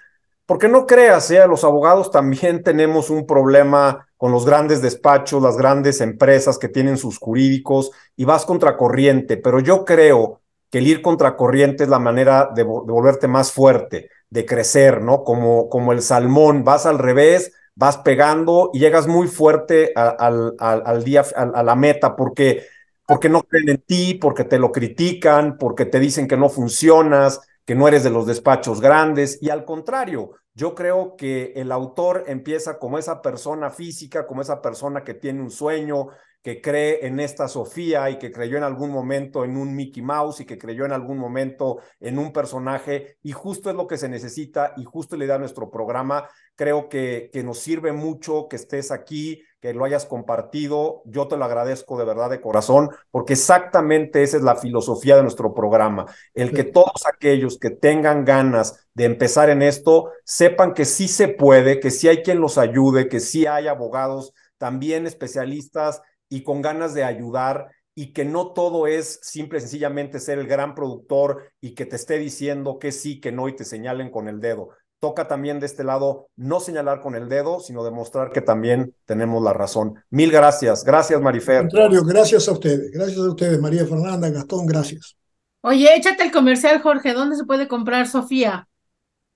porque 0.47 0.69
no 0.69 0.87
creas, 0.87 1.31
¿eh? 1.31 1.47
los 1.47 1.65
abogados 1.65 2.11
también 2.11 2.63
tenemos 2.65 3.11
un 3.11 3.27
problema 3.27 4.07
con 4.17 4.33
los 4.33 4.45
grandes 4.45 4.83
despachos, 4.83 5.43
las 5.43 5.57
grandes 5.57 6.01
empresas 6.01 6.59
que 6.59 6.69
tienen 6.69 6.99
sus 6.99 7.19
jurídicos 7.19 7.93
y 8.17 8.25
vas 8.25 8.45
contracorriente, 8.45 9.37
pero 9.37 9.61
yo 9.61 9.85
creo 9.85 10.41
que 10.71 10.79
el 10.79 10.89
ir 10.89 11.03
contracorriente 11.03 11.85
es 11.85 11.89
la 11.89 12.01
manera 12.01 12.51
de, 12.53 12.65
volverte 12.65 13.29
más 13.29 13.53
fuerte, 13.53 14.11
de 14.29 14.45
crecer, 14.45 15.03
¿no? 15.03 15.23
Como, 15.23 15.69
como 15.69 15.93
el 15.93 16.03
salmón, 16.03 16.65
vas 16.65 16.85
al 16.85 16.99
revés, 16.99 17.53
vas 17.77 17.99
pegando 17.99 18.71
y 18.73 18.81
llegas 18.81 19.07
muy 19.07 19.29
fuerte 19.29 19.93
al, 19.95 20.57
al, 20.59 21.05
día, 21.05 21.25
a 21.37 21.63
la 21.63 21.77
meta, 21.77 22.17
porque, 22.17 22.65
porque 23.07 23.29
no 23.29 23.43
creen 23.43 23.69
en 23.69 23.83
ti, 23.83 24.15
porque 24.15 24.45
te 24.45 24.59
lo 24.59 24.73
critican, 24.73 25.59
porque 25.59 25.85
te 25.85 26.01
dicen 26.01 26.29
que 26.29 26.37
no 26.37 26.49
funcionas, 26.49 27.41
que 27.65 27.75
no 27.75 27.89
eres 27.89 28.05
de 28.05 28.11
los 28.11 28.27
despachos 28.27 28.81
grandes 28.81 29.39
y 29.43 29.51
al 29.51 29.65
contrario, 29.65 30.33
yo 30.55 30.75
creo 30.75 31.17
que 31.17 31.53
el 31.57 31.73
autor 31.73 32.25
empieza 32.27 32.79
como 32.79 32.99
esa 32.99 33.23
persona 33.23 33.71
física, 33.71 34.27
como 34.27 34.43
esa 34.43 34.63
persona 34.63 35.03
que 35.03 35.15
tiene 35.15 35.43
un 35.43 35.51
sueño, 35.51 36.09
que 36.45 36.61
cree 36.61 37.07
en 37.07 37.21
esta 37.21 37.49
Sofía 37.49 38.11
y 38.11 38.19
que 38.19 38.31
creyó 38.31 38.59
en 38.59 38.65
algún 38.65 38.91
momento 38.91 39.45
en 39.45 39.57
un 39.57 39.75
Mickey 39.75 40.03
Mouse 40.03 40.41
y 40.41 40.45
que 40.45 40.59
creyó 40.59 40.85
en 40.85 40.93
algún 40.93 41.17
momento 41.17 41.79
en 42.01 42.19
un 42.19 42.35
personaje 42.35 43.17
y 43.23 43.33
justo 43.33 43.71
es 43.71 43.77
lo 43.77 43.87
que 43.87 43.97
se 43.97 44.11
necesita 44.11 44.75
y 44.77 44.85
justo 44.85 45.17
le 45.17 45.27
da 45.27 45.39
nuestro 45.39 45.71
programa. 45.71 46.29
Creo 46.55 46.91
que, 46.91 47.31
que 47.33 47.43
nos 47.43 47.61
sirve 47.61 47.93
mucho 47.93 48.47
que 48.47 48.57
estés 48.57 48.91
aquí, 48.91 49.43
que 49.59 49.73
lo 49.73 49.87
hayas 49.87 50.05
compartido. 50.05 51.01
Yo 51.07 51.29
te 51.29 51.39
lo 51.39 51.47
agradezco 51.47 51.99
de 51.99 52.05
verdad 52.05 52.29
de 52.29 52.43
corazón 52.43 52.91
porque 53.11 53.33
exactamente 53.33 54.23
esa 54.23 54.37
es 54.37 54.43
la 54.43 54.57
filosofía 54.57 55.17
de 55.17 55.23
nuestro 55.23 55.55
programa. 55.55 56.05
El 56.35 56.53
que 56.53 56.65
todos 56.65 57.07
aquellos 57.07 57.59
que 57.59 57.71
tengan 57.71 58.27
ganas 58.27 58.87
de 58.93 59.07
empezar 59.07 59.49
en 59.49 59.63
esto 59.63 60.11
sepan 60.27 60.75
que 60.75 60.85
sí 60.85 61.09
se 61.09 61.29
puede, 61.29 61.81
que 61.81 61.91
sí 61.91 62.07
hay 62.07 62.19
quien 62.23 62.39
los 62.39 62.59
ayude, 62.59 63.09
que 63.09 63.21
sí 63.21 63.47
hay 63.47 63.67
abogados 63.67 64.35
también 64.59 65.07
especialistas 65.07 66.03
y 66.35 66.43
con 66.43 66.63
ganas 66.63 66.95
de 66.95 67.05
ayudar 67.05 67.69
y 67.95 68.13
que 68.13 68.25
no 68.25 68.49
todo 68.49 68.89
es 68.89 69.21
simple 69.23 69.59
y 69.59 69.61
sencillamente 69.61 70.19
ser 70.19 70.41
el 70.41 70.49
gran 70.49 70.75
productor 70.75 71.53
y 71.61 71.75
que 71.75 71.87
te 71.87 71.95
esté 71.95 72.19
diciendo 72.19 72.81
que 72.81 72.91
sí, 72.91 73.21
que 73.21 73.31
no 73.31 73.49
y 73.49 73.55
te 73.55 73.65
señalen 73.65 74.11
con 74.11 74.27
el 74.27 74.41
dedo. 74.41 74.71
Toca 74.99 75.29
también 75.29 75.61
de 75.61 75.67
este 75.67 75.85
lado 75.85 76.29
no 76.35 76.59
señalar 76.59 77.01
con 77.01 77.15
el 77.15 77.29
dedo, 77.29 77.61
sino 77.61 77.85
demostrar 77.85 78.33
que 78.33 78.41
también 78.41 78.97
tenemos 79.05 79.41
la 79.45 79.53
razón. 79.53 79.95
Mil 80.11 80.33
gracias. 80.33 80.83
Gracias, 80.83 81.21
Marifer. 81.21 81.57
Al 81.59 81.63
contrario, 81.69 82.03
gracias 82.05 82.49
a 82.49 82.53
ustedes. 82.53 82.91
Gracias 82.91 83.19
a 83.19 83.29
ustedes, 83.31 83.61
María 83.61 83.87
Fernanda, 83.87 84.29
Gastón, 84.29 84.67
gracias. 84.67 85.17
Oye, 85.61 85.95
échate 85.95 86.25
el 86.25 86.33
comercial, 86.33 86.83
Jorge. 86.83 87.13
¿Dónde 87.13 87.37
se 87.37 87.45
puede 87.45 87.69
comprar 87.69 88.09
Sofía? 88.09 88.67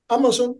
Amazon. 0.09 0.57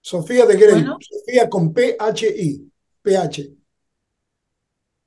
Sofía 0.00 0.46
de 0.46 0.54
Grey. 0.54 0.86
Sofía 1.00 1.48
con 1.48 1.72
P-H-I. 1.72 2.70
P-H 3.02 3.59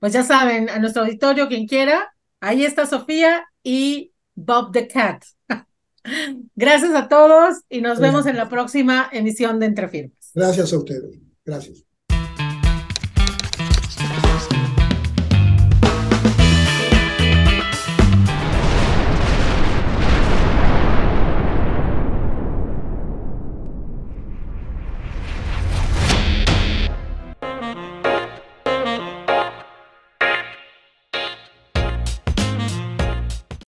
pues 0.03 0.11
ya 0.11 0.21
saben, 0.21 0.69
a 0.69 0.79
nuestro 0.79 1.03
auditorio, 1.03 1.47
quien 1.47 1.65
quiera, 1.65 2.13
ahí 2.41 2.65
está 2.65 2.85
Sofía 2.85 3.45
y 3.63 4.11
Bob 4.35 4.73
the 4.73 4.89
Cat. 4.89 5.23
Gracias 6.55 6.93
a 6.93 7.07
todos 7.07 7.61
y 7.69 7.79
nos 7.79 8.01
vemos 8.01 8.25
en 8.25 8.35
la 8.35 8.49
próxima 8.49 9.07
emisión 9.13 9.61
de 9.61 9.67
Entre 9.67 9.87
Firmas. 9.87 10.31
Gracias 10.33 10.73
a 10.73 10.77
ustedes. 10.77 11.21
Gracias. 11.45 11.85